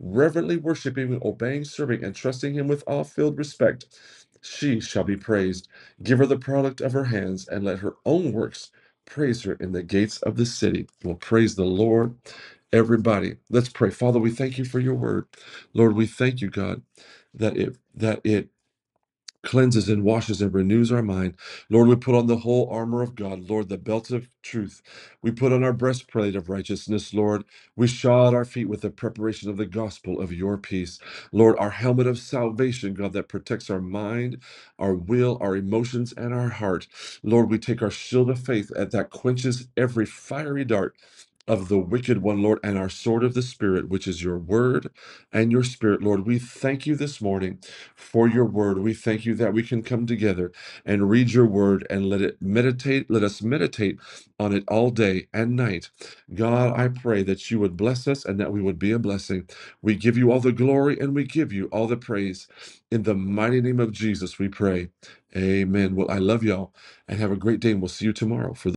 reverently 0.01 0.59
worshiping, 0.59 1.21
obeying, 1.25 1.65
serving, 1.67 2.05
and 2.05 2.15
trusting 2.17 2.55
Him 2.55 2.69
with 2.69 2.85
all 2.87 3.05
filled 3.05 3.39
respect, 3.39 3.87
she 4.43 4.81
shall 4.81 5.05
be 5.05 5.17
praised. 5.17 5.69
Give 6.03 6.19
her 6.19 6.27
the 6.27 6.39
product 6.39 6.83
of 6.83 6.93
her 6.93 7.07
hands, 7.07 7.49
and 7.49 7.65
let 7.65 7.81
her 7.81 7.97
own 8.07 8.33
works 8.33 8.71
praise 9.07 9.45
her 9.45 9.55
in 9.55 9.73
the 9.73 9.85
gates 9.85 10.19
of 10.23 10.37
the 10.37 10.47
city. 10.47 10.89
Will 11.05 11.17
praise 11.17 11.57
the 11.57 11.65
Lord 11.65 12.17
everybody 12.73 13.37
let's 13.51 13.71
pray 13.71 13.91
father 13.91 14.21
we 14.21 14.31
thank 14.31 14.59
you 14.59 14.65
for 14.65 14.81
your 14.81 14.95
word 14.95 15.27
lord 15.75 15.97
we 15.97 16.07
thank 16.07 16.41
you 16.41 16.51
god 16.51 16.83
that 17.35 17.57
it 17.59 17.77
that 17.97 18.21
it 18.25 18.51
cleanses 19.43 19.89
and 19.89 20.05
washes 20.05 20.43
and 20.43 20.55
renews 20.55 20.93
our 20.93 21.03
mind. 21.03 21.37
Lord, 21.71 21.89
we 21.89 21.97
put 21.97 22.17
on 22.17 22.29
the 22.29 22.39
whole 22.39 22.69
armor 22.71 23.03
of 23.03 23.17
God, 23.17 23.51
Lord, 23.51 23.69
the 23.71 23.79
belt 23.79 24.11
of 24.13 24.29
truth. 24.43 24.83
We 25.23 25.33
put 25.33 25.53
on 25.53 25.65
our 25.65 25.73
breastplate 25.75 26.37
of 26.37 26.51
righteousness, 26.51 27.15
Lord. 27.15 27.45
We 27.77 27.89
shod 27.89 28.35
our 28.35 28.45
feet 28.45 28.69
with 28.69 28.83
the 28.83 28.91
preparation 28.91 29.51
of 29.51 29.57
the 29.59 29.67
gospel 29.67 30.21
of 30.21 30.33
your 30.33 30.59
peace. 30.59 31.01
Lord, 31.33 31.57
our 31.59 31.71
helmet 31.71 32.07
of 32.07 32.19
salvation, 32.19 32.95
God, 32.95 33.15
that 33.15 33.29
protects 33.29 33.71
our 33.71 33.81
mind, 33.81 34.39
our 34.79 34.95
will, 34.95 35.39
our 35.41 35.57
emotions, 35.57 36.13
and 36.13 36.35
our 36.35 36.51
heart. 36.51 36.87
Lord, 37.25 37.51
we 37.51 37.59
take 37.59 37.83
our 37.83 37.91
shield 37.91 38.31
of 38.31 38.41
faith 38.41 38.71
at 38.77 38.93
that 38.93 39.11
quenches 39.11 39.69
every 39.77 40.07
fiery 40.07 40.65
dart. 40.65 40.97
Of 41.49 41.69
the 41.69 41.79
wicked 41.79 42.23
one, 42.23 42.43
Lord, 42.43 42.61
and 42.65 42.79
our 42.79 42.89
sword 42.91 43.25
of 43.25 43.35
the 43.35 43.43
Spirit, 43.43 43.89
which 43.89 44.09
is 44.09 44.23
your 44.23 44.39
word 44.39 44.91
and 45.33 45.53
your 45.53 45.65
spirit, 45.65 46.03
Lord. 46.03 46.27
We 46.27 46.39
thank 46.39 46.87
you 46.87 46.97
this 46.97 47.21
morning 47.21 47.61
for 47.95 48.29
your 48.29 48.45
word. 48.47 48.79
We 48.79 48.95
thank 48.95 49.27
you 49.27 49.35
that 49.37 49.53
we 49.53 49.63
can 49.63 49.83
come 49.83 50.07
together 50.07 50.53
and 50.85 51.11
read 51.11 51.33
your 51.33 51.47
word 51.47 51.87
and 51.91 52.09
let 52.09 52.23
it 52.23 52.39
meditate, 52.41 53.11
let 53.11 53.23
us 53.25 53.43
meditate 53.43 53.99
on 54.41 54.55
it 54.55 54.65
all 54.69 54.91
day 54.91 55.29
and 55.35 55.57
night. 55.57 55.91
God, 56.35 56.79
I 56.79 56.89
pray 56.89 57.23
that 57.25 57.51
you 57.51 57.61
would 57.61 57.77
bless 57.77 58.09
us 58.09 58.25
and 58.25 58.41
that 58.41 58.53
we 58.53 58.63
would 58.63 58.79
be 58.79 58.93
a 58.93 58.99
blessing. 58.99 59.49
We 59.83 59.97
give 59.97 60.17
you 60.19 60.33
all 60.33 60.41
the 60.41 60.53
glory 60.53 60.99
and 61.01 61.15
we 61.15 61.25
give 61.25 61.53
you 61.53 61.67
all 61.67 61.87
the 61.89 61.97
praise. 61.97 62.49
In 62.91 63.05
the 63.05 63.15
mighty 63.15 63.61
name 63.61 63.81
of 63.81 63.93
Jesus, 63.93 64.39
we 64.39 64.49
pray. 64.49 64.89
Amen. 65.37 65.97
Well, 65.97 66.11
I 66.11 66.19
love 66.19 66.43
y'all 66.45 66.75
and 67.09 67.19
have 67.21 67.33
a 67.33 67.37
great 67.37 67.61
day, 67.61 67.73
and 67.73 67.83
we'll 67.83 67.89
see 67.89 68.07
you 68.07 68.13
tomorrow 68.13 68.55
for 68.55 68.71